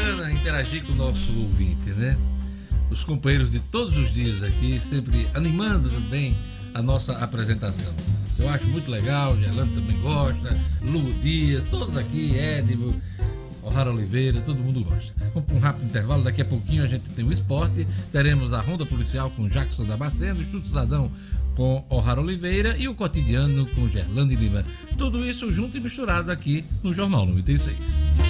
Bacana 0.00 0.32
interagir 0.32 0.82
com 0.84 0.92
o 0.92 0.96
nosso 0.96 1.30
ouvinte, 1.38 1.90
né? 1.90 2.16
Os 2.90 3.04
companheiros 3.04 3.50
de 3.50 3.60
todos 3.60 3.96
os 3.96 4.12
dias 4.12 4.42
aqui, 4.42 4.80
sempre 4.88 5.28
animando 5.34 5.90
também 5.90 6.34
a 6.72 6.82
nossa 6.82 7.12
apresentação. 7.18 7.94
Eu 8.38 8.48
acho 8.48 8.64
muito 8.66 8.90
legal, 8.90 9.38
Gerlando 9.38 9.74
também 9.74 10.00
gosta, 10.00 10.58
Lu 10.82 11.12
Dias, 11.22 11.64
todos 11.66 11.96
aqui, 11.96 12.34
Edmo, 12.34 13.00
O'Hara 13.62 13.92
Oliveira, 13.92 14.40
todo 14.40 14.58
mundo 14.58 14.82
gosta. 14.82 15.12
Vamos 15.34 15.44
para 15.44 15.56
um 15.56 15.60
rápido 15.60 15.84
intervalo, 15.84 16.24
daqui 16.24 16.40
a 16.40 16.46
pouquinho 16.46 16.82
a 16.82 16.86
gente 16.86 17.04
tem 17.10 17.24
o 17.24 17.32
esporte, 17.32 17.86
teremos 18.10 18.54
a 18.54 18.60
Ronda 18.60 18.86
Policial 18.86 19.30
com 19.30 19.48
Jackson 19.48 19.84
Damasceno, 19.84 20.40
Estudo 20.40 20.66
Cidadão 20.66 21.12
com 21.54 21.84
O'Hara 21.90 22.20
Oliveira 22.20 22.76
e 22.78 22.88
o 22.88 22.94
Cotidiano 22.94 23.66
com 23.66 23.88
Gerlando 23.88 24.34
Lima. 24.34 24.64
Tudo 24.96 25.28
isso 25.28 25.50
junto 25.52 25.76
e 25.76 25.80
misturado 25.80 26.32
aqui 26.32 26.64
no 26.82 26.94
Jornal 26.94 27.26
96. 27.26 28.29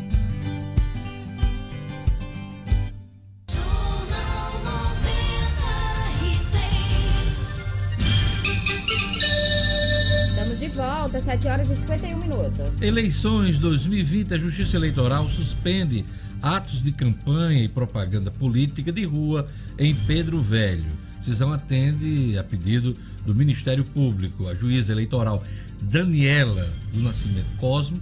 Volta, 11.01 11.19
7 11.19 11.47
horas 11.47 11.71
e 11.71 11.75
51 11.77 12.17
minutos. 12.19 12.79
Eleições 12.79 13.57
2020, 13.57 14.35
a 14.35 14.37
Justiça 14.37 14.77
Eleitoral 14.77 15.27
suspende 15.29 16.05
atos 16.39 16.83
de 16.83 16.91
campanha 16.91 17.63
e 17.63 17.67
propaganda 17.67 18.29
política 18.29 18.91
de 18.91 19.03
rua 19.03 19.47
em 19.79 19.95
Pedro 19.95 20.39
Velho. 20.43 20.85
Decisão 21.17 21.51
atende 21.51 22.37
a 22.37 22.43
pedido 22.43 22.95
do 23.25 23.33
Ministério 23.33 23.83
Público. 23.83 24.47
A 24.47 24.53
juíza 24.53 24.91
eleitoral 24.91 25.43
Daniela 25.81 26.69
do 26.93 27.01
Nascimento 27.01 27.49
Cosmo, 27.57 27.99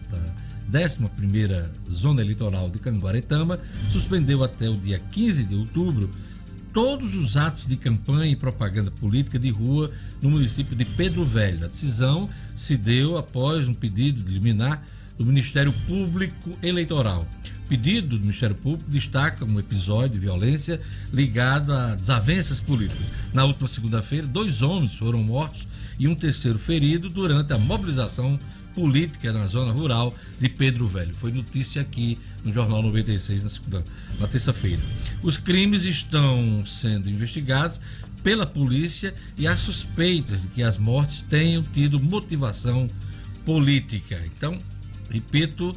da 0.68 0.82
11ª 0.82 1.70
Zona 1.90 2.20
Eleitoral 2.20 2.70
de 2.70 2.80
Canguaretama, 2.80 3.62
suspendeu 3.94 4.44
até 4.44 4.70
o 4.70 4.76
dia 4.76 5.00
15 5.12 5.46
de 5.46 5.56
outubro 5.56 6.10
todos 6.74 7.16
os 7.16 7.38
atos 7.38 7.66
de 7.66 7.78
campanha 7.78 8.32
e 8.32 8.36
propaganda 8.36 8.92
política 8.92 9.40
de 9.40 9.50
rua 9.50 9.90
no 10.22 10.30
município 10.30 10.76
de 10.76 10.86
Pedro 10.86 11.24
Velho. 11.24 11.66
A 11.66 11.68
decisão 11.68 12.30
se 12.56 12.76
deu 12.76 13.18
após 13.18 13.68
um 13.68 13.74
pedido 13.74 14.22
de 14.22 14.34
liminar 14.34 14.84
do 15.18 15.26
Ministério 15.26 15.74
Público 15.86 16.58
Eleitoral. 16.64 17.28
pedido 17.68 18.18
do 18.18 18.22
Ministério 18.22 18.56
Público 18.56 18.90
destaca 18.90 19.46
um 19.46 19.60
episódio 19.60 20.12
de 20.12 20.20
violência 20.20 20.82
ligado 21.14 21.72
a 21.72 21.94
desavenças 21.94 22.60
políticas. 22.60 23.12
Na 23.32 23.44
última 23.44 23.68
segunda-feira, 23.68 24.26
dois 24.26 24.62
homens 24.62 24.96
foram 24.96 25.22
mortos 25.22 25.68
e 26.00 26.08
um 26.08 26.16
terceiro 26.16 26.58
ferido 26.58 27.10
durante 27.10 27.54
a 27.54 27.58
mobilização 27.58 28.40
política 28.74 29.34
na 29.34 29.46
zona 29.48 29.72
rural 29.72 30.16
de 30.40 30.48
Pedro 30.48 30.88
Velho. 30.88 31.14
Foi 31.14 31.32
notícia 31.32 31.82
aqui 31.82 32.18
no 32.44 32.54
Jornal 32.54 32.82
96 32.82 33.44
na, 33.44 33.84
na 34.20 34.28
terça-feira. 34.28 34.82
Os 35.22 35.38
crimes 35.38 35.84
estão 35.84 36.64
sendo 36.66 37.10
investigados 37.10 37.80
pela 38.24 38.46
polícia 38.46 39.14
e 39.38 39.48
há 39.48 39.56
suspeitas 39.56 40.42
de 40.42 40.48
que 40.48 40.64
as 40.64 40.78
mortes 40.78 41.24
tenham 41.30 41.64
tido 41.64 42.00
motivação 42.00 42.90
política. 43.46 44.22
Então, 44.26 44.58
repito, 45.10 45.76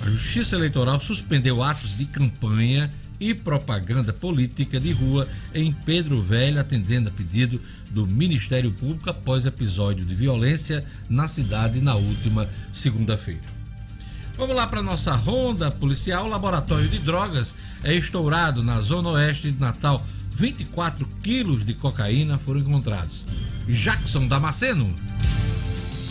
a 0.00 0.10
Justiça 0.10 0.56
Eleitoral 0.56 1.00
suspendeu 1.00 1.62
atos 1.62 1.96
de 1.96 2.04
campanha 2.04 2.90
e 3.18 3.32
propaganda 3.34 4.12
política 4.12 4.80
de 4.80 4.92
rua 4.92 5.28
em 5.54 5.72
Pedro 5.72 6.22
Velho, 6.22 6.60
atendendo 6.60 7.08
a 7.08 7.12
pedido 7.12 7.60
do 7.90 8.06
Ministério 8.06 8.72
Público 8.72 9.08
após 9.08 9.46
episódio 9.46 10.04
de 10.04 10.14
violência 10.14 10.84
na 11.08 11.28
cidade 11.28 11.80
na 11.80 11.94
última 11.94 12.48
segunda-feira. 12.72 13.54
Vamos 14.36 14.56
lá 14.56 14.66
para 14.66 14.82
nossa 14.82 15.14
ronda 15.14 15.70
policial. 15.70 16.26
O 16.26 16.28
laboratório 16.28 16.88
de 16.88 16.98
drogas 16.98 17.54
é 17.84 17.94
estourado 17.94 18.64
na 18.64 18.80
zona 18.80 19.10
oeste 19.10 19.52
de 19.52 19.60
Natal. 19.60 20.04
24 20.34 21.06
quilos 21.22 21.64
de 21.64 21.74
cocaína 21.74 22.38
foram 22.38 22.60
encontrados. 22.60 23.24
Jackson 23.68 24.26
Damasceno. 24.26 24.92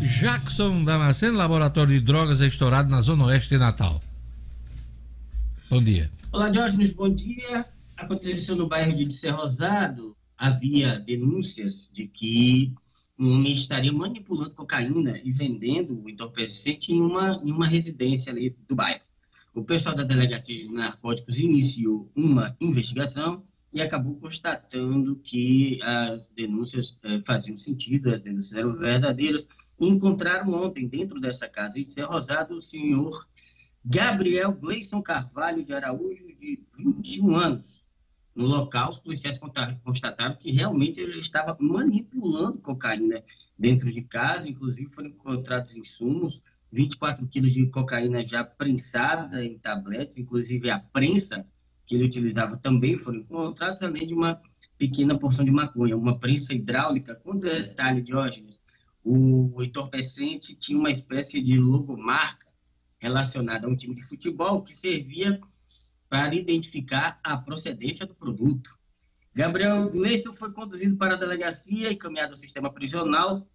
Jackson 0.00 0.84
Damasceno, 0.84 1.36
laboratório 1.36 1.92
de 1.92 2.00
drogas 2.00 2.40
é 2.40 2.46
estourado 2.46 2.88
na 2.88 3.00
Zona 3.00 3.24
Oeste 3.24 3.50
de 3.50 3.58
Natal. 3.58 4.00
Bom 5.68 5.82
dia. 5.82 6.10
Olá, 6.30 6.48
Diógenes, 6.48 6.90
bom 6.90 7.12
dia. 7.12 7.66
Aconteceu 7.96 8.54
no 8.54 8.68
bairro 8.68 8.96
de 8.96 9.12
Ser 9.12 9.30
Rosado, 9.30 10.16
havia 10.36 11.00
denúncias 11.00 11.90
de 11.92 12.06
que 12.06 12.72
um 13.18 13.32
homem 13.34 13.52
estaria 13.52 13.92
manipulando 13.92 14.54
cocaína 14.54 15.20
e 15.24 15.32
vendendo 15.32 16.00
o 16.00 16.08
entorpecente 16.08 16.92
em 16.92 17.00
uma, 17.00 17.40
em 17.44 17.50
uma 17.50 17.66
residência 17.66 18.32
ali 18.32 18.56
do 18.68 18.76
bairro. 18.76 19.00
O 19.52 19.64
pessoal 19.64 19.96
da 19.96 20.04
Delegacia 20.04 20.56
de 20.56 20.72
Narcóticos 20.72 21.38
iniciou 21.38 22.08
uma 22.14 22.56
investigação 22.60 23.42
e 23.72 23.82
acabou 23.82 24.14
constatando 24.14 25.16
que 25.16 25.82
as 25.82 26.28
denúncias 26.28 26.98
eh, 27.02 27.20
faziam 27.26 27.56
sentido, 27.56 28.14
as 28.14 28.22
denúncias 28.22 28.56
eram 28.56 28.74
verdadeiras, 28.74 29.46
encontraram 29.78 30.52
ontem, 30.52 30.88
dentro 30.88 31.20
dessa 31.20 31.48
casa 31.48 31.74
de 31.74 31.90
Ser 31.90 32.04
Rosado, 32.04 32.54
o 32.54 32.60
senhor 32.60 33.26
Gabriel 33.84 34.52
Gleison 34.52 35.00
Carvalho 35.00 35.64
de 35.64 35.72
Araújo, 35.72 36.26
de 36.26 36.60
21 36.76 37.36
anos. 37.36 37.86
No 38.34 38.46
local, 38.46 38.90
os 38.90 38.98
policiais 38.98 39.40
constataram 39.82 40.36
que 40.36 40.52
realmente 40.52 41.00
ele 41.00 41.18
estava 41.18 41.56
manipulando 41.60 42.58
cocaína 42.58 43.22
dentro 43.58 43.92
de 43.92 44.02
casa, 44.02 44.48
inclusive 44.48 44.90
foram 44.92 45.08
encontrados 45.08 45.76
insumos, 45.76 46.42
24 46.70 47.26
quilos 47.26 47.52
de 47.52 47.66
cocaína 47.66 48.24
já 48.26 48.44
prensada 48.44 49.44
em 49.44 49.58
tabletes, 49.58 50.18
inclusive 50.18 50.70
a 50.70 50.78
prensa 50.78 51.46
que 51.86 51.96
ele 51.96 52.04
utilizava 52.04 52.56
também 52.58 52.98
foram 52.98 53.18
encontrados, 53.18 53.82
além 53.82 54.06
de 54.06 54.14
uma 54.14 54.40
pequena 54.76 55.18
porção 55.18 55.44
de 55.44 55.50
maconha, 55.50 55.96
uma 55.96 56.18
prensa 56.18 56.54
hidráulica, 56.54 57.14
com 57.16 57.36
detalhe, 57.36 58.02
Diógenes, 58.02 58.47
o 59.10 59.62
entorpecente 59.62 60.54
tinha 60.54 60.78
uma 60.78 60.90
espécie 60.90 61.40
de 61.40 61.58
logomarca 61.58 62.46
relacionada 62.98 63.66
a 63.66 63.70
um 63.70 63.76
time 63.76 63.94
de 63.94 64.02
futebol 64.02 64.62
que 64.62 64.76
servia 64.76 65.40
para 66.10 66.34
identificar 66.34 67.18
a 67.24 67.36
procedência 67.36 68.06
do 68.06 68.14
produto. 68.14 68.76
Gabriel 69.34 69.88
Gleison 69.90 70.34
foi 70.34 70.52
conduzido 70.52 70.96
para 70.96 71.14
a 71.14 71.18
delegacia 71.18 71.90
e 71.90 71.94
encaminhado 71.94 72.32
ao 72.32 72.38
sistema 72.38 72.70
prisional, 72.70 73.48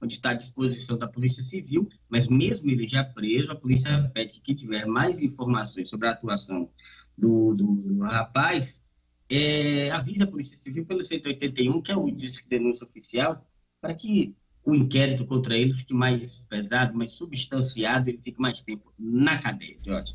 onde 0.00 0.14
está 0.14 0.30
à 0.30 0.34
disposição 0.34 0.96
da 0.96 1.08
Polícia 1.08 1.42
Civil, 1.42 1.88
mas 2.08 2.28
mesmo 2.28 2.70
ele 2.70 2.86
já 2.86 3.02
preso, 3.02 3.50
a 3.50 3.56
polícia 3.56 4.10
pede 4.14 4.34
que 4.34 4.40
quem 4.40 4.54
tiver 4.54 4.86
mais 4.86 5.20
informações 5.20 5.90
sobre 5.90 6.06
a 6.06 6.12
atuação 6.12 6.70
do, 7.18 7.54
do, 7.54 7.74
do 7.74 7.98
rapaz, 8.00 8.84
é, 9.28 9.90
avise 9.90 10.22
a 10.22 10.26
Polícia 10.26 10.56
Civil 10.56 10.86
pelo 10.86 11.02
181, 11.02 11.82
que 11.82 11.90
é 11.90 11.96
o 11.96 12.10
disque 12.10 12.48
denúncia 12.48 12.86
oficial, 12.86 13.44
para 13.80 13.94
que 13.94 14.36
o 14.64 14.74
inquérito 14.74 15.24
contra 15.24 15.56
ele 15.56 15.74
fique 15.74 15.94
mais 15.94 16.34
pesado, 16.48 16.96
mais 16.96 17.12
substanciado, 17.12 18.10
ele 18.10 18.18
fique 18.18 18.40
mais 18.40 18.62
tempo 18.62 18.92
na 18.98 19.38
cadeia, 19.38 19.76
Jorge. 19.84 20.14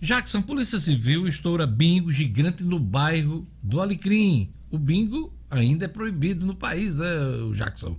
Jackson, 0.00 0.40
Polícia 0.42 0.78
Civil 0.78 1.26
estoura 1.26 1.66
bingo 1.66 2.12
gigante 2.12 2.62
no 2.62 2.78
bairro 2.78 3.46
do 3.62 3.80
Alecrim. 3.80 4.52
O 4.70 4.78
bingo 4.78 5.32
ainda 5.50 5.86
é 5.86 5.88
proibido 5.88 6.46
no 6.46 6.54
país, 6.54 6.94
né, 6.94 7.06
Jackson? 7.54 7.98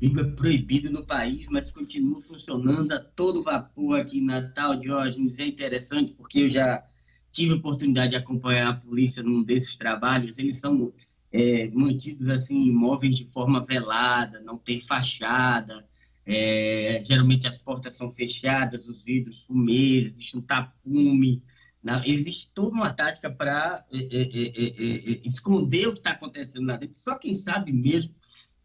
Bingo 0.00 0.20
é 0.20 0.24
proibido 0.24 0.90
no 0.90 1.04
país, 1.04 1.46
mas 1.50 1.70
continua 1.70 2.20
funcionando 2.22 2.90
a 2.92 2.98
todo 2.98 3.44
vapor 3.44 4.00
aqui 4.00 4.18
em 4.18 4.24
Natal, 4.24 4.74
Diógenes. 4.74 5.38
É 5.38 5.46
interessante 5.46 6.12
porque 6.12 6.40
eu 6.40 6.50
já 6.50 6.82
tive 7.30 7.52
a 7.52 7.56
oportunidade 7.56 8.10
de 8.10 8.16
acompanhar 8.16 8.70
a 8.70 8.74
polícia 8.74 9.22
num 9.22 9.44
desses 9.44 9.76
trabalhos. 9.76 10.38
Eles 10.38 10.58
são 10.58 10.92
é, 11.32 11.68
mantidos 11.68 12.28
assim 12.28 12.66
imóveis 12.66 13.16
de 13.16 13.24
forma 13.26 13.64
velada, 13.64 14.40
não 14.40 14.58
tem 14.58 14.80
fachada, 14.80 15.86
é, 16.26 17.02
geralmente 17.04 17.46
as 17.46 17.58
portas 17.58 17.94
são 17.94 18.12
fechadas, 18.12 18.86
os 18.86 19.02
vidros 19.02 19.40
fumês, 19.40 20.06
existe 20.06 20.36
um 20.36 20.40
tapume, 20.40 21.42
né? 21.82 22.02
existe 22.06 22.50
toda 22.52 22.74
uma 22.74 22.92
tática 22.92 23.30
para 23.30 23.84
é 23.92 23.98
é, 23.98 24.22
é, 24.22 25.12
é, 25.12 25.20
esconder 25.24 25.88
o 25.88 25.92
que 25.92 25.98
está 25.98 26.12
acontecendo 26.12 26.66
lá 26.66 26.76
dentro. 26.76 26.98
Só 26.98 27.16
quem 27.16 27.32
sabe 27.32 27.72
mesmo 27.72 28.14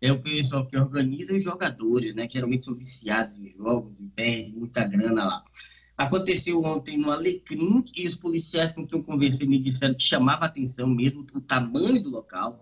é 0.02 0.12
o 0.12 0.22
pessoal 0.22 0.68
que 0.68 0.78
organiza 0.78 1.34
os 1.34 1.44
jogadores, 1.44 2.14
né? 2.14 2.28
Geralmente 2.30 2.66
são 2.66 2.76
viciados 2.76 3.38
em 3.40 3.50
jogos, 3.50 3.94
perdem 4.16 4.54
muita 4.54 4.84
grana 4.84 5.24
lá. 5.24 5.44
Aconteceu 5.98 6.62
ontem 6.62 6.98
no 6.98 7.10
Alecrim 7.10 7.86
e 7.96 8.06
os 8.06 8.16
policiais 8.16 8.72
com 8.74 8.86
quem 8.86 9.00
eu 9.00 9.06
conversei 9.06 9.48
me 9.48 9.60
disseram 9.60 9.94
que 9.94 10.04
chamava 10.04 10.44
a 10.44 10.48
atenção 10.48 10.88
mesmo 10.88 11.26
o 11.34 11.40
tamanho 11.40 12.04
do 12.04 12.10
local. 12.10 12.62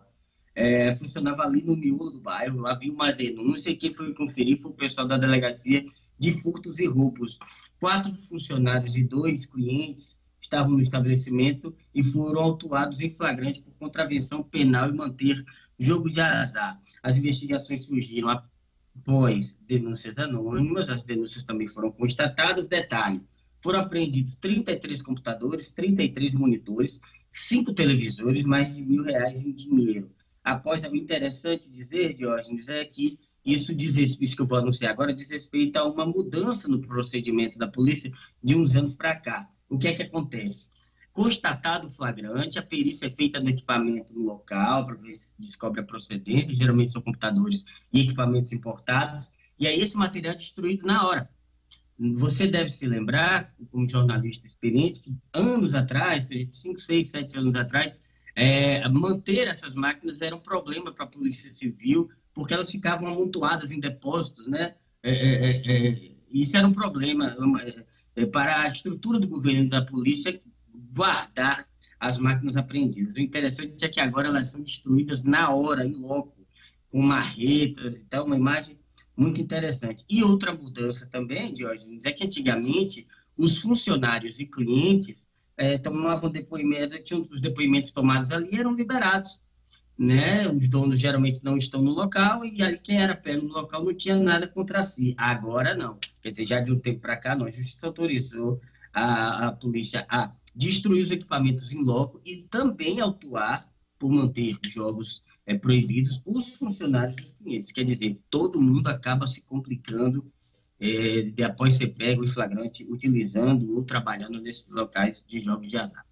É, 0.56 0.96
funcionava 0.96 1.42
ali 1.42 1.64
no 1.64 1.76
miolo 1.76 2.12
do 2.12 2.20
bairro, 2.20 2.68
havia 2.68 2.94
uma 2.94 3.12
denúncia 3.12 3.72
e 3.72 3.76
quem 3.76 3.92
foi 3.92 4.14
conferir 4.14 4.62
foi 4.62 4.70
o 4.70 4.76
pessoal 4.76 5.08
da 5.08 5.18
delegacia 5.18 5.84
de 6.20 6.32
furtos 6.44 6.78
e 6.78 6.86
roubos. 6.86 7.40
Quatro 7.80 8.16
funcionários 8.16 8.96
e 8.96 9.04
dois 9.04 9.48
clientes 9.48 10.16
estavam 10.40 10.74
no 10.74 10.82
estabelecimento 10.82 11.76
e 11.96 12.04
foram 12.04 12.40
autuados 12.40 13.02
em 13.02 13.16
flagrante 13.16 13.62
por 13.62 13.74
contravenção 13.80 14.44
penal 14.44 14.90
e 14.90 14.94
manter 14.94 15.44
jogo 15.80 16.12
de 16.12 16.22
azar. 16.22 16.80
As 17.02 17.18
investigações 17.18 17.86
surgiram 17.86 18.30
após 18.96 19.58
denúncias 19.68 20.18
anônimas, 20.18 20.90
as 20.90 21.04
denúncias 21.04 21.44
também 21.44 21.68
foram 21.68 21.92
constatadas. 21.92 22.68
Detalhe: 22.68 23.22
foram 23.62 23.80
apreendidos 23.80 24.36
33 24.36 25.02
computadores, 25.02 25.72
33 25.72 26.34
monitores, 26.34 27.00
cinco 27.30 27.74
televisores, 27.74 28.44
mais 28.46 28.74
de 28.74 28.82
mil 28.82 29.04
reais 29.04 29.42
em 29.42 29.54
dinheiro. 29.54 30.12
Após 30.44 30.84
o 30.84 30.96
interessante 30.96 31.72
dizer, 31.72 32.14
Diógenes, 32.14 32.70
é 32.70 32.84
que 32.84 33.18
isso 33.46 33.76
diz 33.76 33.96
isso 33.98 34.36
que 34.36 34.42
eu 34.42 34.48
vou 34.48 34.58
anunciar 34.58 34.92
agora 34.92 35.14
diz 35.14 35.30
respeito 35.30 35.78
a 35.78 35.86
uma 35.86 36.06
mudança 36.06 36.68
no 36.68 36.80
procedimento 36.80 37.58
da 37.58 37.68
polícia 37.68 38.12
de 38.42 38.56
uns 38.56 38.76
anos 38.76 38.94
para 38.94 39.16
cá. 39.16 39.50
O 39.70 39.78
que 39.78 39.88
é 39.88 39.94
que 39.94 40.04
acontece? 40.04 40.72
Constatado 41.14 41.86
o 41.86 41.92
flagrante, 41.92 42.58
a 42.58 42.64
perícia 42.64 43.06
é 43.06 43.10
feita 43.12 43.40
no 43.40 43.48
equipamento 43.48 44.12
no 44.12 44.26
local 44.26 44.88
para 44.88 44.96
ver 44.96 45.16
se 45.16 45.36
descobre 45.38 45.80
a 45.80 45.84
procedência, 45.84 46.56
geralmente 46.56 46.92
são 46.92 47.04
computadores 47.04 47.64
e 47.94 48.02
equipamentos 48.02 48.52
importados, 48.52 49.32
e 49.60 49.68
aí 49.68 49.80
esse 49.80 49.96
material 49.96 50.34
é 50.34 50.38
destruído 50.38 50.88
na 50.88 51.08
hora. 51.08 51.30
Você 52.16 52.48
deve 52.48 52.72
se 52.72 52.88
lembrar, 52.88 53.54
como 53.70 53.88
jornalista 53.88 54.48
experiente, 54.48 55.02
que 55.02 55.16
anos 55.32 55.76
atrás, 55.76 56.28
5, 56.50 56.80
6, 56.80 57.08
7 57.08 57.38
anos 57.38 57.56
atrás, 57.56 57.96
é, 58.36 58.90
manter 58.90 59.48
essas 59.48 59.76
máquinas 59.76 60.20
era 60.20 60.36
um 60.36 60.40
problema 60.40 60.92
para 60.92 61.06
a 61.06 61.08
Polícia 61.08 61.54
Civil, 61.54 62.10
porque 62.34 62.56
elas 62.56 62.72
ficavam 62.72 63.08
amontoadas 63.08 63.70
em 63.72 63.80
depósitos, 63.80 64.48
né? 64.48 64.74
É, 65.04 65.12
é, 65.12 65.62
é, 65.62 65.88
é 65.90 66.12
isso 66.32 66.58
era 66.58 66.68
um 66.68 66.72
problema 66.72 67.38
é, 68.16 68.26
para 68.26 68.62
a 68.62 68.68
estrutura 68.68 69.20
do 69.20 69.28
governo 69.28 69.70
da 69.70 69.86
polícia 69.86 70.42
guardar 70.94 71.68
as 72.00 72.18
máquinas 72.18 72.58
apreendidas. 72.58 73.16
O 73.16 73.20
interessante 73.20 73.84
é 73.84 73.88
que 73.88 74.00
agora 74.00 74.28
elas 74.28 74.52
são 74.52 74.62
destruídas 74.62 75.24
na 75.24 75.50
hora, 75.50 75.86
em 75.86 75.94
loco, 75.94 76.46
com 76.92 77.02
marretas 77.02 78.02
e 78.02 78.06
tal, 78.06 78.26
uma 78.26 78.36
imagem 78.36 78.78
muito 79.16 79.42
interessante. 79.42 80.06
E 80.10 80.24
outra 80.24 80.54
mudança 80.54 81.08
também, 81.10 81.54
Diógenes, 81.54 82.06
é 82.06 82.12
que 82.12 82.24
antigamente 82.24 83.08
os 83.38 83.58
funcionários 83.58 84.40
e 84.40 84.46
clientes 84.46 85.28
eh, 85.58 85.78
tomavam 85.78 86.30
depoimento, 86.30 87.02
tinham, 87.04 87.28
os 87.32 87.42
depoimentos 87.42 87.92
tomados 87.92 88.32
ali 88.32 88.60
eram 88.60 88.74
liberados. 88.74 89.42
Né? 89.98 90.48
Os 90.50 90.68
donos 90.68 91.00
geralmente 91.00 91.44
não 91.44 91.56
estão 91.56 91.82
no 91.82 91.92
local 91.92 92.44
e 92.44 92.64
aí 92.64 92.78
quem 92.78 93.00
era 93.00 93.16
pé 93.16 93.38
no 93.38 93.48
local 93.48 93.84
não 93.84 93.94
tinha 93.94 94.16
nada 94.16 94.48
contra 94.48 94.84
si. 94.84 95.14
Agora 95.18 95.76
não. 95.76 95.98
Quer 96.22 96.32
dizer, 96.32 96.46
já 96.48 96.60
de 96.60 96.72
um 96.72 96.80
tempo 96.80 97.00
para 97.00 97.16
cá, 97.16 97.36
não. 97.36 97.46
A 97.46 97.52
justiça 97.52 97.88
autorizou 97.88 98.60
a, 98.92 99.48
a 99.48 99.52
polícia 99.52 100.06
a 100.10 100.32
destruir 100.56 101.02
os 101.02 101.12
equipamentos 101.12 101.72
em 101.72 101.84
loco 101.84 102.22
e 102.26 102.44
também 102.50 103.00
autuar 103.00 103.70
por 103.98 104.12
manter 104.12 104.58
jogos 104.70 105.24
é, 105.46 105.56
proibidos 105.56 106.22
os 106.26 106.56
funcionários 106.56 107.16
dos 107.16 107.32
clientes. 107.34 107.72
Quer 107.72 107.84
dizer, 107.84 108.20
todo 108.30 108.62
mundo 108.62 108.88
acaba 108.88 109.28
se 109.28 109.42
complicando 109.42 110.26
é, 110.80 111.22
de 111.22 111.44
após 111.44 111.76
ser 111.76 111.88
pego 111.88 112.24
em 112.24 112.28
flagrante 112.28 112.86
utilizando 112.90 113.76
ou 113.76 113.84
trabalhando 113.84 114.42
nesses 114.42 114.70
locais 114.72 115.24
de 115.26 115.40
jogos 115.40 115.70
de 115.70 115.78
azar. 115.78 116.06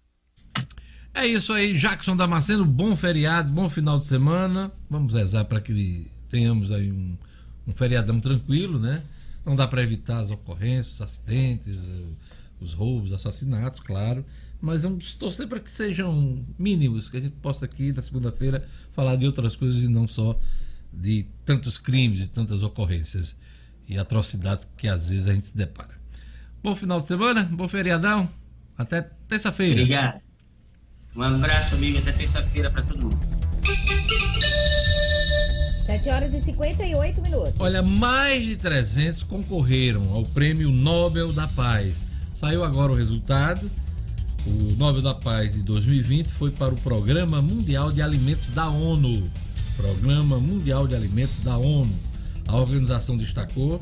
É 1.14 1.26
isso 1.26 1.52
aí, 1.52 1.76
Jackson 1.76 2.16
Damasceno, 2.16 2.64
bom 2.64 2.96
feriado, 2.96 3.52
bom 3.52 3.68
final 3.68 3.98
de 3.98 4.06
semana. 4.06 4.72
Vamos 4.88 5.12
rezar 5.12 5.44
para 5.44 5.60
que 5.60 6.06
tenhamos 6.30 6.72
aí 6.72 6.90
um, 6.90 7.18
um 7.66 7.74
feriadão 7.74 8.18
tranquilo, 8.18 8.78
né? 8.78 9.02
Não 9.44 9.54
dá 9.54 9.68
para 9.68 9.82
evitar 9.82 10.20
as 10.20 10.30
ocorrências, 10.30 11.02
acidentes, 11.02 11.86
os 12.62 12.72
roubos, 12.72 13.12
assassinatos, 13.12 13.80
claro. 13.80 14.24
Mas 14.60 14.84
vamos 14.84 15.14
torcer 15.14 15.48
para 15.48 15.60
que 15.60 15.70
sejam 15.70 16.44
mínimos, 16.58 17.08
que 17.08 17.16
a 17.16 17.20
gente 17.20 17.36
possa 17.36 17.64
aqui 17.64 17.92
na 17.92 18.02
segunda-feira 18.02 18.66
falar 18.92 19.16
de 19.16 19.26
outras 19.26 19.56
coisas 19.56 19.82
e 19.82 19.88
não 19.88 20.06
só 20.06 20.38
de 20.92 21.26
tantos 21.44 21.78
crimes, 21.78 22.20
de 22.20 22.28
tantas 22.28 22.62
ocorrências 22.62 23.36
e 23.88 23.98
atrocidades 23.98 24.66
que 24.76 24.86
às 24.86 25.08
vezes 25.08 25.26
a 25.26 25.34
gente 25.34 25.48
se 25.48 25.56
depara. 25.56 26.00
Bom 26.62 26.74
final 26.74 27.00
de 27.00 27.08
semana, 27.08 27.42
bom 27.44 27.66
feriadão. 27.66 28.28
Até 28.78 29.02
terça-feira. 29.28 29.80
Obrigado. 29.80 30.20
Um 31.16 31.22
abraço, 31.22 31.74
amigo. 31.74 31.98
Até 31.98 32.12
terça-feira 32.12 32.70
para 32.70 32.82
todo 32.82 33.02
mundo. 33.02 33.42
7 35.86 36.08
horas 36.08 36.32
e 36.32 36.40
58 36.40 37.20
minutos. 37.20 37.54
Olha, 37.58 37.82
mais 37.82 38.42
de 38.44 38.56
300 38.56 39.24
concorreram 39.24 40.12
ao 40.12 40.22
Prêmio 40.22 40.70
Nobel 40.70 41.32
da 41.32 41.46
Paz. 41.48 42.06
Saiu 42.42 42.64
agora 42.64 42.90
o 42.90 42.96
resultado. 42.96 43.70
O 44.44 44.74
Nobel 44.76 45.00
da 45.00 45.14
Paz 45.14 45.52
de 45.52 45.60
2020 45.60 46.26
foi 46.26 46.50
para 46.50 46.74
o 46.74 46.76
Programa 46.78 47.40
Mundial 47.40 47.92
de 47.92 48.02
Alimentos 48.02 48.50
da 48.50 48.68
ONU. 48.68 49.22
Programa 49.76 50.40
Mundial 50.40 50.88
de 50.88 50.96
Alimentos 50.96 51.38
da 51.44 51.56
ONU. 51.56 51.94
A 52.48 52.56
organização 52.56 53.16
destacou 53.16 53.80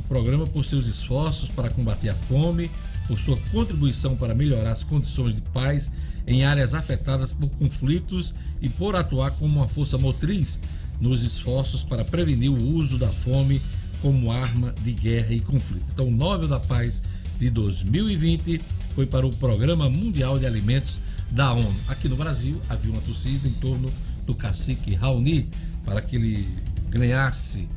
o 0.00 0.08
programa 0.08 0.44
por 0.44 0.64
seus 0.64 0.88
esforços 0.88 1.48
para 1.50 1.70
combater 1.70 2.08
a 2.08 2.14
fome, 2.14 2.68
por 3.06 3.16
sua 3.16 3.38
contribuição 3.52 4.16
para 4.16 4.34
melhorar 4.34 4.72
as 4.72 4.82
condições 4.82 5.36
de 5.36 5.42
paz 5.52 5.88
em 6.26 6.44
áreas 6.44 6.74
afetadas 6.74 7.30
por 7.30 7.48
conflitos 7.50 8.34
e 8.60 8.68
por 8.68 8.96
atuar 8.96 9.30
como 9.30 9.60
uma 9.60 9.68
força 9.68 9.96
motriz 9.96 10.58
nos 11.00 11.22
esforços 11.22 11.84
para 11.84 12.04
prevenir 12.04 12.50
o 12.50 12.74
uso 12.74 12.98
da 12.98 13.08
fome 13.08 13.62
como 14.02 14.32
arma 14.32 14.74
de 14.82 14.90
guerra 14.90 15.32
e 15.32 15.38
conflito. 15.38 15.86
Então, 15.92 16.08
o 16.08 16.10
Nobel 16.10 16.48
da 16.48 16.58
Paz 16.58 17.00
de 17.38 17.50
2020 17.50 18.60
foi 18.94 19.06
para 19.06 19.26
o 19.26 19.34
Programa 19.36 19.88
Mundial 19.88 20.38
de 20.38 20.46
Alimentos 20.46 20.98
da 21.30 21.52
ONU. 21.52 21.74
Aqui 21.88 22.08
no 22.08 22.16
Brasil 22.16 22.60
havia 22.68 22.92
uma 22.92 23.00
torcida 23.00 23.48
em 23.48 23.52
torno 23.54 23.92
do 24.26 24.34
cacique 24.34 24.94
Raoni 24.94 25.48
para 25.84 26.00
que 26.00 26.16
ele 26.16 26.48
ganhasse 26.90 27.68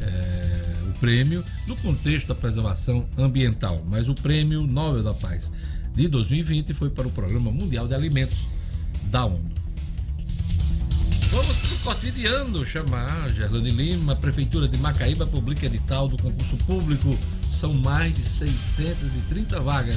é, 0.00 0.88
o 0.88 0.98
prêmio 0.98 1.44
no 1.66 1.76
contexto 1.76 2.28
da 2.28 2.34
preservação 2.34 3.06
ambiental, 3.16 3.80
mas 3.88 4.08
o 4.08 4.14
prêmio 4.14 4.66
Nobel 4.66 5.02
da 5.02 5.14
Paz 5.14 5.50
de 5.94 6.08
2020 6.08 6.74
foi 6.74 6.90
para 6.90 7.06
o 7.06 7.10
Programa 7.10 7.50
Mundial 7.50 7.86
de 7.86 7.94
Alimentos 7.94 8.38
da 9.04 9.26
ONU. 9.26 9.54
Vamos 11.30 11.56
para 11.56 11.74
o 11.74 11.78
cotidiano 11.94 12.66
chamar 12.66 13.28
Gerlane 13.30 13.70
Lima, 13.70 14.14
Prefeitura 14.16 14.68
de 14.68 14.78
Macaíba 14.78 15.26
publica 15.26 15.66
edital 15.66 16.08
do 16.08 16.16
concurso 16.16 16.56
público. 16.58 17.16
São 17.64 17.72
mais 17.72 18.12
de 18.12 18.22
630 18.22 19.52
vagas 19.64 19.96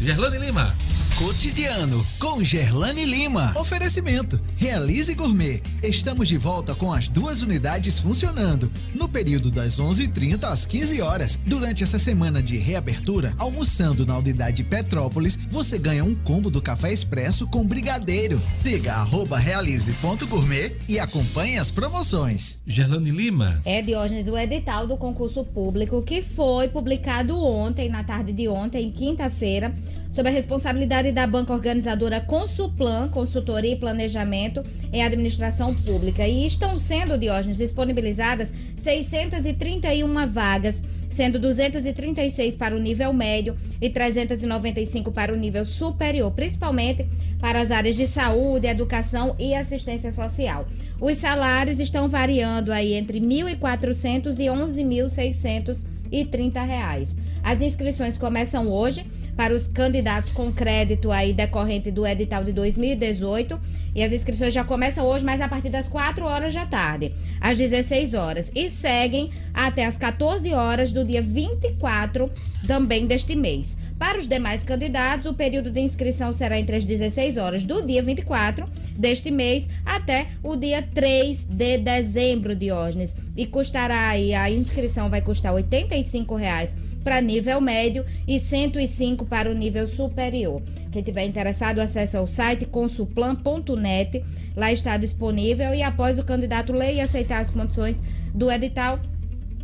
Gerlane 0.00 0.38
Lima. 0.38 0.72
Cotidiano 1.18 2.06
com 2.20 2.44
Gerlane 2.44 3.04
Lima. 3.04 3.52
Oferecimento: 3.56 4.40
Realize 4.56 5.12
Gourmet. 5.14 5.60
Estamos 5.82 6.28
de 6.28 6.38
volta 6.38 6.76
com 6.76 6.92
as 6.92 7.08
duas 7.08 7.42
unidades 7.42 7.98
funcionando 7.98 8.70
no 8.94 9.08
período 9.08 9.50
das 9.50 9.80
11:30 9.80 10.44
às 10.44 10.64
15 10.64 11.02
horas. 11.02 11.36
Durante 11.44 11.82
essa 11.82 11.98
semana 11.98 12.40
de 12.40 12.56
reabertura, 12.58 13.34
almoçando 13.36 14.06
na 14.06 14.16
unidade 14.16 14.62
Petrópolis, 14.62 15.36
você 15.50 15.76
ganha 15.76 16.04
um 16.04 16.14
combo 16.14 16.48
do 16.48 16.62
café 16.62 16.92
expresso 16.92 17.48
com 17.48 17.66
brigadeiro. 17.66 18.40
Siga 18.54 18.94
arroba 18.94 19.36
realize.gourmet 19.36 20.76
e 20.88 21.00
acompanhe 21.00 21.58
as 21.58 21.72
promoções. 21.72 22.60
Gerlane 22.64 23.10
Lima. 23.10 23.60
É, 23.64 23.82
Diógenes, 23.82 24.28
o 24.28 24.38
edital 24.38 24.86
do 24.86 24.96
concurso 24.96 25.42
público 25.42 26.00
que 26.02 26.22
foi 26.22 26.68
publicado 26.68 27.36
ontem, 27.36 27.88
na 27.88 28.04
tarde 28.04 28.32
de 28.32 28.46
ontem, 28.46 28.92
quinta-feira, 28.92 29.74
sob 30.10 30.28
a 30.28 30.32
responsabilidade 30.32 31.12
da 31.12 31.26
banca 31.26 31.52
organizadora 31.52 32.20
Consulplan, 32.20 33.08
Consultoria 33.08 33.72
e 33.72 33.76
Planejamento 33.76 34.64
em 34.92 35.02
Administração 35.02 35.74
Pública. 35.74 36.26
E 36.26 36.46
estão 36.46 36.78
sendo, 36.78 37.18
Diógenes, 37.18 37.58
disponibilizadas 37.58 38.52
631 38.76 40.26
vagas, 40.26 40.82
sendo 41.08 41.38
236 41.38 42.54
para 42.54 42.76
o 42.76 42.78
nível 42.78 43.12
médio 43.12 43.56
e 43.80 43.88
395 43.88 45.10
para 45.12 45.32
o 45.32 45.36
nível 45.36 45.64
superior, 45.64 46.30
principalmente 46.32 47.06
para 47.40 47.60
as 47.60 47.70
áreas 47.70 47.96
de 47.96 48.06
saúde, 48.06 48.66
educação 48.66 49.34
e 49.38 49.54
assistência 49.54 50.12
social. 50.12 50.66
Os 51.00 51.16
salários 51.18 51.80
estão 51.80 52.08
variando 52.08 52.72
aí 52.72 52.94
entre 52.94 53.20
1.400 53.20 54.38
e 54.38 54.46
11.630 54.46 56.66
reais. 56.66 57.16
As 57.42 57.62
inscrições 57.62 58.18
começam 58.18 58.68
hoje 58.68 59.06
para 59.38 59.54
os 59.54 59.68
candidatos 59.68 60.32
com 60.32 60.52
crédito 60.52 61.12
aí 61.12 61.32
decorrente 61.32 61.92
do 61.92 62.04
edital 62.04 62.42
de 62.42 62.50
2018. 62.50 63.56
E 63.94 64.02
as 64.02 64.10
inscrições 64.10 64.52
já 64.52 64.64
começam 64.64 65.06
hoje, 65.06 65.24
mas 65.24 65.40
a 65.40 65.46
partir 65.46 65.70
das 65.70 65.86
4 65.86 66.24
horas 66.24 66.52
da 66.52 66.66
tarde, 66.66 67.14
às 67.40 67.56
16 67.56 68.14
horas. 68.14 68.50
E 68.52 68.68
seguem 68.68 69.30
até 69.54 69.86
as 69.86 69.96
14 69.96 70.52
horas 70.52 70.90
do 70.90 71.04
dia 71.04 71.22
24 71.22 72.28
também 72.66 73.06
deste 73.06 73.36
mês. 73.36 73.76
Para 73.96 74.18
os 74.18 74.26
demais 74.26 74.64
candidatos, 74.64 75.30
o 75.30 75.34
período 75.34 75.70
de 75.70 75.80
inscrição 75.80 76.32
será 76.32 76.58
entre 76.58 76.74
as 76.74 76.84
16 76.84 77.36
horas 77.36 77.62
do 77.62 77.86
dia 77.86 78.02
24 78.02 78.68
deste 78.96 79.30
mês 79.30 79.68
até 79.86 80.26
o 80.42 80.56
dia 80.56 80.82
3 80.82 81.44
de 81.44 81.78
dezembro, 81.78 82.56
Diógenes. 82.56 83.14
E 83.36 83.46
custará 83.46 84.08
aí, 84.08 84.34
a 84.34 84.50
inscrição 84.50 85.08
vai 85.08 85.22
custar 85.22 85.54
85 85.54 86.34
reais 86.34 86.76
para 87.02 87.20
nível 87.20 87.60
médio 87.60 88.04
e 88.26 88.38
105 88.38 89.24
para 89.26 89.50
o 89.50 89.54
nível 89.54 89.86
superior. 89.86 90.62
Quem 90.90 91.02
tiver 91.02 91.24
interessado, 91.24 91.80
acesse 91.80 92.16
o 92.16 92.26
site 92.26 92.66
consulplan.net. 92.66 94.24
Lá 94.56 94.72
está 94.72 94.96
disponível 94.96 95.74
e 95.74 95.82
após 95.82 96.18
o 96.18 96.24
candidato 96.24 96.72
ler 96.72 96.94
e 96.94 97.00
aceitar 97.00 97.40
as 97.40 97.50
condições 97.50 98.02
do 98.34 98.50
edital, 98.50 99.00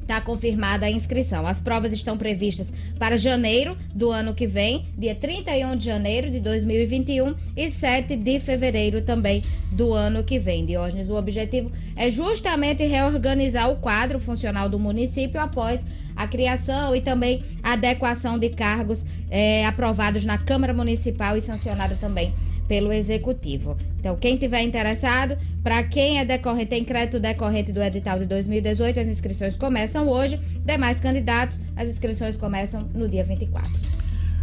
Está 0.05 0.20
confirmada 0.20 0.84
a 0.84 0.90
inscrição. 0.90 1.46
As 1.46 1.61
provas 1.61 1.90
estão 1.90 2.18
previstas 2.18 2.70
para 2.98 3.16
janeiro 3.16 3.74
do 3.94 4.11
ano 4.11 4.34
que 4.34 4.46
vem, 4.46 4.84
dia 4.98 5.14
31 5.14 5.78
de 5.78 5.86
janeiro 5.86 6.30
de 6.30 6.40
2021 6.40 7.34
e 7.57 7.70
7 7.70 8.14
de 8.14 8.38
fevereiro 8.38 9.00
também 9.00 9.42
do 9.72 9.94
ano 9.94 10.22
que 10.22 10.38
vem. 10.38 10.66
Diógenes, 10.66 11.09
o 11.09 11.14
objetivo 11.14 11.72
é 11.96 12.11
justamente 12.11 12.84
reorganizar 12.84 13.70
o 13.70 13.76
quadro 13.76 14.20
funcional 14.20 14.68
do 14.68 14.78
município 14.78 15.40
após 15.40 15.82
a 16.14 16.28
criação 16.28 16.94
e 16.94 17.00
também 17.00 17.42
a 17.62 17.72
adequação 17.72 18.38
de 18.38 18.50
cargos 18.50 19.07
é, 19.30 19.64
aprovados 19.64 20.22
na 20.22 20.36
Câmara 20.36 20.74
Municipal 20.74 21.34
e 21.34 21.40
sancionada 21.40 21.96
também 21.98 22.34
pelo 22.66 22.92
Executivo. 22.92 23.76
Então, 23.98 24.16
quem 24.16 24.36
tiver 24.36 24.62
interessado, 24.62 25.36
para 25.62 25.82
quem 25.82 26.18
é 26.18 26.24
decorrente, 26.24 26.70
tem 26.70 26.84
crédito 26.84 27.20
decorrente 27.20 27.72
do 27.72 27.82
edital 27.82 28.18
de 28.18 28.26
2018, 28.26 29.00
as 29.00 29.08
inscrições 29.08 29.56
começam 29.56 30.08
hoje. 30.08 30.38
Demais 30.64 31.00
candidatos, 31.00 31.60
as 31.76 31.88
inscrições 31.88 32.36
começam 32.36 32.88
no 32.94 33.08
dia 33.08 33.24
24. 33.24 33.70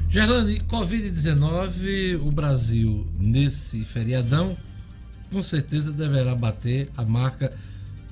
Gerlane, 0.10 0.60
Covid-19, 0.62 2.20
o 2.22 2.32
Brasil, 2.32 3.08
nesse 3.18 3.86
feriadão, 3.86 4.58
com 5.32 5.42
certeza 5.42 5.92
deverá 5.92 6.36
bater 6.36 6.90
a 6.98 7.06
marca 7.06 7.54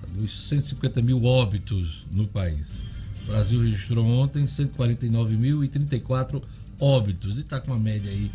dos 0.08 0.48
150 0.48 1.02
mil 1.02 1.26
óbitos 1.26 2.06
no 2.10 2.26
país. 2.28 2.80
O 3.24 3.28
Brasil 3.28 3.62
registrou 3.62 4.06
ontem 4.06 4.46
149.034 4.46 6.42
óbitos 6.80 7.38
e 7.38 7.42
está 7.42 7.60
com 7.60 7.72
uma 7.72 7.80
média 7.80 8.10
aí 8.10 8.32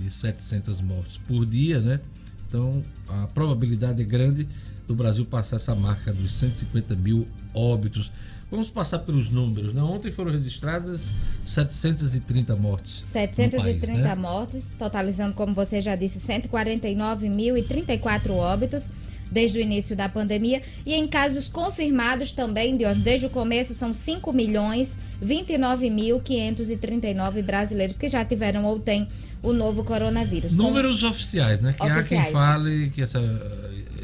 de 0.00 0.10
700 0.10 0.80
mortes 0.80 1.18
por 1.28 1.44
dia, 1.44 1.80
né? 1.80 2.00
Então 2.48 2.82
a 3.08 3.26
probabilidade 3.28 4.02
é 4.02 4.04
grande 4.04 4.48
do 4.88 4.94
Brasil 4.94 5.24
passar 5.24 5.56
essa 5.56 5.74
marca 5.74 6.12
dos 6.12 6.32
150 6.32 6.96
mil 6.96 7.28
óbitos. 7.54 8.10
Vamos 8.50 8.68
passar 8.68 8.98
pelos 9.00 9.30
números. 9.30 9.72
Né? 9.72 9.80
Ontem 9.80 10.10
foram 10.10 10.32
registradas 10.32 11.12
730 11.44 12.56
mortes. 12.56 13.00
730 13.04 13.56
no 13.56 13.62
país, 13.62 13.80
né? 14.02 14.14
mortes, 14.16 14.74
totalizando, 14.76 15.34
como 15.34 15.54
você 15.54 15.80
já 15.80 15.94
disse, 15.94 16.18
149.034 16.18 18.30
óbitos 18.30 18.90
desde 19.30 19.58
o 19.58 19.60
início 19.62 19.94
da 19.94 20.08
pandemia. 20.08 20.62
E 20.84 20.94
em 20.94 21.06
casos 21.06 21.46
confirmados 21.46 22.32
também, 22.32 22.76
desde 22.96 23.26
o 23.26 23.30
começo, 23.30 23.72
são 23.74 23.94
5 23.94 24.32
milhões 24.32 24.96
29.539 25.24 27.44
brasileiros 27.44 27.94
que 27.94 28.08
já 28.08 28.24
tiveram 28.24 28.64
ou 28.64 28.80
têm 28.80 29.06
o 29.42 29.52
novo 29.52 29.84
coronavírus. 29.84 30.52
Números 30.52 31.02
oficiais, 31.02 31.60
né? 31.60 31.72
Que 31.72 31.82
há 31.82 31.98
Oficiais. 31.98 32.24
quem 32.24 32.32
fale 32.32 32.90
que 32.90 33.02
essa, 33.02 33.20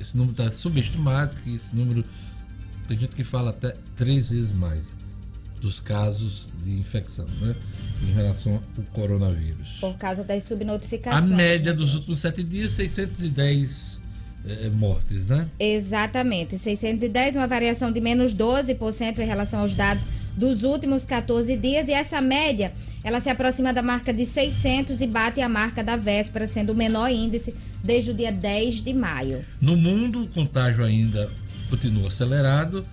esse 0.00 0.16
número 0.16 0.32
está 0.32 0.56
subestimado, 0.56 1.34
que 1.42 1.56
esse 1.56 1.74
número. 1.74 2.04
Tem 2.88 2.96
gente 2.96 3.14
que 3.14 3.24
fala 3.24 3.50
até 3.50 3.74
três 3.96 4.30
vezes 4.30 4.52
mais 4.52 4.88
dos 5.60 5.80
casos 5.80 6.48
de 6.62 6.78
infecção, 6.78 7.26
né? 7.40 7.54
Em 8.02 8.12
relação 8.12 8.54
ao 8.54 8.84
coronavírus. 8.92 9.78
Por 9.80 9.96
causa 9.96 10.22
das 10.22 10.44
A 10.44 10.48
subnotificações. 10.48 11.30
média 11.30 11.72
né, 11.72 11.78
dos 11.78 11.94
últimos 11.94 12.20
sete 12.20 12.44
dias, 12.44 12.74
610 12.74 14.00
eh, 14.46 14.70
mortes, 14.70 15.26
né? 15.26 15.48
Exatamente. 15.58 16.56
610, 16.58 17.36
uma 17.36 17.46
variação 17.48 17.90
de 17.90 18.00
menos 18.00 18.34
12% 18.34 19.18
em 19.18 19.26
relação 19.26 19.60
aos 19.60 19.74
dados 19.74 20.04
dos 20.36 20.62
últimos 20.62 21.04
14 21.04 21.56
dias. 21.56 21.88
E 21.88 21.92
essa 21.92 22.20
média, 22.20 22.72
ela 23.02 23.18
se 23.20 23.30
aproxima 23.30 23.72
da 23.72 23.82
marca 23.82 24.12
de 24.12 24.26
600 24.26 25.00
e 25.00 25.06
bate 25.06 25.40
a 25.40 25.48
marca 25.48 25.82
da 25.82 25.96
véspera, 25.96 26.46
sendo 26.46 26.72
o 26.72 26.74
menor 26.74 27.10
índice 27.10 27.54
desde 27.82 28.10
o 28.10 28.14
dia 28.14 28.30
10 28.30 28.82
de 28.82 28.92
maio. 28.92 29.42
No 29.60 29.76
mundo, 29.76 30.22
o 30.22 30.28
contágio 30.28 30.84
ainda 30.84 31.30
continua 31.70 32.08
acelerado. 32.08 32.84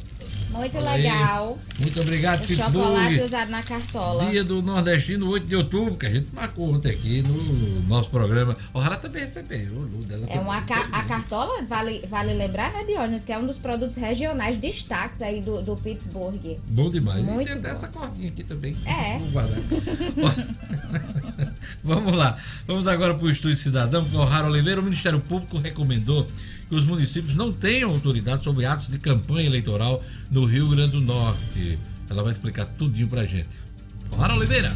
Muito 0.52 0.76
Olha 0.76 0.90
aí. 0.90 1.02
legal. 1.02 1.58
Muito 1.80 2.00
obrigado, 2.00 2.42
O 2.42 2.46
chocolate 2.54 3.08
Pittsburgh. 3.08 3.24
usado 3.26 3.50
na 3.50 3.62
cartola. 3.62 4.24
Dia 4.30 4.44
do 4.44 4.62
Nordestino, 4.62 5.28
8 5.28 5.46
de 5.46 5.56
outubro, 5.56 5.96
que 5.96 6.06
a 6.06 6.10
gente 6.10 6.28
marcou 6.32 6.72
ontem 6.74 6.90
aqui 6.90 7.22
no 7.22 7.80
nosso 7.88 8.10
programa. 8.10 8.56
Ojalá 8.74 8.96
também 8.96 9.22
recebeu. 9.22 9.72
o 9.72 10.04
É 10.28 10.38
uma 10.38 10.62
ca- 10.62 10.88
a 10.92 11.02
cartola, 11.04 11.62
vale, 11.64 12.04
vale 12.08 12.34
lembrar, 12.34 12.72
né, 12.72 12.84
Diógenes, 12.84 13.24
que 13.24 13.32
é 13.32 13.38
um 13.38 13.46
dos 13.46 13.58
produtos 13.58 13.96
regionais 13.96 14.56
destaques 14.58 15.22
aí 15.22 15.40
do, 15.40 15.62
do 15.62 15.74
Pittsburgh. 15.76 16.58
Bom 16.68 16.90
demais. 16.90 17.24
Muito 17.24 17.50
e 17.50 17.56
tem 17.56 17.70
essa 17.70 17.88
cordinha 17.88 18.28
aqui 18.28 18.44
também. 18.44 18.76
É. 18.86 19.18
Vamos 21.82 22.12
lá. 22.16 22.36
Vamos 22.66 22.86
agora 22.86 23.14
para 23.14 23.24
o 23.26 23.30
Estúdio 23.30 23.56
Cidadão, 23.56 24.04
com 24.04 24.18
o 24.18 24.24
Raro 24.24 24.48
Oliveira. 24.48 24.80
O 24.80 24.84
Ministério 24.84 25.20
Público 25.20 25.58
recomendou 25.58 26.26
que 26.72 26.76
os 26.76 26.86
municípios 26.86 27.34
não 27.34 27.52
tenham 27.52 27.90
autoridade 27.90 28.42
sobre 28.42 28.64
atos 28.64 28.88
de 28.88 28.98
campanha 28.98 29.44
eleitoral 29.44 30.02
no 30.30 30.46
Rio 30.46 30.70
Grande 30.70 30.92
do 30.92 31.02
Norte. 31.02 31.78
Ela 32.08 32.22
vai 32.22 32.32
explicar 32.32 32.64
tudinho 32.64 33.06
pra 33.06 33.26
gente. 33.26 33.50
Raro 34.16 34.36
Oliveira. 34.36 34.74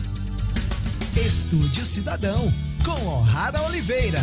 Estúdio 1.17 1.87
Cidadão, 1.87 2.53
com 2.85 3.03
O'Hara 3.07 3.63
Oliveira. 3.63 4.21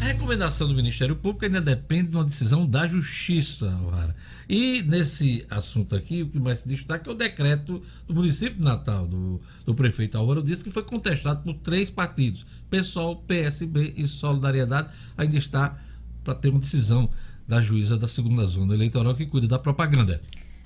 A 0.00 0.06
recomendação 0.06 0.66
do 0.66 0.74
Ministério 0.74 1.14
Público 1.14 1.44
ainda 1.44 1.60
depende 1.60 2.08
de 2.08 2.16
uma 2.16 2.24
decisão 2.24 2.66
da 2.66 2.84
Justiça, 2.88 3.66
O'Hara. 3.86 4.16
E 4.48 4.82
nesse 4.82 5.46
assunto 5.48 5.94
aqui, 5.94 6.22
o 6.22 6.28
que 6.28 6.40
mais 6.40 6.60
se 6.60 6.68
destaca 6.68 7.08
é 7.08 7.12
o 7.12 7.16
decreto 7.16 7.80
do 8.08 8.14
município 8.14 8.56
de 8.56 8.64
Natal, 8.64 9.06
do, 9.06 9.40
do 9.64 9.72
prefeito 9.72 10.18
Álvaro 10.18 10.42
Dias, 10.42 10.64
que 10.64 10.70
foi 10.72 10.82
contestado 10.82 11.44
por 11.44 11.54
três 11.58 11.90
partidos: 11.90 12.44
PSOL, 12.68 13.22
PSB 13.22 13.94
e 13.96 14.04
Solidariedade. 14.08 14.88
Ainda 15.16 15.38
está 15.38 15.78
para 16.26 16.34
ter 16.34 16.48
uma 16.48 16.58
decisão 16.58 17.08
da 17.46 17.62
juíza 17.62 17.96
da 17.96 18.08
segunda 18.08 18.44
zona 18.46 18.74
eleitoral 18.74 19.14
que 19.14 19.24
cuida 19.24 19.46
da 19.46 19.60
propaganda. 19.60 20.20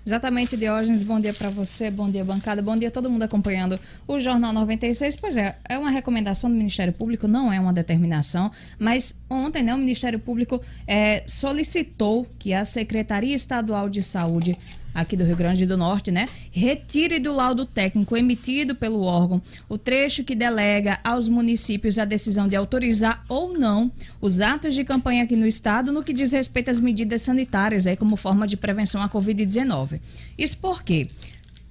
Exatamente, 0.04 0.56
Diógenes. 0.56 1.02
Bom 1.02 1.20
dia 1.20 1.34
para 1.34 1.50
você, 1.50 1.90
bom 1.90 2.08
dia, 2.08 2.24
bancada, 2.24 2.62
bom 2.62 2.74
dia 2.74 2.90
todo 2.90 3.10
mundo 3.10 3.22
acompanhando 3.22 3.78
o 4.08 4.18
Jornal 4.18 4.50
96. 4.54 5.16
Pois 5.16 5.36
é, 5.36 5.58
é 5.68 5.76
uma 5.76 5.90
recomendação 5.90 6.48
do 6.48 6.56
Ministério 6.56 6.94
Público, 6.94 7.28
não 7.28 7.52
é 7.52 7.60
uma 7.60 7.74
determinação, 7.74 8.50
mas 8.78 9.20
ontem 9.28 9.62
né, 9.62 9.74
o 9.74 9.78
Ministério 9.78 10.18
Público 10.18 10.62
eh, 10.86 11.22
solicitou 11.26 12.26
que 12.38 12.54
a 12.54 12.64
Secretaria 12.64 13.36
Estadual 13.36 13.90
de 13.90 14.02
Saúde 14.02 14.56
aqui 14.94 15.16
do 15.16 15.24
Rio 15.24 15.36
Grande 15.36 15.66
do 15.66 15.76
Norte, 15.76 16.10
né, 16.10 16.28
retire 16.50 17.18
do 17.18 17.32
laudo 17.32 17.64
técnico 17.64 18.16
emitido 18.16 18.74
pelo 18.74 19.02
órgão 19.02 19.40
o 19.68 19.78
trecho 19.78 20.24
que 20.24 20.34
delega 20.34 20.98
aos 21.04 21.28
municípios 21.28 21.98
a 21.98 22.04
decisão 22.04 22.48
de 22.48 22.56
autorizar 22.56 23.24
ou 23.28 23.56
não 23.56 23.90
os 24.20 24.40
atos 24.40 24.74
de 24.74 24.84
campanha 24.84 25.24
aqui 25.24 25.36
no 25.36 25.46
estado 25.46 25.92
no 25.92 26.02
que 26.02 26.12
diz 26.12 26.32
respeito 26.32 26.70
às 26.70 26.80
medidas 26.80 27.22
sanitárias 27.22 27.86
aí 27.86 27.96
como 27.96 28.16
forma 28.16 28.46
de 28.46 28.56
prevenção 28.56 29.02
à 29.02 29.08
Covid-19. 29.08 30.00
Isso 30.36 30.58
porque 30.58 31.08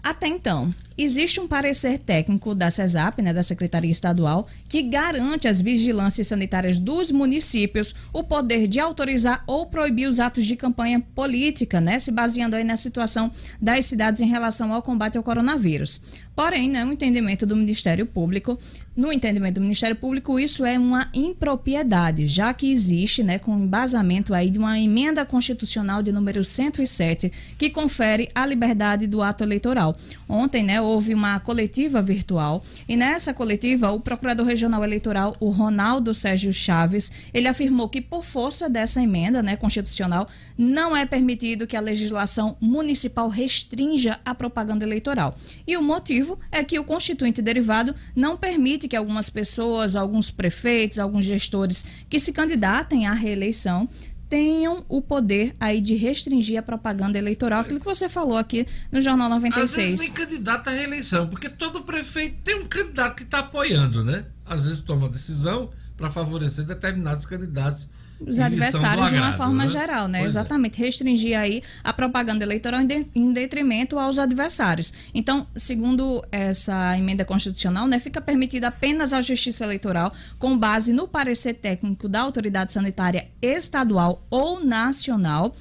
até 0.02 0.28
então, 0.28 0.74
existe 1.04 1.40
um 1.40 1.48
parecer 1.48 2.00
técnico 2.00 2.54
da 2.54 2.70
CESAP, 2.70 3.22
né, 3.22 3.34
da 3.34 3.44
Secretaria 3.44 3.92
Estadual, 3.92 4.48
que 4.68 4.82
garante 4.82 5.48
às 5.48 5.62
vigilâncias 5.62 6.28
sanitárias 6.28 6.80
dos 6.80 7.12
municípios 7.12 7.94
o 8.14 8.24
poder 8.24 8.68
de 8.68 8.80
autorizar 8.80 9.44
ou 9.48 9.66
proibir 9.66 10.08
os 10.08 10.20
atos 10.20 10.46
de 10.46 10.56
campanha 10.56 11.00
política, 11.16 11.80
né, 11.80 12.00
se 12.00 12.12
baseando 12.12 12.56
aí 12.56 12.64
na 12.64 12.78
situação 12.78 13.32
das 13.62 13.86
cidades 13.86 14.22
em 14.22 14.28
relação 14.28 14.74
ao 14.74 14.82
combate 14.82 15.18
ao 15.18 15.24
coronavírus. 15.24 16.02
Porém, 16.36 16.70
né, 16.70 16.86
o 16.86 16.92
entendimento 16.94 17.46
do 17.46 17.54
Ministério 17.54 18.06
Público, 18.06 18.58
no 18.96 19.12
entendimento 19.12 19.56
do 19.56 19.62
Ministério 19.62 19.96
Público, 19.96 20.40
isso 20.40 20.66
é 20.66 20.80
uma 20.80 21.10
impropriedade, 21.14 22.28
já 22.28 22.54
que 22.54 22.72
existe, 22.72 23.22
né, 23.24 23.38
com 23.38 23.58
embasamento 23.58 24.34
aí 24.34 24.50
de 24.50 24.58
uma 24.58 24.80
emenda 24.80 25.26
constitucional 25.26 26.02
de 26.02 26.14
número 26.14 26.44
107, 26.44 27.30
que 27.58 27.70
confere 27.70 28.30
a 28.34 28.46
liberdade 28.46 29.06
do 29.06 29.22
ato 29.22 29.44
eleitoral. 29.44 29.96
Ontem, 30.30 30.62
né, 30.62 30.80
houve 30.80 31.16
uma 31.16 31.40
coletiva 31.40 32.04
virtual 32.04 32.64
e 32.88 32.96
nessa 32.96 33.34
coletiva 33.34 33.92
o 33.92 34.00
Procurador 34.00 34.46
Regional 34.46 34.84
Eleitoral, 34.84 35.36
o 35.40 35.50
Ronaldo 35.50 36.14
Sérgio 36.14 36.54
Chaves, 36.54 37.12
ele 37.34 37.48
afirmou 37.48 37.90
que 37.90 38.00
por 38.00 38.24
força 38.24 38.70
dessa 38.70 39.02
emenda, 39.02 39.42
né, 39.42 39.56
constitucional, 39.56 40.28
não 40.56 40.96
é 40.96 41.04
permitido 41.04 41.66
que 41.66 41.76
a 41.76 41.82
legislação 41.82 42.56
municipal 42.62 43.28
restrinja 43.28 44.20
a 44.24 44.36
propaganda 44.36 44.86
eleitoral. 44.86 45.36
E 45.66 45.76
o 45.76 45.82
motivo 45.82 46.38
é 46.52 46.64
que 46.64 46.78
o 46.78 46.84
constituinte 46.84 47.42
derivado 47.42 47.96
não 48.16 48.38
permite 48.38 48.88
que 48.88 48.96
algumas 48.96 49.32
pessoas, 49.32 49.96
alguns 49.96 50.30
prefeitos, 50.30 51.00
alguns 51.00 51.26
gestores 51.26 51.84
que 52.08 52.20
se 52.20 52.32
candidatem 52.32 53.08
à 53.08 53.14
reeleição 53.14 53.90
tenham 54.30 54.86
o 54.88 55.02
poder 55.02 55.56
aí 55.60 55.82
de 55.82 55.96
restringir 55.96 56.60
a 56.60 56.62
propaganda 56.62 57.18
eleitoral, 57.18 57.62
aquilo 57.62 57.80
que 57.80 57.86
você 57.86 58.08
falou 58.08 58.38
aqui 58.38 58.68
no 58.92 59.02
Jornal 59.02 59.28
Às 59.34 59.42
vezes 59.42 59.56
96. 59.56 60.00
nem 60.00 60.12
candidato 60.12 60.68
à 60.70 60.72
reeleição, 60.72 61.28
porque 61.28 61.50
todo 61.50 61.82
prefeito 61.82 62.38
tem 62.44 62.56
um 62.56 62.68
candidato 62.68 63.16
que 63.16 63.24
está 63.24 63.40
apoiando, 63.40 64.04
né? 64.04 64.26
Às 64.46 64.66
vezes 64.66 64.82
toma 64.82 65.10
decisão 65.10 65.72
para 65.98 66.10
favorecer 66.12 66.64
determinados 66.64 67.26
candidatos. 67.26 67.90
Os 68.20 68.40
adversários 68.40 69.10
de 69.10 69.16
uma 69.16 69.28
agrado, 69.28 69.38
forma 69.38 69.64
né? 69.64 69.70
geral, 69.70 70.08
né? 70.08 70.20
Pois 70.20 70.36
é. 70.36 70.40
Exatamente, 70.40 70.78
restringir 70.78 71.40
aí 71.40 71.64
a 71.84 71.94
propaganda 71.94 72.44
eleitoral 72.44 72.82
em 73.16 73.34
detrimento 73.34 73.98
aos 73.98 74.20
adversários. 74.20 74.94
Então, 75.14 75.48
segundo 75.56 76.24
essa 76.32 76.98
emenda 76.98 77.24
constitucional, 77.24 77.88
né, 77.88 78.00
fica 78.00 78.20
permitida 78.20 78.68
apenas 78.68 79.14
a 79.14 79.22
Justiça 79.22 79.64
Eleitoral, 79.64 80.14
com 80.38 80.58
base 80.58 80.92
no 80.92 81.08
parecer 81.08 81.54
técnico 81.54 82.10
da 82.10 82.22
autoridade 82.22 82.74
sanitária 82.74 83.30
estadual 83.42 84.26
ou 84.30 84.64
nacional, 84.64 85.56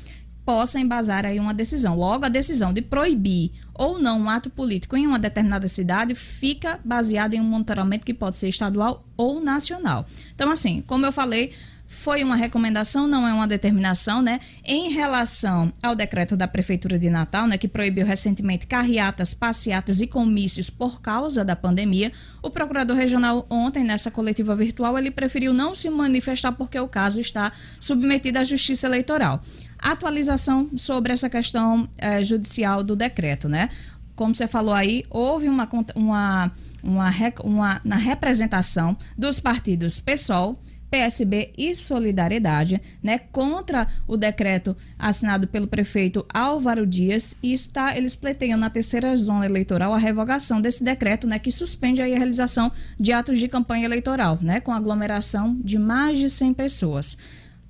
possa 0.44 0.80
embasar 0.80 1.26
aí 1.26 1.38
uma 1.38 1.52
decisão. 1.52 1.94
Logo, 1.94 2.24
a 2.24 2.28
decisão 2.30 2.72
de 2.72 2.80
proibir 2.80 3.52
ou 3.74 3.98
não 3.98 4.18
um 4.18 4.30
ato 4.30 4.48
político 4.48 4.96
em 4.96 5.06
uma 5.06 5.18
determinada 5.18 5.68
cidade 5.68 6.14
fica 6.14 6.80
baseada 6.82 7.36
em 7.36 7.40
um 7.40 7.44
monitoramento 7.44 8.06
que 8.06 8.14
pode 8.14 8.38
ser 8.38 8.48
estadual 8.48 9.04
ou 9.14 9.42
nacional. 9.42 10.06
Então, 10.34 10.50
assim, 10.50 10.82
como 10.86 11.04
eu 11.04 11.12
falei, 11.12 11.52
foi 11.98 12.22
uma 12.22 12.36
recomendação, 12.36 13.08
não 13.08 13.26
é 13.26 13.34
uma 13.34 13.46
determinação, 13.46 14.22
né? 14.22 14.38
Em 14.64 14.92
relação 14.92 15.72
ao 15.82 15.96
decreto 15.96 16.36
da 16.36 16.46
Prefeitura 16.46 16.96
de 16.96 17.10
Natal, 17.10 17.48
né, 17.48 17.58
que 17.58 17.66
proibiu 17.66 18.06
recentemente 18.06 18.68
carreatas, 18.68 19.34
passeatas 19.34 20.00
e 20.00 20.06
comícios 20.06 20.70
por 20.70 21.00
causa 21.00 21.44
da 21.44 21.56
pandemia, 21.56 22.12
o 22.40 22.50
procurador 22.50 22.96
regional 22.96 23.44
ontem, 23.50 23.82
nessa 23.82 24.12
coletiva 24.12 24.54
virtual, 24.54 24.96
ele 24.96 25.10
preferiu 25.10 25.52
não 25.52 25.74
se 25.74 25.90
manifestar 25.90 26.52
porque 26.52 26.78
o 26.78 26.86
caso 26.86 27.18
está 27.18 27.50
submetido 27.80 28.38
à 28.38 28.44
Justiça 28.44 28.86
Eleitoral. 28.86 29.42
Atualização 29.76 30.70
sobre 30.76 31.12
essa 31.12 31.28
questão 31.28 31.88
eh, 31.98 32.22
judicial 32.22 32.84
do 32.84 32.94
decreto, 32.94 33.48
né? 33.48 33.70
Como 34.14 34.32
você 34.32 34.46
falou 34.46 34.74
aí, 34.74 35.04
houve 35.10 35.48
uma, 35.48 35.68
uma, 35.96 36.52
uma, 36.82 37.14
uma 37.42 37.80
na 37.84 37.96
representação 37.96 38.96
dos 39.16 39.40
partidos 39.40 39.98
PSOL, 39.98 40.56
PSB 40.90 41.52
e 41.56 41.74
Solidariedade, 41.74 42.80
né, 43.02 43.18
contra 43.18 43.86
o 44.06 44.16
decreto 44.16 44.76
assinado 44.98 45.46
pelo 45.46 45.66
prefeito 45.66 46.24
Álvaro 46.32 46.86
Dias 46.86 47.36
e 47.42 47.52
está 47.52 47.96
eles 47.96 48.16
pleteiam 48.16 48.58
na 48.58 48.70
terceira 48.70 49.14
zona 49.16 49.46
eleitoral 49.46 49.92
a 49.92 49.98
revogação 49.98 50.60
desse 50.60 50.82
decreto, 50.82 51.26
né, 51.26 51.38
que 51.38 51.52
suspende 51.52 52.02
a 52.02 52.06
realização 52.06 52.70
de 52.98 53.12
atos 53.12 53.38
de 53.38 53.48
campanha 53.48 53.84
eleitoral, 53.84 54.38
né, 54.40 54.60
com 54.60 54.72
aglomeração 54.72 55.56
de 55.62 55.78
mais 55.78 56.18
de 56.18 56.30
100 56.30 56.54
pessoas. 56.54 57.16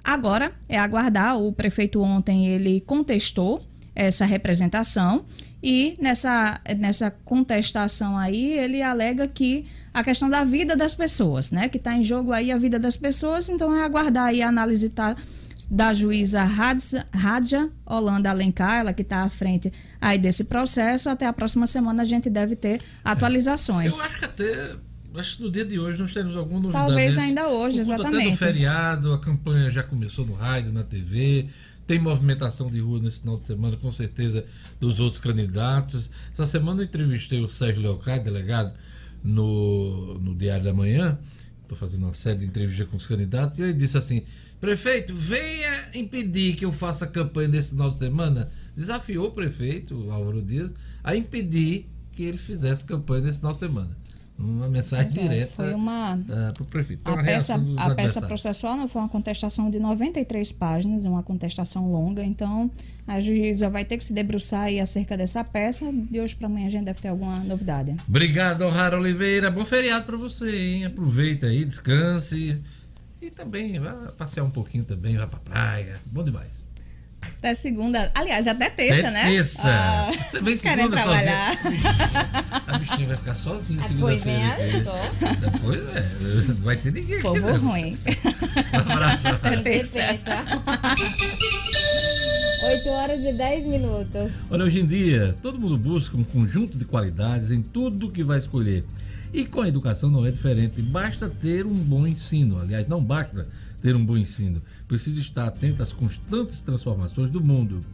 Agora 0.02 0.52
é 0.68 0.78
aguardar, 0.78 1.38
o 1.38 1.52
prefeito 1.52 2.00
ontem 2.00 2.46
ele 2.46 2.80
contestou 2.80 3.64
essa 3.94 4.24
representação 4.24 5.26
e 5.62 5.96
nessa, 6.00 6.60
nessa 6.78 7.10
contestação 7.10 8.16
aí 8.16 8.52
ele 8.52 8.80
alega 8.80 9.26
que 9.26 9.66
a 9.92 10.04
questão 10.04 10.28
da 10.30 10.44
vida 10.44 10.76
das 10.76 10.94
pessoas, 10.94 11.50
né, 11.50 11.68
que 11.68 11.78
está 11.78 11.96
em 11.96 12.02
jogo 12.02 12.32
aí 12.32 12.50
a 12.52 12.58
vida 12.58 12.78
das 12.78 12.96
pessoas, 12.96 13.48
então 13.48 13.74
é 13.74 13.84
aguardar 13.84 14.26
aí 14.26 14.42
a 14.42 14.48
análise 14.48 14.88
tá, 14.90 15.16
da 15.70 15.92
juíza 15.92 16.42
Radja, 17.12 17.68
Holanda 17.84 18.30
Alencar, 18.30 18.80
ela 18.80 18.92
que 18.92 19.02
está 19.02 19.22
à 19.22 19.28
frente 19.30 19.72
aí 20.00 20.16
desse 20.18 20.44
processo, 20.44 21.08
até 21.10 21.26
a 21.26 21.32
próxima 21.32 21.66
semana 21.66 22.02
a 22.02 22.04
gente 22.04 22.30
deve 22.30 22.56
ter 22.56 22.80
atualizações. 23.04 23.96
Eu 23.96 24.04
acho 24.04 24.18
que 24.18 24.24
até. 24.24 24.76
Acho 25.14 25.38
que 25.38 25.42
no 25.42 25.50
dia 25.50 25.64
de 25.64 25.78
hoje 25.80 25.98
nós 26.00 26.12
teremos 26.12 26.36
alguma 26.36 26.60
novidade. 26.60 26.86
Talvez 26.86 27.16
nesse- 27.16 27.26
ainda 27.28 27.48
hoje, 27.48 27.78
por 27.80 27.86
conta 27.86 27.94
até 27.94 28.08
exatamente. 28.08 28.30
do 28.30 28.36
feriado, 28.38 29.12
a 29.12 29.18
campanha 29.18 29.70
já 29.70 29.82
começou 29.82 30.24
no 30.24 30.34
rádio, 30.34 30.70
na 30.72 30.84
TV. 30.84 31.48
Tem 31.86 31.98
movimentação 31.98 32.70
de 32.70 32.78
rua 32.78 33.00
nesse 33.00 33.20
final 33.20 33.36
de 33.36 33.44
semana, 33.44 33.76
com 33.78 33.90
certeza, 33.90 34.44
dos 34.78 35.00
outros 35.00 35.18
candidatos. 35.18 36.10
Essa 36.32 36.44
semana 36.46 36.82
eu 36.82 36.84
entrevistei 36.84 37.40
o 37.40 37.48
Sérgio 37.48 37.82
Leocádio, 37.82 38.24
delegado, 38.24 38.74
no, 39.28 40.14
no 40.18 40.34
Diário 40.34 40.64
da 40.64 40.72
Manhã. 40.72 41.18
Estou 41.62 41.76
fazendo 41.76 42.04
uma 42.04 42.14
série 42.14 42.40
de 42.40 42.46
entrevistas 42.46 42.88
com 42.88 42.96
os 42.96 43.06
candidatos. 43.06 43.58
E 43.58 43.62
ele 43.62 43.74
disse 43.74 43.98
assim: 43.98 44.22
Prefeito, 44.60 45.14
venha 45.14 45.90
impedir 45.94 46.56
que 46.56 46.64
eu 46.64 46.72
faça 46.72 47.06
campanha 47.06 47.48
nesse 47.48 47.70
final 47.70 47.90
de 47.90 47.98
semana. 47.98 48.50
Desafiou 48.74 49.28
o 49.28 49.32
prefeito, 49.32 50.10
Álvaro 50.10 50.40
Dias, 50.40 50.72
a 51.04 51.14
impedir 51.14 51.86
que 52.12 52.22
ele 52.22 52.38
fizesse 52.38 52.84
campanha 52.84 53.24
nesse 53.24 53.38
final 53.38 53.52
de 53.52 53.58
semana. 53.58 53.96
Uma 54.38 54.68
mensagem 54.68 55.06
é, 55.06 55.28
direta 55.28 55.52
foi 55.52 55.74
uma- 55.74 56.16
para 56.54 56.62
o 56.62 56.66
prefeito. 56.66 57.00
Então, 57.00 57.14
A 57.14 57.16
uma 57.16 57.24
peça, 57.24 57.54
a 57.76 57.94
peça 57.94 58.22
processual 58.22 58.76
não 58.76 58.86
foi 58.86 59.02
uma 59.02 59.08
contestação 59.08 59.68
de 59.68 59.80
93 59.80 60.52
páginas, 60.52 61.04
é 61.04 61.08
uma 61.10 61.24
contestação 61.24 61.90
longa, 61.90 62.22
então 62.22 62.70
a 63.06 63.18
juíza 63.18 63.68
vai 63.68 63.84
ter 63.84 63.98
que 63.98 64.04
se 64.04 64.12
debruçar 64.12 64.62
aí 64.64 64.78
acerca 64.78 65.16
dessa 65.16 65.42
peça. 65.42 65.90
De 65.92 66.20
hoje 66.20 66.36
para 66.36 66.46
amanhã 66.46 66.66
a 66.66 66.70
gente 66.70 66.84
deve 66.84 67.00
ter 67.00 67.08
alguma 67.08 67.40
novidade. 67.40 67.96
Obrigado, 68.08 68.62
O'Hara 68.62 68.96
Oliveira. 68.96 69.50
Bom 69.50 69.64
feriado 69.64 70.04
para 70.06 70.16
você, 70.16 70.54
hein? 70.56 70.84
Aproveita 70.84 71.46
aí, 71.46 71.64
descanse. 71.64 72.60
E 73.20 73.30
também 73.32 73.80
vá 73.80 74.12
passear 74.16 74.44
um 74.44 74.50
pouquinho 74.50 74.84
também, 74.84 75.16
vá 75.16 75.26
pra 75.26 75.40
praia. 75.40 75.96
Bom 76.06 76.22
demais. 76.22 76.62
Até 77.38 77.54
segunda, 77.54 78.10
aliás, 78.16 78.48
até 78.48 78.68
terça, 78.68 79.00
Até 79.00 79.10
né? 79.12 79.24
terça. 79.30 79.68
Ah, 79.70 80.10
Você 80.12 80.40
vem 80.40 80.56
segunda 80.56 80.88
trabalhar. 80.96 81.56
A 82.66 82.78
bichinha 82.78 83.06
vai 83.06 83.16
ficar 83.16 83.34
sozinha 83.36 83.80
Ah, 83.80 83.86
pois 84.00 84.20
segunda-feira. 84.20 84.56
vem 84.56 85.28
a 85.28 85.32
Depois 85.50 85.80
é, 85.96 86.08
não 86.48 86.54
vai 86.56 86.76
ter 86.76 86.92
ninguém 86.92 87.14
aqui. 87.14 87.22
Povo 87.22 87.40
não. 87.40 87.58
ruim. 87.70 87.96
Um 88.74 88.78
abraço. 88.92 89.28
Até 89.38 89.56
terça. 89.58 89.98
pensa. 90.00 90.44
8 92.70 92.88
horas 92.88 93.20
e 93.20 93.32
10 93.32 93.66
minutos. 93.66 94.32
Olha, 94.50 94.64
hoje 94.64 94.80
em 94.80 94.86
dia, 94.86 95.36
todo 95.40 95.58
mundo 95.60 95.78
busca 95.78 96.16
um 96.16 96.24
conjunto 96.24 96.76
de 96.76 96.84
qualidades 96.84 97.50
em 97.52 97.62
tudo 97.62 98.10
que 98.10 98.24
vai 98.24 98.40
escolher. 98.40 98.84
E 99.32 99.44
com 99.44 99.60
a 99.60 99.68
educação 99.68 100.10
não 100.10 100.26
é 100.26 100.30
diferente. 100.32 100.82
Basta 100.82 101.28
ter 101.28 101.64
um 101.64 101.72
bom 101.74 102.04
ensino. 102.06 102.60
Aliás, 102.60 102.88
não 102.88 103.02
basta 103.02 103.46
ter 103.80 103.94
um 103.96 104.04
bom 104.04 104.16
ensino. 104.16 104.62
Precisa 104.86 105.20
estar 105.20 105.46
atento 105.46 105.82
às 105.82 105.92
constantes 105.92 106.60
transformações 106.60 107.30
do 107.30 107.42
mundo. 107.42 107.84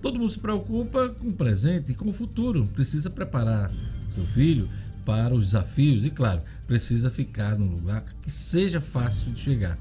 Todo 0.00 0.18
mundo 0.18 0.30
se 0.30 0.38
preocupa 0.38 1.10
com 1.10 1.28
o 1.28 1.32
presente 1.32 1.92
e 1.92 1.94
com 1.94 2.08
o 2.08 2.12
futuro. 2.12 2.68
Precisa 2.74 3.10
preparar 3.10 3.70
seu 4.14 4.24
filho 4.28 4.68
para 5.04 5.34
os 5.34 5.46
desafios 5.46 6.04
e, 6.04 6.10
claro, 6.10 6.42
precisa 6.66 7.10
ficar 7.10 7.58
num 7.58 7.74
lugar 7.74 8.04
que 8.22 8.30
seja 8.30 8.80
fácil 8.80 9.32
de 9.32 9.40
chegar. 9.40 9.78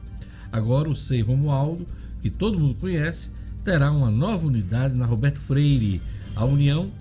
Agora 0.52 0.90
o 0.90 0.96
SEI 0.96 1.22
Romualdo, 1.22 1.88
que 2.22 2.30
todo 2.30 2.60
mundo 2.60 2.76
conhece, 2.76 3.32
terá 3.64 3.92
uma 3.92 4.12
nova 4.12 4.48
unidade 4.48 4.96
na 4.96 5.06
Roberto 5.06 5.40
Freire, 5.40 6.02
a 6.36 6.44
União 6.44 6.92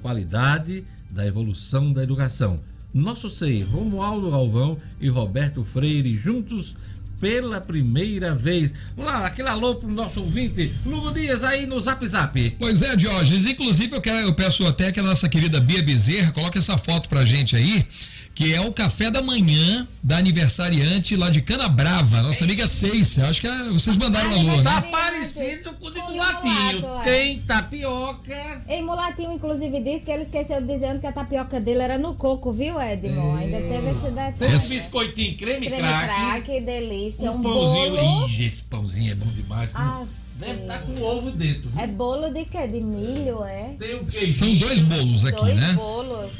Qualidade 0.00 0.84
da 1.10 1.26
Evolução 1.26 1.92
da 1.92 2.02
Educação. 2.02 2.60
Nosso 2.92 3.30
SEI, 3.30 3.62
Romualdo 3.62 4.30
Galvão 4.30 4.78
e 5.00 5.08
Roberto 5.08 5.64
Freire, 5.64 6.16
juntos 6.16 6.76
pela 7.22 7.60
primeira 7.60 8.34
vez. 8.34 8.74
Vamos 8.96 9.12
lá, 9.12 9.24
aquele 9.24 9.48
alô 9.48 9.76
pro 9.76 9.88
nosso 9.88 10.18
ouvinte, 10.18 10.74
Lugo 10.84 11.12
Dias 11.12 11.44
aí 11.44 11.66
no 11.66 11.80
Zap 11.80 12.04
Zap. 12.08 12.56
Pois 12.58 12.82
é, 12.82 12.96
Diógenes. 12.96 13.46
Inclusive, 13.46 13.94
eu, 13.94 14.00
quero, 14.00 14.26
eu 14.26 14.34
peço 14.34 14.66
até 14.66 14.90
que 14.90 14.98
a 14.98 15.04
nossa 15.04 15.28
querida 15.28 15.60
Bia 15.60 15.80
Bezerra 15.84 16.32
coloque 16.32 16.58
essa 16.58 16.76
foto 16.76 17.08
pra 17.08 17.24
gente 17.24 17.54
aí, 17.54 17.86
que 18.34 18.54
é 18.54 18.60
o 18.60 18.72
café 18.72 19.10
da 19.10 19.20
manhã 19.22 19.86
da 20.02 20.16
aniversariante 20.16 21.16
lá 21.16 21.28
de 21.30 21.42
Canabrava, 21.42 22.22
nossa 22.22 22.44
amiga 22.44 22.66
Ceice. 22.66 23.20
Acho 23.20 23.40
que 23.40 23.46
é- 23.46 23.68
vocês 23.70 23.96
mandaram 23.96 24.30
alô, 24.32 24.62
Tá 24.62 24.80
né? 24.80 24.88
parecido 24.90 25.74
com 25.74 25.86
o 25.86 25.90
de 25.90 26.00
Com 26.00 26.10
Mulatinho. 26.12 26.80
Mulato, 26.80 27.00
é. 27.08 27.12
Tem 27.12 27.38
tapioca. 27.40 28.62
Ei, 28.68 28.82
Mulatinho, 28.82 29.32
inclusive, 29.32 29.80
disse 29.82 30.04
que 30.04 30.10
ele 30.10 30.22
esqueceu 30.22 30.60
dizendo 30.66 31.00
que 31.00 31.06
a 31.06 31.12
tapioca 31.12 31.60
dele 31.60 31.80
era 31.82 31.98
no 31.98 32.14
coco, 32.14 32.52
viu, 32.52 32.80
Edmo? 32.80 33.36
Ainda 33.36 33.58
teve 33.58 33.88
esse 33.90 34.00
Tem 34.00 34.10
detalhe. 34.14 34.54
um 34.56 34.68
biscoitinho 34.68 35.36
creme, 35.36 35.66
Creme 35.66 35.82
crack. 35.82 36.06
crack, 36.46 36.60
delícia. 36.62 37.30
Um, 37.30 37.36
Um, 37.36 37.42
pãozinho. 37.42 37.96
bolo. 37.96 38.28
Ih, 38.28 38.46
esse 38.46 38.62
pãozinho 38.62 39.12
é 39.12 39.14
bom 39.14 39.26
demais. 39.30 39.70
Ah, 39.74 40.04
Deve 40.34 40.62
estar 40.62 40.78
com 40.80 41.00
ovo 41.02 41.30
dentro. 41.30 41.70
viu? 41.70 41.80
É 41.80 41.86
bolo 41.86 42.30
de 42.32 42.44
quê? 42.46 42.66
De 42.66 42.80
milho, 42.80 43.44
é? 43.44 43.76
Tem 43.78 43.94
um 44.00 44.08
São 44.10 44.52
dois 44.56 44.82
bolos 44.82 45.24
aqui, 45.24 45.38
Dois 45.40 45.54
né? 45.54 45.72
bolos. 45.74 46.30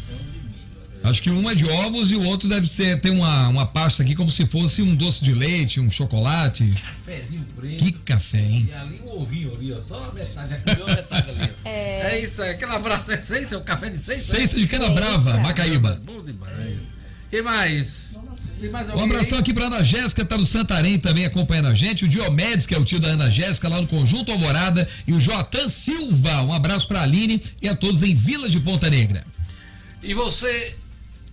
Acho 1.05 1.23
que 1.23 1.31
um 1.31 1.51
é 1.51 1.55
de 1.55 1.65
ovos 1.69 2.13
e 2.13 2.17
o 2.17 2.23
outro 2.25 2.49
deve 2.49 2.67
ser, 2.67 3.01
ter 3.01 3.11
uma, 3.11 3.49
uma 3.49 3.67
pasta 3.67 4.03
aqui 4.03 4.15
como 4.15 4.31
se 4.31 4.47
fosse 4.47 4.83
um 4.83 4.95
doce 4.95 5.25
de 5.25 5.35
leite, 5.35 5.81
um 5.81 5.91
chocolate. 5.91 6.73
Cafézinho 7.05 7.45
preto. 7.57 7.85
Que 7.85 7.93
café, 7.93 8.41
hein? 8.41 8.69
E 8.71 8.75
ali 8.75 9.01
um 9.05 9.21
ovinho 9.21 9.53
ali, 9.55 9.73
ó. 9.73 9.83
Só 9.83 10.05
a 10.05 10.13
metade. 10.13 10.55
A 10.55 10.87
metade 10.95 11.31
ali. 11.31 11.53
É. 11.65 12.17
É 12.17 12.21
isso 12.21 12.43
aí. 12.43 12.51
Aquele 12.51 12.73
abraço 12.73 13.13
é 13.13 13.19
seis, 13.19 13.53
é 13.53 13.57
o 13.57 13.63
café 13.63 13.89
de 13.89 13.99
seis. 13.99 14.21
Ceiça 14.21 14.57
de 14.59 14.67
Canabrava, 14.67 15.39
Macaíba. 15.39 16.01
Bom 16.05 16.23
demais. 16.23 16.79
Quem 17.31 17.43
mais? 17.43 18.13
Tem 18.61 18.71
Um 18.71 19.03
abração 19.03 19.39
aqui 19.39 19.53
pra 19.53 19.67
Ana 19.67 19.83
Jéssica, 19.83 20.25
tá 20.25 20.39
no 20.39 20.47
Santarém 20.47 20.97
também 20.97 21.25
acompanhando 21.25 21.67
a 21.67 21.75
gente. 21.75 22.05
O 22.05 22.09
Diomedes, 22.09 22.65
que 22.65 22.75
é 22.75 22.79
o 22.79 22.85
tio 22.85 23.01
da 23.01 23.09
Ana 23.09 23.29
Jéssica, 23.29 23.69
lá 23.69 23.81
no 23.81 23.89
Conjunto 23.89 24.31
Alvorada. 24.31 24.89
E 25.05 25.13
o 25.13 25.21
Joatan 25.21 25.69
Silva. 25.69 26.43
Um 26.43 26.53
abraço 26.53 26.87
pra 26.87 27.03
Aline 27.03 27.43
e 27.61 27.69
a 27.69 27.75
todos 27.75 28.05
em 28.05 28.15
Vila 28.15 28.49
de 28.49 28.61
Ponta 28.61 28.89
Negra. 28.89 29.25
E 30.01 30.15
você, 30.15 30.77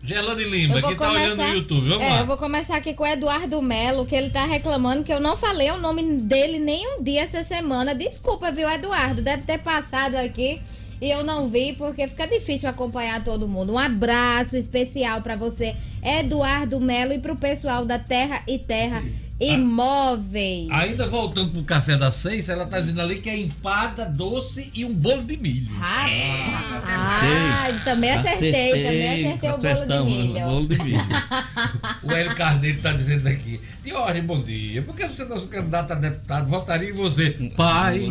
Gelane 0.02 0.46
Lima, 0.46 0.82
que 0.82 0.96
tá 0.96 1.12
olhando 1.12 1.36
no 1.36 1.54
YouTube. 1.54 1.90
Vamos 1.90 2.06
é, 2.06 2.10
lá. 2.10 2.20
eu 2.20 2.26
vou 2.26 2.38
começar 2.38 2.78
aqui 2.78 2.94
com 2.94 3.04
o 3.04 3.08
Eduardo 3.08 3.62
Melo, 3.62 4.06
que 4.06 4.16
ele 4.16 4.30
tá 4.30 4.46
reclamando 4.46 5.04
que 5.04 5.12
eu 5.12 5.20
não 5.20 5.36
falei 5.36 5.70
o 5.72 5.78
nome 5.78 6.02
dele 6.22 6.58
nem 6.58 6.88
um 6.96 7.04
dia 7.04 7.22
essa 7.22 7.44
semana. 7.44 7.94
Desculpa, 7.94 8.52
viu, 8.52 8.70
Eduardo? 8.70 9.22
Deve 9.22 9.44
ter 9.44 9.60
passado 9.60 10.16
aqui. 10.16 10.62
E 11.02 11.10
eu 11.10 11.24
não 11.24 11.48
vi 11.48 11.74
porque 11.74 12.08
fica 12.08 12.28
difícil 12.28 12.70
acompanhar 12.70 13.24
todo 13.24 13.48
mundo. 13.48 13.74
Um 13.74 13.78
abraço 13.78 14.58
especial 14.58 15.22
pra 15.22 15.36
você, 15.36 15.76
Eduardo 16.04 16.80
Melo, 16.80 17.14
e 17.14 17.20
pro 17.20 17.36
pessoal 17.36 17.86
da 17.86 17.98
Terra 17.98 18.42
e 18.48 18.60
Terra 18.60 19.04
Imóveis. 19.40 20.68
Ainda 20.70 21.08
voltando 21.08 21.52
pro 21.52 21.64
café 21.64 21.96
das 21.96 22.18
seis, 22.18 22.50
ela 22.50 22.66
tá 22.66 22.82
dizendo 22.82 23.02
ali 23.02 23.22
que 23.22 23.30
é 23.30 23.38
empada 23.38 24.04
doce 24.06 24.70
e 24.76 24.84
um 24.84 24.94
bolo 24.94 25.24
de 25.24 25.38
milho. 25.38 25.72
Ah, 25.82 27.80
também 27.86 28.12
acertei, 28.12 28.84
também 28.84 29.32
acertei 29.32 29.50
o 29.50 29.58
bolo 29.58 29.86
de 29.86 30.04
milho. 30.04 30.46
bolo 30.46 30.68
de 30.68 30.84
milho. 30.84 31.00
O 32.02 32.12
Hélio 32.12 32.34
Carneiro 32.36 32.82
tá 32.82 32.94
dizendo 32.94 33.28
aqui. 33.28 33.60
Diori, 33.84 34.22
bom 34.22 34.42
dia. 34.42 34.82
Por 34.82 34.96
que 34.96 35.06
você 35.06 35.26
não 35.26 35.38
se 35.38 35.48
candidata 35.50 35.94
a 35.94 35.98
deputado? 35.98 36.48
Votaria 36.48 36.90
em 36.90 36.94
você. 36.94 37.32
Pai, 37.58 38.10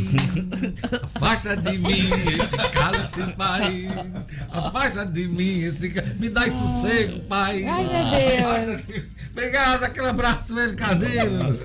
afasta 1.14 1.56
de 1.56 1.78
mim 1.78 2.08
esse 2.10 2.70
cálice, 2.70 3.32
pai. 3.36 3.88
Afasta 4.50 5.06
de 5.06 5.26
mim 5.28 5.62
esse 5.62 5.88
Me 6.18 6.28
dá 6.28 6.46
esse 6.46 6.58
sossego, 6.58 7.20
pai. 7.20 7.64
Ai, 7.64 7.84
meu 7.84 8.76
Deus. 8.76 9.02
Obrigado, 9.32 9.84
aquele 9.84 10.06
abraço, 10.08 10.58
Hélio 10.58 10.76
Carneiro. 10.76 11.58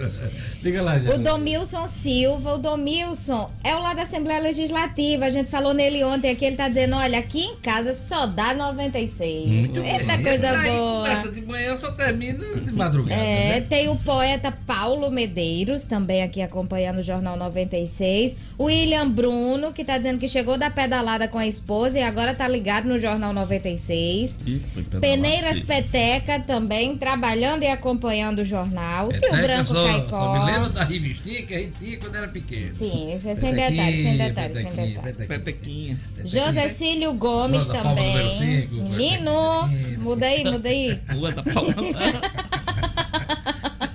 Diga 0.62 0.82
lá, 0.82 0.96
O 0.96 1.00
Jéssica. 1.00 1.18
Domilson 1.18 1.88
Silva, 1.88 2.54
o 2.54 2.58
Domilson 2.58 3.52
é 3.64 3.76
o 3.76 3.80
lá 3.82 3.94
da 3.94 4.04
Assembleia 4.04 4.40
Legislativa. 4.40 5.26
A 5.26 5.30
gente 5.30 5.50
falou 5.50 5.74
nele 5.74 6.04
ontem 6.06 6.32
aqui, 6.32 6.46
ele 6.46 6.56
tá 6.56 6.70
dizendo: 6.70 6.96
olha, 6.96 7.20
aqui 7.20 7.42
em 7.42 7.58
casa 7.58 7.94
só 7.94 8.26
dá 8.28 8.54
96. 8.54 9.48
Muito 9.50 9.80
Eita 9.80 10.16
bem. 10.18 10.24
coisa 10.24 10.58
boa. 10.62 11.02
Começa 11.02 11.32
de 11.32 11.42
manhã, 11.42 11.76
só 11.76 11.92
termina 11.92 12.13
de 12.18 12.72
madrugada. 12.74 13.22
É, 13.22 13.60
né? 13.60 13.62
tem 13.62 13.90
o 13.90 13.96
poeta 13.98 14.52
Paulo 14.52 15.10
Medeiros, 15.12 15.84
também 15.84 16.24
aqui 16.24 16.42
acompanhando 16.42 17.00
o 17.00 17.02
Jornal 17.02 17.38
96. 17.38 18.36
O 18.58 18.66
William 18.66 19.10
Bruno, 19.10 19.74
que 19.74 19.84
tá 19.84 19.98
dizendo 19.98 20.20
que 20.20 20.28
chegou 20.28 20.58
da 20.58 20.70
pedalada 20.70 21.28
com 21.28 21.38
a 21.38 21.48
esposa 21.48 22.00
e 22.00 22.04
agora 22.04 22.34
tá 22.34 22.48
ligado 22.48 22.88
no 22.88 23.00
Jornal 23.00 23.34
96. 23.34 24.40
Ih, 24.46 24.62
Peneiras 25.00 25.58
seco. 25.58 25.68
Peteca 25.68 26.40
também 26.40 26.98
trabalhando 26.98 27.64
e 27.64 27.68
acompanhando 27.68 28.40
o 28.40 28.46
jornal. 28.46 29.08
O 29.08 29.12
Tio 29.12 29.22
Peteca 29.22 29.42
Branco 29.42 29.64
só, 29.64 29.86
Caicó. 29.86 30.10
só 30.10 30.34
me 30.46 30.52
lembra 30.52 30.70
da 30.70 30.84
revistinha 30.84 31.42
que 31.44 31.54
a 31.54 31.60
gente 31.60 31.74
tinha 31.80 31.98
quando 31.98 32.16
era 32.16 32.28
pequeno. 32.28 32.76
Sim, 32.78 33.16
isso 33.16 33.30
é 33.30 33.36
sem 33.36 33.54
detalhes, 33.54 34.04
sem 34.04 34.18
detalhes, 34.18 34.54
sem 34.54 34.66
petequinha, 34.66 35.02
detalhes. 35.02 35.28
Petequinha. 35.28 36.00
José 36.26 36.70
Cílio 36.70 37.14
Gomes 37.14 37.68
também. 37.68 38.34
cinco, 38.38 38.76
Menino, 38.76 39.70
muda 40.00 40.26
aí, 40.26 40.44
muda 40.44 40.70
aí. 40.70 41.00
Rua 41.12 41.32
da 41.32 41.44
Palma. 41.44 41.74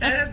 É, 0.00 0.30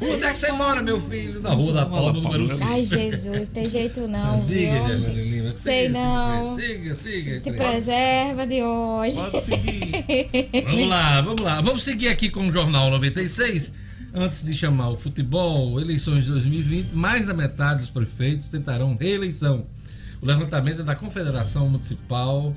Onde 0.00 0.24
é 0.24 0.30
que 0.30 0.36
você 0.36 0.52
mora, 0.52 0.82
meu 0.82 1.00
filho? 1.00 1.40
Na 1.40 1.50
rua 1.50 1.72
da 1.72 1.86
Palma, 1.86 2.12
número 2.12 2.54
5. 2.54 2.68
Ai, 2.70 2.84
Jesus, 2.84 3.48
tem 3.48 3.68
jeito 3.68 4.06
não, 4.06 4.46
Jéssica 4.46 5.12
Lima. 5.12 5.50
Siga, 5.50 5.60
Sei 5.60 5.86
siga, 5.86 5.98
não. 5.98 6.56
Siga, 6.56 6.94
siga. 6.94 7.40
Te 7.40 7.52
preserva 7.52 8.46
de 8.46 8.62
hoje. 8.62 9.16
Vamos 10.64 10.88
lá, 10.88 11.20
vamos 11.20 11.42
lá. 11.42 11.60
Vamos 11.60 11.84
seguir 11.84 12.08
aqui 12.08 12.30
com 12.30 12.46
o 12.48 12.52
Jornal 12.52 12.90
96. 12.90 13.72
Antes 14.14 14.44
de 14.44 14.54
chamar 14.54 14.90
o 14.90 14.96
futebol, 14.96 15.78
eleições 15.80 16.24
de 16.24 16.30
2020, 16.30 16.92
mais 16.92 17.26
da 17.26 17.34
metade 17.34 17.80
dos 17.80 17.90
prefeitos 17.90 18.48
tentarão 18.48 18.96
reeleição. 18.98 19.66
O 20.22 20.26
levantamento 20.26 20.80
é 20.80 20.84
da 20.84 20.94
Confederação 20.94 21.68
Municipal, 21.68 22.54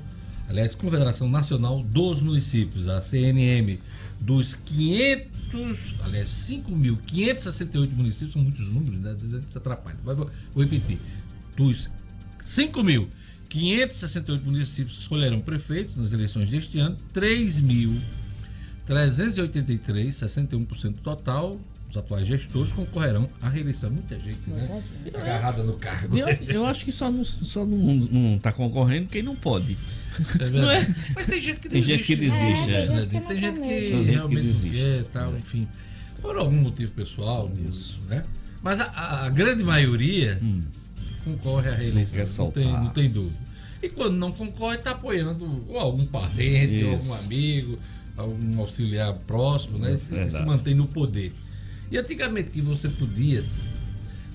aliás, 0.48 0.74
Confederação 0.74 1.28
Nacional 1.28 1.82
dos 1.82 2.22
Municípios, 2.22 2.88
a 2.88 3.02
CNM, 3.02 3.78
dos 4.20 4.54
500, 4.54 5.94
aliás, 6.04 6.28
5.568 6.28 7.90
municípios, 7.92 8.32
são 8.32 8.42
muitos 8.42 8.66
números, 8.66 9.00
né? 9.00 9.12
às 9.12 9.22
vezes 9.22 9.34
a 9.34 9.40
gente 9.40 9.50
se 9.50 9.58
atrapalha. 9.58 9.98
Mas 10.04 10.16
vou, 10.16 10.30
vou 10.54 10.62
repetir. 10.62 10.98
Dos 11.56 11.90
5.568 12.44 14.44
municípios 14.44 14.94
que 14.96 15.02
escolherão 15.02 15.40
prefeitos 15.40 15.96
nas 15.96 16.12
eleições 16.12 16.48
deste 16.50 16.78
ano, 16.78 16.96
3.383, 17.14 20.08
61% 20.08 20.94
total, 21.02 21.58
os 21.88 21.96
atuais 21.96 22.28
gestores 22.28 22.70
concorrerão 22.72 23.30
à 23.40 23.48
reeleição. 23.48 23.90
Muita 23.90 24.20
gente, 24.20 24.48
né? 24.48 24.82
Agarrada 25.14 25.62
no 25.64 25.78
cargo. 25.78 26.14
Eu, 26.16 26.28
eu 26.46 26.64
acho 26.66 26.84
que 26.84 26.92
só 26.92 27.10
não, 27.10 27.24
só 27.24 27.64
não, 27.64 27.78
não 27.78 28.38
tá 28.38 28.52
concorrendo 28.52 29.08
quem 29.08 29.22
não 29.22 29.34
pode. 29.34 29.78
É. 30.40 30.50
Não 30.50 30.70
é? 30.70 30.94
Mas 31.14 31.26
tem 31.26 31.40
gente 31.40 31.60
que 31.60 31.68
Tem 31.68 31.82
gente 31.82 32.02
que 32.04 32.16
desiste. 32.16 32.44
desiste, 32.44 32.70
né? 32.92 33.02
é. 33.02 33.06
Tem, 33.06 33.20
tem 33.20 33.40
gente 33.40 33.54
que 33.60 33.60
Tem 33.60 33.78
gente 33.80 34.04
que 34.04 34.10
realmente 34.10 34.36
não 34.42 34.52
desiste. 34.52 34.70
quer, 34.70 35.04
tal, 35.12 35.36
enfim. 35.36 35.68
Por 36.20 36.36
algum 36.36 36.56
motivo 36.56 36.92
pessoal, 36.92 37.50
isso, 37.68 37.98
né? 38.08 38.24
Mas 38.62 38.78
a, 38.80 39.24
a- 39.24 39.28
grande 39.30 39.62
maioria 39.64 40.40
concorre 41.24 41.68
à 41.70 41.74
reeleição. 41.74 42.46
Não, 42.46 42.52
tem, 42.52 42.64
não 42.72 42.90
tem 42.90 43.08
dúvida. 43.10 43.36
E 43.82 43.88
quando 43.88 44.14
não 44.16 44.30
concorre, 44.32 44.76
está 44.76 44.90
apoiando 44.90 45.64
ou 45.66 45.78
algum 45.78 46.04
parente, 46.04 46.84
ou 46.84 46.92
algum 46.96 47.14
amigo, 47.14 47.78
algum 48.16 48.60
auxiliar 48.60 49.14
próximo, 49.26 49.78
né? 49.78 49.96
Se, 49.96 50.28
se 50.30 50.42
mantém 50.42 50.74
no 50.74 50.86
poder. 50.86 51.32
E 51.90 51.96
antigamente 51.96 52.50
que 52.50 52.60
você 52.60 52.88
podia, 52.90 53.42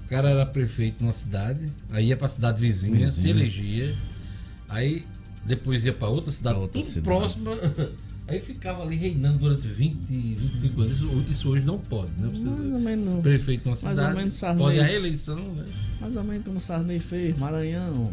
o 0.05 0.09
cara 0.09 0.29
era 0.31 0.45
prefeito 0.45 1.03
numa 1.03 1.13
cidade, 1.13 1.71
aí 1.91 2.07
ia 2.07 2.17
para 2.17 2.25
a 2.25 2.29
cidade 2.29 2.59
vizinha, 2.59 3.07
se 3.11 3.29
elegia, 3.29 3.93
aí 4.67 5.05
depois 5.45 5.85
ia 5.85 5.93
para 5.93 6.07
outra 6.09 6.31
cidade, 6.31 6.57
outra 6.59 6.81
tudo 6.81 6.83
cidade. 6.89 7.05
próximo. 7.05 7.51
Aí 8.27 8.41
ficava 8.41 8.81
ali 8.81 8.95
reinando 8.95 9.37
durante 9.37 9.67
20, 9.67 9.95
25 10.09 10.81
anos. 10.81 10.93
Isso, 10.93 11.25
isso 11.29 11.49
hoje 11.49 11.63
não 11.63 11.77
pode, 11.77 12.09
né? 12.17 12.27
Você 12.33 12.41
Mais 12.43 12.73
ou 12.73 12.79
menos. 12.79 13.21
prefeito 13.21 13.65
numa 13.65 13.73
Mais 13.75 13.83
ou 13.85 13.89
cidade, 13.91 14.15
menos 14.17 14.33
Sarney. 14.33 14.63
pode 14.63 14.79
a 14.79 14.83
reeleição, 14.83 15.35
né? 15.53 15.65
Mais 16.01 16.15
ou 16.15 16.23
menos 16.23 16.43
como 16.45 16.59
Sarney 16.59 16.99
fez, 16.99 17.37
Maranhão, 17.37 18.11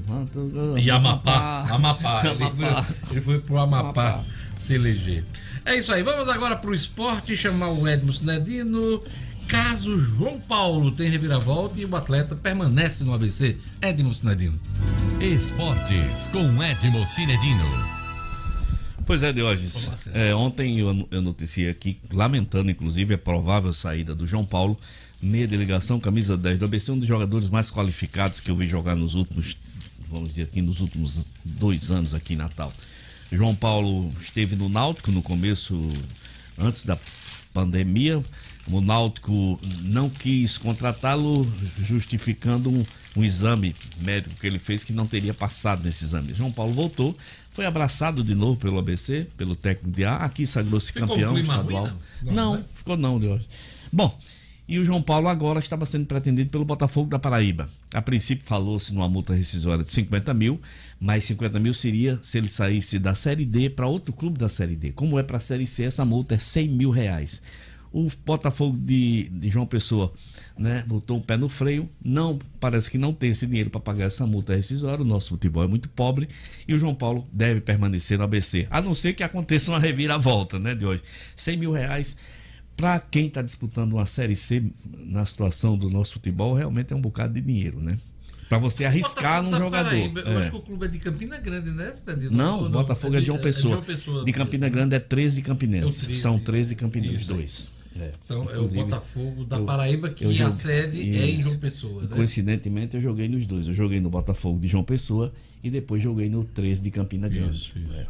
E 0.78 0.90
Amapá. 0.90 1.66
Amapá. 1.70 2.22
Ele, 2.26 2.44
Amapá. 2.44 2.82
foi, 2.82 2.96
ele 3.10 3.20
foi 3.22 3.38
pro 3.38 3.56
Amapá, 3.58 3.88
Amapá. 4.10 4.24
se 4.60 4.74
eleger. 4.74 5.24
É 5.64 5.76
isso 5.76 5.90
aí. 5.90 6.02
Vamos 6.02 6.28
agora 6.28 6.56
pro 6.56 6.74
esporte, 6.74 7.34
chamar 7.34 7.70
o 7.70 7.88
Edmo 7.88 8.12
Sinedino. 8.12 9.02
Caso 9.48 9.98
João 9.98 10.40
Paulo 10.40 10.92
tem 10.92 11.10
reviravolta 11.10 11.78
e 11.78 11.84
o 11.84 11.96
atleta 11.96 12.34
permanece 12.34 13.04
no 13.04 13.12
ABC. 13.12 13.56
Edmo 13.80 14.14
Sinedino. 14.14 14.58
Esportes 15.20 16.26
com 16.28 16.62
Edmo 16.62 17.04
Cinedino. 17.04 17.64
Pois 19.04 19.22
é, 19.22 19.32
Diógenes. 19.32 19.90
É, 20.14 20.34
ontem 20.34 20.78
eu, 20.78 21.08
eu 21.10 21.20
noticiei 21.20 21.68
aqui, 21.68 21.98
lamentando 22.10 22.70
inclusive 22.70 23.14
a 23.14 23.18
provável 23.18 23.74
saída 23.74 24.14
do 24.14 24.26
João 24.26 24.44
Paulo, 24.44 24.78
meia 25.20 25.46
delegação, 25.46 25.98
camisa 25.98 26.36
10 26.36 26.58
do 26.58 26.64
ABC, 26.64 26.92
um 26.92 26.98
dos 26.98 27.08
jogadores 27.08 27.48
mais 27.48 27.70
qualificados 27.70 28.40
que 28.40 28.50
eu 28.50 28.56
vi 28.56 28.68
jogar 28.68 28.94
nos 28.94 29.14
últimos, 29.14 29.56
vamos 30.08 30.30
dizer 30.30 30.42
aqui, 30.42 30.62
nos 30.62 30.80
últimos 30.80 31.28
dois 31.44 31.90
anos 31.90 32.14
aqui 32.14 32.34
em 32.34 32.36
Natal. 32.36 32.72
João 33.30 33.54
Paulo 33.54 34.12
esteve 34.20 34.54
no 34.56 34.68
Náutico 34.68 35.10
no 35.10 35.22
começo, 35.22 35.90
antes 36.58 36.84
da 36.84 36.98
pandemia. 37.52 38.22
O 38.70 38.80
Náutico 38.80 39.58
não 39.82 40.08
quis 40.08 40.56
contratá-lo, 40.56 41.50
justificando 41.78 42.70
um, 42.70 42.84
um 43.16 43.24
exame 43.24 43.74
médico 44.00 44.34
que 44.40 44.46
ele 44.46 44.58
fez 44.58 44.84
que 44.84 44.92
não 44.92 45.06
teria 45.06 45.34
passado 45.34 45.82
nesse 45.82 46.04
exame. 46.04 46.32
João 46.32 46.52
Paulo 46.52 46.72
voltou, 46.72 47.16
foi 47.50 47.66
abraçado 47.66 48.22
de 48.22 48.34
novo 48.34 48.58
pelo 48.58 48.78
ABC, 48.78 49.26
pelo 49.36 49.56
técnico 49.56 49.96
de 49.96 50.04
A, 50.04 50.16
aqui 50.16 50.46
sagrou-se 50.46 50.92
campeão 50.92 51.36
estadual. 51.36 51.84
ruim, 51.86 51.92
não? 52.22 52.32
não, 52.32 52.34
Não, 52.34 52.56
né? 52.56 52.64
ficou 52.74 52.96
não, 52.96 53.18
Deus. 53.18 53.42
Bom, 53.92 54.16
e 54.66 54.78
o 54.78 54.84
João 54.84 55.02
Paulo 55.02 55.28
agora 55.28 55.58
estava 55.58 55.84
sendo 55.84 56.06
pretendido 56.06 56.48
pelo 56.48 56.64
Botafogo 56.64 57.10
da 57.10 57.18
Paraíba. 57.18 57.68
A 57.92 58.00
princípio 58.00 58.46
falou-se 58.46 58.94
numa 58.94 59.08
multa 59.08 59.34
rescisória 59.34 59.84
de 59.84 59.90
50 59.90 60.32
mil, 60.32 60.60
mas 61.00 61.24
50 61.24 61.58
mil 61.58 61.74
seria 61.74 62.18
se 62.22 62.38
ele 62.38 62.48
saísse 62.48 62.98
da 62.98 63.14
Série 63.14 63.44
D 63.44 63.68
para 63.68 63.88
outro 63.88 64.14
clube 64.14 64.38
da 64.38 64.48
Série 64.48 64.76
D. 64.76 64.92
Como 64.92 65.18
é 65.18 65.22
para 65.22 65.36
a 65.36 65.40
Série 65.40 65.66
C, 65.66 65.82
essa 65.82 66.04
multa 66.04 66.36
é 66.36 66.38
100 66.38 66.68
mil 66.68 66.90
reais. 66.90 67.42
O 67.92 68.08
Botafogo 68.24 68.76
de, 68.76 69.28
de 69.28 69.48
João 69.50 69.66
Pessoa 69.66 70.12
né, 70.58 70.82
botou 70.86 71.18
o 71.18 71.20
pé 71.20 71.36
no 71.36 71.48
freio, 71.48 71.88
não 72.02 72.38
parece 72.58 72.90
que 72.90 72.96
não 72.96 73.12
tem 73.12 73.30
esse 73.30 73.46
dinheiro 73.46 73.68
para 73.68 73.80
pagar 73.80 74.06
essa 74.06 74.26
multa 74.26 74.54
rescisória, 74.54 75.02
o 75.04 75.06
nosso 75.06 75.30
futebol 75.30 75.62
é 75.62 75.66
muito 75.66 75.88
pobre 75.90 76.28
e 76.66 76.72
o 76.74 76.78
João 76.78 76.94
Paulo 76.94 77.26
deve 77.32 77.60
permanecer 77.60 78.16
no 78.16 78.24
ABC, 78.24 78.66
a 78.70 78.80
não 78.80 78.94
ser 78.94 79.12
que 79.12 79.22
aconteça 79.22 79.70
uma 79.72 79.78
reviravolta 79.78 80.58
né, 80.58 80.74
de 80.74 80.86
hoje. 80.86 81.02
100 81.36 81.56
mil 81.58 81.72
reais 81.72 82.16
para 82.76 82.98
quem 82.98 83.26
está 83.26 83.42
disputando 83.42 83.92
uma 83.92 84.06
Série 84.06 84.34
C 84.34 84.62
na 84.98 85.26
situação 85.26 85.76
do 85.76 85.90
nosso 85.90 86.14
futebol, 86.14 86.54
realmente 86.54 86.92
é 86.92 86.96
um 86.96 87.00
bocado 87.00 87.34
de 87.34 87.40
dinheiro, 87.42 87.78
né? 87.80 87.98
Para 88.48 88.58
você 88.58 88.84
arriscar 88.84 89.42
Botafogo 89.42 89.44
num 89.44 89.50
da 89.52 89.58
jogador. 89.58 89.88
Paraíba, 89.90 90.20
Eu 90.20 90.38
É. 90.38 90.42
acho 90.42 90.50
que 90.50 90.56
o 90.56 90.60
clube 90.60 90.84
é 90.84 90.88
de 90.88 90.98
Campina 90.98 91.38
Grande, 91.38 91.70
né, 91.70 91.92
Cidadino? 91.92 92.30
Não, 92.36 92.70
Botafogo 92.70 93.16
é 93.16 93.20
de 93.20 93.26
João 93.26 93.38
Pessoa. 93.38 93.80
Pessoa. 93.82 94.24
De 94.24 94.32
Campina 94.32 94.68
Grande 94.68 94.94
é 94.94 94.98
13 94.98 95.42
campinenses. 95.42 96.00
É 96.00 96.04
o 96.04 96.06
13. 96.08 96.20
São 96.20 96.38
13 96.38 96.76
campinenses, 96.76 97.30
aí. 97.30 97.36
dois. 97.36 97.70
É. 97.98 98.12
Então 98.24 98.42
é 98.44 98.52
o 98.52 98.56
Inclusive, 98.56 98.84
Botafogo 98.84 99.44
da 99.44 99.56
eu- 99.58 99.64
Paraíba, 99.64 100.10
que 100.10 100.24
a 100.24 100.30
joguei- 100.32 100.52
sede 100.52 101.00
é 101.16 101.26
em 101.26 101.38
Isso. 101.40 101.48
João 101.48 101.58
Pessoa. 101.60 102.02
Né? 102.02 102.08
Coincidentemente, 102.10 102.96
eu 102.96 103.00
joguei 103.02 103.28
nos 103.28 103.44
dois. 103.46 103.68
Eu 103.68 103.74
joguei 103.74 104.00
no 104.00 104.08
Botafogo 104.10 104.58
de 104.58 104.68
João 104.68 104.82
Pessoa 104.84 105.32
e 105.62 105.70
depois 105.70 106.02
joguei 106.02 106.28
no 106.28 106.44
13 106.44 106.82
de 106.82 106.90
Campina 106.90 107.28
Grande. 107.28 107.72
É. 107.94 108.06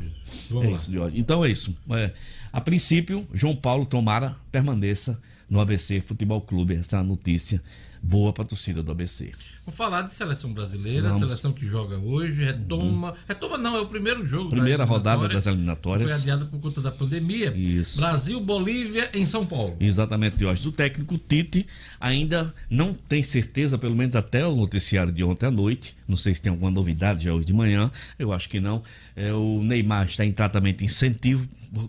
Vamos 0.51 0.66
É 0.66 0.70
lá. 0.99 1.09
isso. 1.09 1.16
Então 1.18 1.45
é 1.45 1.51
isso. 1.51 1.76
É, 1.91 2.12
a 2.53 2.61
princípio, 2.61 3.26
João 3.35 3.57
Paulo 3.57 3.85
Tomara 3.87 4.37
permaneça 4.51 5.18
no 5.51 5.61
ABC 5.61 6.01
Futebol 6.01 6.41
Clube. 6.41 6.74
Essa 6.74 6.97
é 6.97 7.01
a 7.01 7.03
notícia 7.05 7.61
boa 8.03 8.32
para 8.32 8.42
a 8.42 8.46
torcida 8.46 8.82
do 8.82 8.90
ABC. 8.90 9.32
Vamos 9.64 9.78
falar 9.78 10.03
de 10.03 10.14
seleção 10.14 10.53
brasileira, 10.53 11.03
Vamos. 11.09 11.20
seleção 11.20 11.53
que 11.53 11.64
joga 11.66 11.96
hoje, 11.98 12.42
retoma. 12.44 13.14
Retoma 13.28 13.57
não, 13.57 13.76
é 13.76 13.80
o 13.80 13.86
primeiro 13.86 14.26
jogo. 14.26 14.50
da 14.50 14.57
Primeira 14.57 14.84
rodada 14.84 15.22
eliminatória. 15.22 15.34
das 15.36 15.46
eliminatórias. 15.46 16.11
Foi 16.11 16.20
adiado 16.20 16.46
por 16.46 16.61
conta 16.61 16.80
da 16.80 16.90
pandemia. 16.90 17.53
Isso. 17.57 18.00
Brasil, 18.00 18.40
Bolívia 18.40 19.09
em 19.14 19.24
São 19.24 19.46
Paulo. 19.46 19.76
Exatamente, 19.78 20.36
Diógenes. 20.36 20.66
O 20.66 20.72
técnico 20.72 21.16
Tite 21.16 21.64
ainda 22.00 22.53
não 22.68 22.92
tem 22.92 23.22
certeza, 23.22 23.78
pelo 23.78 23.94
menos 23.94 24.16
até 24.16 24.44
o 24.44 24.57
noticiário 24.57 25.12
de 25.12 25.22
ontem 25.22 25.46
à 25.46 25.50
noite. 25.50 25.96
Não 26.09 26.16
sei 26.16 26.34
se 26.34 26.42
tem 26.42 26.50
alguma 26.50 26.70
novidade 26.70 27.24
já 27.24 27.32
hoje 27.32 27.46
de 27.46 27.53
manhã. 27.53 27.90
Eu 28.18 28.32
acho 28.32 28.48
que 28.48 28.59
não. 28.59 28.82
É, 29.14 29.32
o 29.32 29.62
Neymar 29.62 30.07
está 30.07 30.24
em 30.24 30.32
tratamento 30.32 30.82
incentivo, 30.82 31.46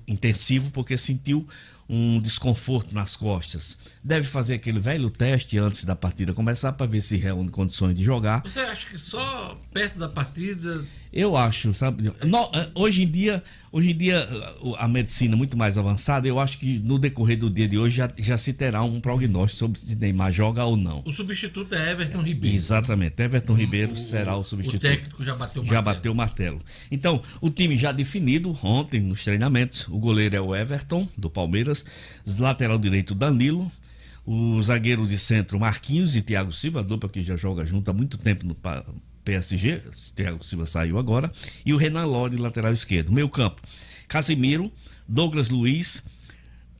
intensivo 0.08 0.70
porque 0.72 0.98
sentiu 0.98 1.48
um 1.94 2.20
desconforto 2.20 2.94
nas 2.94 3.16
costas. 3.16 3.78
Deve 4.04 4.28
fazer 4.28 4.56
aquele 4.56 4.80
velho 4.80 5.12
teste 5.12 5.60
antes 5.60 5.86
da 5.86 5.96
partida 5.96 6.34
começar 6.34 6.74
para 6.74 6.88
ver 6.88 7.02
se 7.02 7.18
reúne 7.18 7.50
condições 7.50 7.94
de 7.94 8.04
jogar. 8.04 8.42
Você 8.42 8.62
acha 8.62 8.90
que 8.90 8.98
só 8.98 9.56
perto 9.72 10.00
da 10.00 10.10
partida. 10.10 10.84
Eu 11.16 11.38
acho, 11.38 11.74
sabe? 11.76 12.12
no- 12.26 12.50
eh, 12.56 12.70
hoje 12.74 13.04
em 13.04 13.08
dia, 13.08 13.44
hoje 13.72 13.92
em 13.92 13.96
dia 13.98 14.16
eh, 14.18 14.56
o- 14.62 14.76
a 14.76 14.88
medicina 14.88 15.36
muito 15.38 15.56
mais 15.56 15.78
avançada, 15.78 16.28
eu 16.28 16.40
acho 16.40 16.58
que 16.58 16.80
no 16.80 16.98
decorrer 16.98 17.38
do 17.38 17.52
dia 17.52 17.68
de 17.68 17.78
hoje 17.78 17.98
já, 17.98 18.12
já 18.18 18.36
se 18.36 18.52
terá 18.52 18.82
um 18.82 19.00
prognóstico 19.00 19.60
sobre 19.60 19.80
se 19.80 19.96
Neymar 19.96 20.32
joga 20.34 20.66
ou 20.66 20.76
não. 20.76 21.04
O 21.06 21.14
substituto 21.14 21.76
é 21.76 21.92
Everton 21.92 22.22
Ribeiro. 22.24 22.56
Exatamente, 22.58 23.22
Everton 23.22 23.54
Ribeiro 23.54 23.96
será 23.96 24.36
o 24.36 24.44
substituto. 24.44 24.84
O 24.84 24.90
técnico 24.90 25.24
já 25.24 25.36
bateu 25.36 25.62
o 25.62 25.66
Já 25.66 25.76
martelo. 25.76 25.96
bateu 25.96 26.12
o 26.12 26.16
martelo. 26.16 26.62
Então, 26.90 27.22
o 27.40 27.50
time 27.52 27.78
já 27.78 27.92
definido 27.92 28.58
ontem 28.64 29.00
nos 29.00 29.24
treinamentos. 29.24 29.88
O 29.90 30.00
goleiro 30.00 30.36
é 30.36 30.42
o 30.42 30.56
Everton, 30.56 31.08
do 31.16 31.30
Palmeiras. 31.30 31.86
Lateral 32.40 32.80
direito, 32.80 33.14
Danilo. 33.14 33.72
O 34.26 34.60
zagueiro 34.64 35.06
de 35.06 35.18
centro, 35.20 35.60
Marquinhos 35.60 36.16
e 36.16 36.22
Thiago 36.22 36.52
Silva, 36.52 36.82
dupla 36.82 37.10
que 37.10 37.22
já 37.22 37.36
joga 37.36 37.66
junto 37.66 37.92
há 37.92 37.94
muito 37.94 38.18
tempo 38.18 38.48
no 38.48 38.56
PSG. 39.24 39.82
Thiago 40.16 40.44
Silva 40.44 40.66
saiu 40.66 40.98
agora. 40.98 41.32
E 41.66 41.74
o 41.74 41.78
Renan 41.78 42.06
Lodi, 42.06 42.38
lateral 42.38 42.74
esquerdo. 42.74 43.12
Meio 43.12 43.30
campo, 43.30 43.62
Casimiro, 44.08 44.72
Douglas 45.08 45.50
Luiz, 45.50 46.04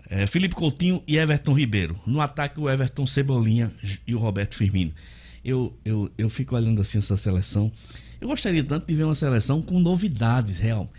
é, 0.10 0.28
Felipe 0.28 0.56
Coutinho 0.56 1.04
e 1.08 1.18
Everton 1.18 1.54
Ribeiro. 1.54 2.00
No 2.06 2.22
ataque, 2.22 2.60
o 2.60 2.70
Everton 2.70 3.06
Cebolinha 3.06 3.72
e 4.06 4.14
o 4.14 4.20
Roberto 4.20 4.56
Firmino. 4.56 4.94
Eu, 5.44 5.78
eu, 5.84 6.10
eu 6.18 6.30
fico 6.30 6.56
olhando 6.56 6.82
assim 6.82 7.00
essa 7.00 7.18
seleção. 7.18 7.72
Eu 8.22 8.28
gostaria 8.28 8.64
tanto 8.64 8.88
de 8.88 8.96
ver 8.96 9.04
uma 9.04 9.16
seleção 9.16 9.62
com 9.62 9.80
novidades, 9.80 10.60
real. 10.60 10.90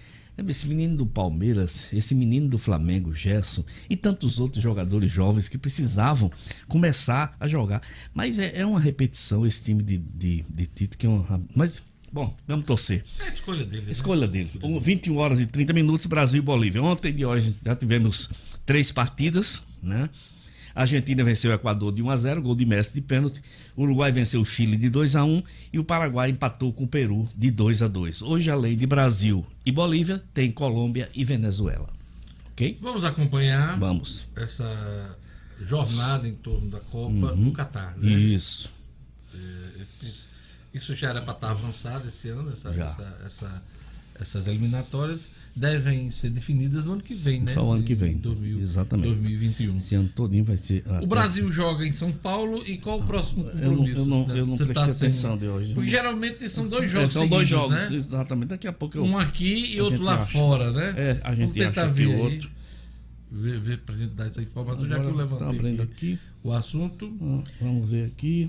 Esse 0.49 0.67
menino 0.67 0.97
do 0.97 1.07
Palmeiras, 1.07 1.89
esse 1.93 2.15
menino 2.15 2.49
do 2.49 2.59
Flamengo, 2.59 3.15
Gerson, 3.15 3.65
e 3.89 3.97
tantos 3.97 4.39
outros 4.41 4.63
jogadores 4.63 5.13
jovens 5.13 5.49
que 5.49 5.57
precisavam 5.57 6.31
começar 6.69 7.37
a 7.39 7.47
jogar. 7.47 7.81
Mas 8.13 8.39
é, 8.39 8.59
é 8.61 8.67
uma 8.67 8.81
repetição 8.81 9.47
esse 9.47 9.63
time 9.63 9.83
de, 9.83 9.99
de, 9.99 10.45
de 10.49 10.67
Tito, 10.67 10.99
que 10.99 11.07
é 11.07 11.09
uma. 11.09 11.41
Mas, 11.55 11.83
bom, 12.13 12.35
vamos 12.49 12.67
torcer. 12.67 13.05
É 13.21 13.25
a 13.25 13.29
escolha 13.29 13.65
dele. 13.65 13.87
né? 13.87 13.93
Escolha 13.93 14.27
dele. 14.27 14.51
Um, 14.63 14.81
21 14.81 15.17
horas 15.17 15.41
e 15.41 15.47
30 15.47 15.73
minutos, 15.73 16.07
Brasil 16.07 16.39
e 16.39 16.43
Bolívia. 16.43 16.83
Ontem 16.83 17.13
de 17.13 17.25
hoje 17.25 17.55
já 17.65 17.77
tivemos 17.77 18.29
três 18.67 18.91
partidas, 18.91 19.63
né? 19.83 20.11
A 20.75 20.81
Argentina 20.83 21.23
venceu 21.23 21.51
o 21.51 21.55
Equador 21.55 21.93
de 21.93 22.03
1 22.03 22.11
a 22.11 22.17
0, 22.17 22.43
gol 22.43 22.57
de 22.57 22.67
Messi 22.67 22.95
de 22.95 23.01
pênalti. 23.01 23.41
O 23.77 23.83
Uruguai 23.85 24.11
venceu 24.11 24.41
o 24.41 24.45
Chile 24.45 24.77
de 24.77 24.91
2 24.91 25.15
a 25.15 25.25
1 25.25 25.43
e 25.73 25.79
o 25.79 25.85
Paraguai 25.85 26.31
empatou 26.31 26.73
com 26.73 26.85
o 26.85 26.89
Peru 26.89 27.29
de 27.37 27.51
2 27.51 27.83
a 27.83 27.89
2. 27.89 28.23
Hoje 28.23 28.51
além 28.51 28.77
de 28.77 28.87
Brasil 28.87 29.47
e 29.65 29.71
Bolívia, 29.71 30.23
tem 30.35 30.51
Colômbia 30.51 31.09
e 31.15 31.25
Venezuela. 31.25 31.89
OK? 32.53 32.79
Vamos 32.83 33.05
acompanhar 33.05 33.79
Vamos. 33.79 34.27
essa 34.37 35.17
jornada 35.61 36.27
em 36.29 36.35
torno 36.35 36.69
da 36.71 36.81
Copa 36.81 37.13
Uhum. 37.33 37.37
no 37.37 37.53
Catar. 37.53 37.97
Né? 37.97 38.11
Isso. 38.11 38.71
É, 39.33 39.83
esses- 39.83 40.27
isso 40.73 40.95
já 40.97 41.11
era 41.11 41.23
para 41.23 41.35
estar 41.35 41.51
avançado 41.51 42.09
esse 42.09 42.29
ano, 42.29 42.51
essa- 42.53 42.71
essa- 42.71 43.19
essa- 43.25 43.63
essas 44.21 44.47
eliminatórias 44.49 45.27
devem 45.57 46.11
ser 46.11 46.31
definidas 46.31 46.87
no 46.87 46.95
ano 46.95 47.03
que 47.03 47.15
vem, 47.15 47.41
né? 47.41 47.53
Só 47.53 47.65
o 47.65 47.73
ano 47.73 47.83
que 47.85 47.93
Em 47.93 47.97
vem. 47.97 48.17
2000, 48.17 48.59
Exatamente. 48.61 49.09
2021. 49.11 49.77
Esse 49.77 49.95
ano 49.95 50.09
todinho 50.09 50.45
vai 50.45 50.57
ser 50.57 50.83
O 51.01 51.07
Brasil 51.07 51.51
joga 51.53 51.87
em 51.87 51.93
São 51.93 52.11
Paulo 52.11 52.63
e 52.67 52.77
qual 52.79 52.99
o 53.01 53.05
próximo 53.07 53.45
Eu 53.51 53.55
não- 53.55 53.77
compromisso? 53.77 54.01
eu 54.01 54.07
não- 54.07 54.27
né? 54.27 54.39
eu 54.41 54.47
não 54.47 54.57
Você 54.57 54.65
prestei 54.67 54.93
sem- 54.93 55.09
atenção 55.09 55.39
de 55.39 55.47
hoje. 55.47 55.75
Porque 55.75 55.91
geralmente 55.91 56.49
são 56.51 56.67
dois 56.67 56.85
É, 56.85 56.89
jogos 56.89 57.13
são 57.13 57.29
dois 57.29 57.49
jogos, 57.49 57.77
né? 57.91 57.97
exatamente. 57.97 58.49
Daqui 58.49 58.67
a 58.67 58.73
pouco 58.73 58.99
eu 58.99 59.05
Um 59.05 59.17
aqui 59.17 59.75
e 59.75 59.81
outro 59.81 60.03
lá 60.03 60.15
acha. 60.15 60.33
fora, 60.33 60.73
né? 60.73 60.95
É, 60.97 61.21
a 61.23 61.31
gente 61.35 61.57
Vamos 61.59 61.75
tentar 61.75 61.87
ver 61.87 62.09
aí. 62.09 62.21
outro. 62.21 62.51
Ver, 63.31 63.59
ver 63.61 63.79
pra 63.79 63.97
gente 63.97 64.11
dar 64.15 64.27
essa 64.27 64.43
informação, 64.43 64.89
já 64.89 64.95
que 64.97 65.01
eu 65.03 65.09
Agora, 65.09 65.17
levantei 65.25 65.47
tá 65.47 65.51
abrindo 65.53 65.83
aqui, 65.83 66.19
o 66.43 66.53
assunto. 66.53 67.13
Ah, 67.21 67.43
Vamos 67.61 67.89
ver 67.91 68.07
aqui. 68.07 68.49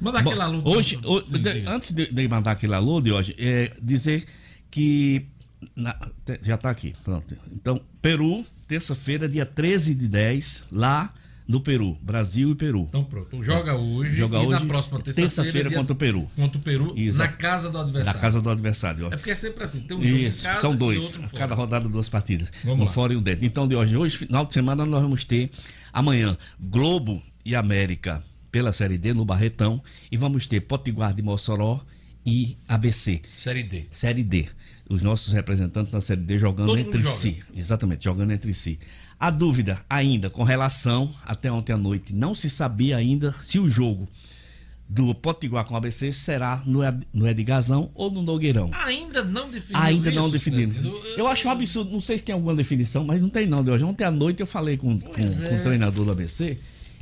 Manda 0.00 0.20
Bom, 0.22 0.30
aquele 0.30 0.42
alô. 0.42 0.62
Hoje, 0.64 0.96
Sim, 0.96 1.00
ho- 1.04 1.20
de- 1.22 1.64
antes 1.66 1.90
de, 1.92 2.06
de 2.12 2.28
mandar 2.28 2.52
aquele 2.52 2.74
alô 2.74 3.00
de 3.00 3.10
hoje, 3.12 3.34
é 3.38 3.72
dizer 3.80 4.24
que. 4.70 5.26
Na- 5.76 5.96
já 6.42 6.54
está 6.54 6.70
aqui, 6.70 6.92
pronto. 7.04 7.36
Então, 7.52 7.80
Peru, 8.02 8.44
terça-feira, 8.68 9.28
dia 9.28 9.44
13 9.46 9.94
de 9.94 10.08
10, 10.08 10.64
lá 10.70 11.12
no 11.46 11.60
Peru. 11.60 11.98
Brasil 12.00 12.52
e 12.52 12.54
Peru. 12.54 12.86
Então 12.88 13.04
pronto. 13.04 13.42
Joga 13.42 13.74
hoje 13.74 14.16
Joga 14.16 14.38
e 14.38 14.46
na 14.48 14.56
hoje, 14.56 14.66
próxima 14.66 14.98
terça-feira. 15.00 15.28
terça-feira 15.30 15.68
dia- 15.68 15.78
contra 15.78 15.92
o 15.92 15.96
Peru. 15.96 16.26
Contra 16.34 16.58
o 16.58 16.60
Peru, 16.62 16.94
Isso. 16.96 17.18
na 17.18 17.28
casa 17.28 17.68
do 17.70 17.78
adversário. 17.78 18.14
Na 18.14 18.20
casa 18.20 18.40
do 18.40 18.48
adversário. 18.50 19.06
É 19.08 19.10
porque 19.16 19.30
é 19.30 19.34
sempre 19.36 19.62
assim, 19.64 19.80
tem 19.80 19.96
um 19.96 20.02
jogo 20.02 20.16
Isso, 20.16 20.48
são 20.60 20.74
dois. 20.74 21.18
Cada 21.36 21.54
rodada, 21.54 21.86
duas 21.88 22.08
partidas. 22.08 22.50
Vamos 22.64 22.80
um 22.80 22.84
lá. 22.86 22.90
fora 22.90 23.12
e 23.12 23.16
um 23.16 23.22
dentro. 23.22 23.44
Então, 23.44 23.68
de 23.68 23.76
hoje, 23.76 23.94
hoje, 23.96 24.16
final 24.16 24.46
de 24.46 24.54
semana, 24.54 24.86
nós 24.86 25.02
vamos 25.02 25.22
ter 25.24 25.50
amanhã 25.92 26.34
Globo 26.58 27.22
e 27.44 27.54
América 27.54 28.22
pela 28.50 28.72
Série 28.72 28.96
D 28.96 29.12
no 29.12 29.24
Barretão. 29.26 29.82
E 30.10 30.16
vamos 30.16 30.46
ter 30.46 30.60
Potiguar 30.60 31.12
de 31.12 31.20
Mossoró 31.22 31.84
e 32.24 32.56
ABC. 32.66 33.20
Série 33.36 33.62
D. 33.62 33.84
Série 33.90 34.22
D. 34.22 34.48
Os 34.88 35.02
nossos 35.02 35.32
representantes 35.32 35.92
na 35.92 36.00
Série 36.00 36.20
D 36.20 36.38
jogando 36.38 36.66
Todo 36.68 36.78
entre 36.78 37.00
joga. 37.00 37.10
si. 37.10 37.42
Exatamente, 37.56 38.04
jogando 38.04 38.32
entre 38.32 38.52
si. 38.52 38.78
A 39.18 39.30
dúvida 39.30 39.78
ainda 39.88 40.28
com 40.28 40.42
relação, 40.42 41.10
até 41.24 41.50
ontem 41.50 41.72
à 41.72 41.76
noite, 41.78 42.12
não 42.12 42.34
se 42.34 42.50
sabia 42.50 42.96
ainda 42.96 43.34
se 43.42 43.58
o 43.58 43.68
jogo 43.68 44.06
do 44.86 45.14
Potiguar 45.14 45.64
com 45.64 45.72
o 45.72 45.76
ABC 45.78 46.12
será 46.12 46.62
no, 46.66 46.84
Ed- 46.84 47.06
no 47.14 47.26
Edgazão 47.26 47.90
ou 47.94 48.10
no 48.10 48.20
Nogueirão. 48.20 48.70
Ainda 48.84 49.24
não 49.24 49.50
definiu 49.50 49.80
Ainda 49.80 50.10
isso, 50.10 50.18
não 50.20 50.28
definido. 50.28 50.74
Cidadino? 50.74 50.98
Eu 51.16 51.26
acho 51.26 51.48
um 51.48 51.50
absurdo, 51.50 51.90
não 51.90 52.00
sei 52.02 52.18
se 52.18 52.24
tem 52.24 52.34
alguma 52.34 52.54
definição, 52.54 53.02
mas 53.02 53.22
não 53.22 53.30
tem 53.30 53.46
não, 53.46 53.64
de 53.64 53.70
hoje. 53.70 53.82
Ontem 53.82 54.04
à 54.04 54.10
noite 54.10 54.40
eu 54.40 54.46
falei 54.46 54.76
com, 54.76 55.00
com, 55.00 55.20
é. 55.20 55.48
com 55.48 55.56
o 55.58 55.62
treinador 55.62 56.04
do 56.04 56.12
ABC 56.12 56.58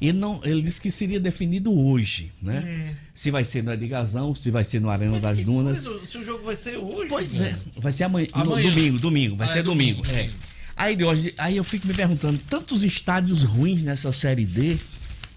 e 0.08 0.12
não, 0.12 0.40
ele 0.44 0.60
disse 0.62 0.80
que 0.80 0.90
seria 0.90 1.20
definido 1.20 1.72
hoje, 1.72 2.32
né? 2.42 2.94
Se 3.14 3.30
vai 3.30 3.44
ser 3.44 3.62
no 3.62 3.72
Edgazão, 3.72 4.34
se 4.34 4.50
vai 4.50 4.64
ser 4.64 4.80
no 4.80 4.90
Arena 4.90 5.12
Mas 5.12 5.22
das 5.22 5.40
Dunas. 5.42 5.86
coisa, 5.86 6.06
Se 6.06 6.18
o 6.18 6.24
jogo 6.24 6.44
vai 6.44 6.56
ser 6.56 6.76
hoje. 6.76 7.08
Pois 7.08 7.38
né? 7.38 7.56
é, 7.76 7.80
vai 7.80 7.92
ser 7.92 8.04
amanhã, 8.04 8.26
no- 8.34 8.42
Amanhã. 8.42 8.70
domingo, 8.70 8.98
domingo, 8.98 9.36
vai 9.36 9.46
Ah, 9.46 9.50
ser 9.52 9.58
é 9.60 9.62
domingo. 9.62 10.02
domingo, 10.02 10.18
é. 10.18 10.30
Aí, 10.76 11.02
hoje, 11.04 11.32
aí 11.38 11.56
eu 11.56 11.62
fico 11.64 11.86
me 11.86 11.94
perguntando, 11.94 12.40
tantos 12.50 12.82
estádios 12.82 13.42
ruins 13.44 13.82
nessa 13.82 14.10
série 14.12 14.44
D 14.44 14.76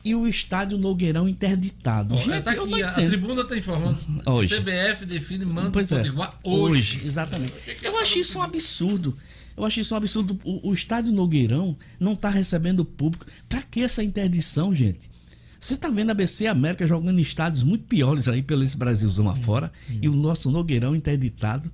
e 0.03 0.15
o 0.15 0.27
estádio 0.27 0.77
Nogueirão 0.77 1.27
interditado. 1.29 2.15
Ó, 2.15 2.17
Gente, 2.17 2.41
tá 2.41 2.51
aqui, 2.51 2.83
a 2.83 2.91
entendo. 2.91 3.07
tribuna 3.09 3.41
está 3.41 3.57
informando. 3.57 3.97
Hoje. 4.25 4.55
CBF 4.55 5.05
define 5.05 5.45
mando 5.45 5.71
Pois 5.71 5.91
é. 5.91 5.97
Potiguar 5.97 6.39
hoje. 6.43 7.01
exatamente. 7.05 7.53
Eu 7.83 7.97
achei 7.99 8.21
isso 8.21 8.39
um 8.39 8.43
absurdo. 8.43 9.15
Eu 9.57 9.63
achei 9.65 9.81
isso 9.81 9.93
um 9.93 9.97
absurdo. 9.97 10.39
O, 10.43 10.69
o 10.69 10.73
estádio 10.73 11.11
Nogueirão 11.13 11.77
não 11.99 12.13
está 12.13 12.29
recebendo 12.29 12.83
público. 12.83 13.25
Pra 13.47 13.61
que 13.61 13.81
essa 13.81 14.03
interdição, 14.03 14.73
gente? 14.75 15.09
Você 15.59 15.75
tá 15.75 15.89
vendo 15.89 16.11
a 16.11 16.13
BC 16.13 16.45
América 16.47 16.85
jogando 16.85 17.17
em 17.17 17.21
estádios 17.21 17.63
muito 17.63 17.85
piores 17.85 18.27
aí 18.27 18.43
pelo 18.43 18.63
esse 18.63 18.77
Brasilzão 18.77 19.29
afora 19.29 19.71
e 20.01 20.07
o 20.07 20.13
nosso 20.13 20.51
Nogueirão 20.51 20.95
interditado. 20.95 21.71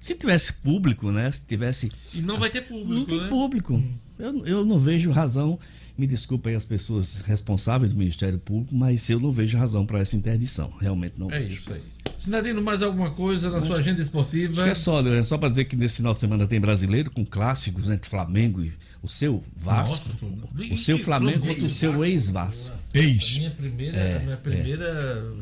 Se 0.00 0.14
tivesse 0.16 0.52
público, 0.54 1.12
né? 1.12 1.30
Se 1.30 1.42
tivesse. 1.42 1.92
E 2.12 2.20
não 2.20 2.36
vai 2.38 2.50
ter 2.50 2.62
público, 2.62 2.92
Não 2.92 3.04
tem 3.04 3.20
né? 3.20 3.28
público. 3.28 3.80
Eu, 4.18 4.44
eu 4.44 4.64
não 4.64 4.78
vejo 4.80 5.10
razão. 5.12 5.58
Me 5.96 6.06
desculpa 6.06 6.48
aí 6.48 6.56
as 6.56 6.64
pessoas 6.64 7.18
responsáveis 7.18 7.92
do 7.92 7.98
Ministério 7.98 8.38
Público, 8.38 8.74
mas 8.74 9.08
eu 9.10 9.20
não 9.20 9.30
vejo 9.30 9.56
razão 9.58 9.86
para 9.86 10.00
essa 10.00 10.16
interdição. 10.16 10.72
Realmente 10.80 11.14
não 11.18 11.30
É 11.30 11.38
vejo. 11.40 11.60
isso 11.60 11.72
aí. 11.72 11.82
Sinadino, 12.22 12.62
mais 12.62 12.82
alguma 12.82 13.10
coisa 13.10 13.50
na 13.50 13.60
sua 13.60 13.78
agenda 13.78 14.00
esportiva? 14.00 14.52
Acho 14.52 14.62
que 14.64 14.68
é 14.70 14.74
só, 14.74 14.94
Leandro, 15.00 15.18
é 15.20 15.22
só 15.24 15.36
para 15.36 15.48
dizer 15.48 15.64
que 15.64 15.74
nesse 15.74 15.96
final 15.96 16.12
de 16.12 16.20
semana 16.20 16.46
tem 16.46 16.60
brasileiro 16.60 17.10
com 17.10 17.24
clássicos 17.26 17.90
entre 17.90 18.08
Flamengo 18.08 18.62
e 18.62 18.72
o 19.02 19.08
seu 19.08 19.42
Vasco. 19.56 20.08
Nossa, 20.56 20.72
o 20.74 20.78
seu 20.78 20.98
Flamengo 20.98 21.46
contra 21.46 21.64
o 21.66 21.68
seu 21.68 21.90
Vasco. 21.90 22.04
ex-Vasco. 22.04 22.76
Ex. 22.94 23.38
Minha 23.38 23.50
primeira, 23.50 23.96
É, 23.96 24.18
minha 24.20 24.36
primeira 24.36 25.32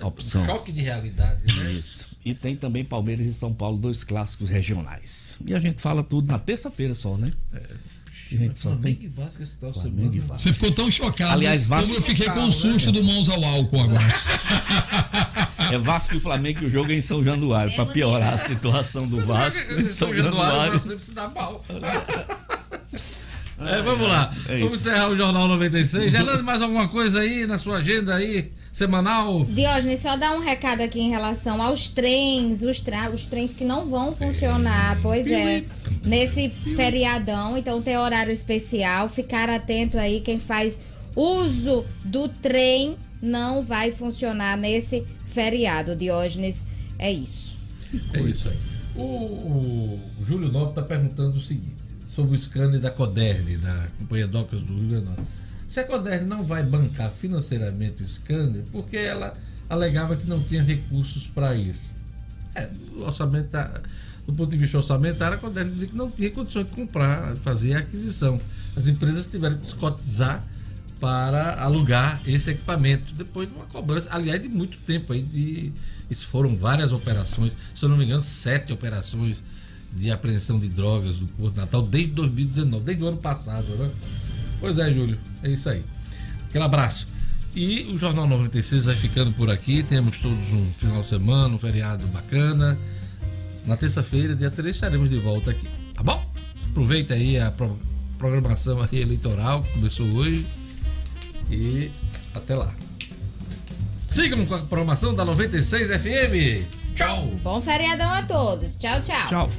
é, 0.00 0.04
Opção. 0.04 0.44
choque 0.46 0.72
de 0.72 0.80
realidade. 0.80 1.40
Né? 1.62 1.72
Isso. 1.72 2.06
E 2.24 2.32
tem 2.34 2.56
também 2.56 2.82
Palmeiras 2.82 3.26
e 3.26 3.34
São 3.34 3.52
Paulo, 3.52 3.76
dois 3.76 4.02
clássicos 4.02 4.48
regionais. 4.48 5.38
E 5.44 5.54
a 5.54 5.60
gente 5.60 5.82
fala 5.82 6.02
tudo 6.02 6.28
na 6.28 6.38
terça-feira 6.38 6.94
só, 6.94 7.16
né? 7.18 7.32
A 8.32 8.34
gente 8.34 8.58
só 8.58 8.74
tem 8.74 8.98
e 9.02 9.06
Vasco 9.06 9.40
esse 9.42 9.56
tal 9.58 9.72
semana. 9.72 10.10
Você 10.36 10.52
ficou 10.52 10.72
tão 10.72 10.90
chocado. 10.90 11.32
Aliás, 11.34 11.62
eu 11.64 11.68
Vasco- 11.68 12.02
fiquei 12.02 12.26
com 12.26 12.40
Né? 12.40 12.44
o 12.46 12.50
susto 12.50 12.90
do 12.90 13.04
mãos 13.04 13.28
ao 13.28 13.44
álcool 13.44 13.80
agora. 13.82 14.02
É 15.72 15.78
Vasco 15.78 16.16
e 16.16 16.20
Flamengo 16.20 16.62
e 16.62 16.66
o 16.66 16.70
jogo 16.70 16.92
é 16.92 16.94
em 16.94 17.00
São 17.00 17.22
Januário, 17.22 17.74
para 17.74 17.86
piorar 17.86 18.34
a 18.34 18.38
situação 18.38 19.06
do 19.06 19.24
Vasco 19.24 19.72
em 19.72 19.82
São 19.82 20.08
São 20.08 20.16
Januário, 20.16 20.78
você 20.78 20.98
se 20.98 21.12
dá 21.12 21.28
mal. 21.28 21.64
É, 23.58 23.80
vamos 23.80 24.06
lá. 24.06 24.34
É 24.48 24.58
vamos 24.58 24.74
encerrar 24.74 25.08
o 25.08 25.16
Jornal 25.16 25.48
96. 25.48 26.12
Gelando 26.12 26.44
mais 26.44 26.60
alguma 26.60 26.88
coisa 26.88 27.20
aí 27.20 27.46
na 27.46 27.56
sua 27.56 27.78
agenda 27.78 28.14
aí, 28.14 28.52
semanal? 28.70 29.44
Diógenes, 29.44 30.00
só 30.00 30.16
dar 30.16 30.32
um 30.32 30.40
recado 30.40 30.82
aqui 30.82 31.00
em 31.00 31.08
relação 31.08 31.62
aos 31.62 31.88
trens, 31.88 32.62
os, 32.62 32.80
tra 32.80 33.10
os 33.10 33.22
trens 33.22 33.54
que 33.54 33.64
não 33.64 33.86
vão 33.86 34.14
funcionar, 34.14 34.98
pois 35.00 35.26
é, 35.30 35.64
nesse 36.04 36.50
feriadão, 36.50 37.56
então 37.56 37.80
tem 37.80 37.96
horário 37.96 38.32
especial, 38.32 39.08
ficar 39.08 39.48
atento 39.48 39.98
aí, 39.98 40.20
quem 40.20 40.38
faz 40.38 40.78
uso 41.14 41.84
do 42.04 42.28
trem 42.28 42.96
não 43.22 43.62
vai 43.62 43.90
funcionar 43.90 44.58
nesse 44.58 45.02
feriado, 45.36 45.94
Diógenes, 45.94 46.66
é 46.98 47.12
isso. 47.12 47.54
É 48.14 48.20
isso 48.22 48.48
aí. 48.48 48.56
O, 48.94 49.02
o 49.02 50.00
Júlio 50.26 50.50
Nobre 50.50 50.70
está 50.70 50.82
perguntando 50.82 51.36
o 51.36 51.42
seguinte, 51.42 51.76
sobre 52.06 52.34
o 52.34 52.40
scanner 52.40 52.80
da 52.80 52.90
Coderne, 52.90 53.58
da 53.58 53.88
Companhia 53.98 54.26
Docas 54.26 54.62
do 54.62 54.74
Rio 54.74 54.88
Grande 54.88 55.04
do. 55.04 55.26
Se 55.68 55.80
a 55.80 55.84
Coderne 55.84 56.24
não 56.24 56.42
vai 56.42 56.62
bancar 56.62 57.10
financeiramente 57.10 58.02
o 58.02 58.08
scanner, 58.08 58.64
porque 58.72 58.96
ela 58.96 59.36
alegava 59.68 60.16
que 60.16 60.26
não 60.26 60.42
tinha 60.42 60.62
recursos 60.62 61.26
para 61.26 61.54
isso. 61.54 61.84
É, 62.54 62.70
orçamento, 63.00 63.50
tá- 63.50 63.82
do 64.26 64.32
ponto 64.32 64.50
de 64.50 64.56
vista 64.56 64.78
orçamentário, 64.78 65.36
a 65.36 65.40
Coderne 65.40 65.70
dizia 65.70 65.88
que 65.88 65.94
não 65.96 66.10
tinha 66.10 66.30
condições 66.30 66.66
de 66.66 66.72
comprar, 66.72 67.36
fazer 67.36 67.74
a 67.74 67.80
aquisição. 67.80 68.40
As 68.74 68.86
empresas 68.86 69.26
tiveram 69.26 69.58
que 69.58 69.66
se 69.66 69.74
cotizar 69.74 70.42
para 71.00 71.60
alugar 71.62 72.20
esse 72.26 72.50
equipamento, 72.50 73.12
depois 73.14 73.48
de 73.48 73.54
uma 73.54 73.66
cobrança, 73.66 74.08
aliás, 74.10 74.40
de 74.40 74.48
muito 74.48 74.78
tempo 74.78 75.12
aí, 75.12 75.22
de, 75.22 75.72
isso 76.10 76.26
foram 76.26 76.56
várias 76.56 76.92
operações, 76.92 77.56
se 77.74 77.84
eu 77.84 77.88
não 77.88 77.96
me 77.96 78.04
engano, 78.04 78.22
sete 78.22 78.72
operações 78.72 79.42
de 79.92 80.10
apreensão 80.10 80.58
de 80.58 80.68
drogas 80.68 81.16
do 81.18 81.26
Porto 81.26 81.56
Natal 81.56 81.82
desde 81.82 82.12
2019, 82.12 82.84
desde 82.84 83.02
o 83.04 83.08
ano 83.08 83.16
passado, 83.18 83.66
né? 83.76 83.90
Pois 84.60 84.78
é, 84.78 84.92
Júlio, 84.92 85.18
é 85.42 85.50
isso 85.50 85.68
aí. 85.68 85.82
Aquele 86.48 86.64
abraço. 86.64 87.06
E 87.54 87.82
o 87.92 87.98
Jornal 87.98 88.26
96 88.28 88.84
vai 88.86 88.94
ficando 88.94 89.32
por 89.32 89.48
aqui. 89.50 89.82
Temos 89.82 90.18
todos 90.18 90.38
um 90.52 90.70
final 90.78 91.00
de 91.02 91.08
semana, 91.08 91.54
um 91.54 91.58
feriado 91.58 92.06
bacana. 92.08 92.78
Na 93.66 93.76
terça-feira, 93.76 94.34
dia 94.36 94.50
3, 94.50 94.74
estaremos 94.76 95.08
de 95.08 95.16
volta 95.18 95.50
aqui. 95.52 95.66
Tá 95.94 96.02
bom? 96.02 96.30
Aproveita 96.70 97.14
aí 97.14 97.38
a 97.38 97.50
pro- 97.50 97.78
programação 98.18 98.82
aí 98.82 99.00
eleitoral 99.00 99.62
que 99.62 99.72
começou 99.72 100.06
hoje. 100.08 100.46
E 101.50 101.90
até 102.34 102.54
lá. 102.54 102.72
Sigam 104.08 104.46
com 104.46 104.54
a 104.54 104.58
programação 104.58 105.14
da 105.14 105.24
96 105.24 105.88
FM. 105.88 106.66
Tchau. 106.94 107.26
Bom 107.42 107.60
feriadão 107.60 108.10
a 108.10 108.22
todos. 108.22 108.76
Tchau, 108.76 109.02
tchau. 109.02 109.28
Tchau. 109.28 109.50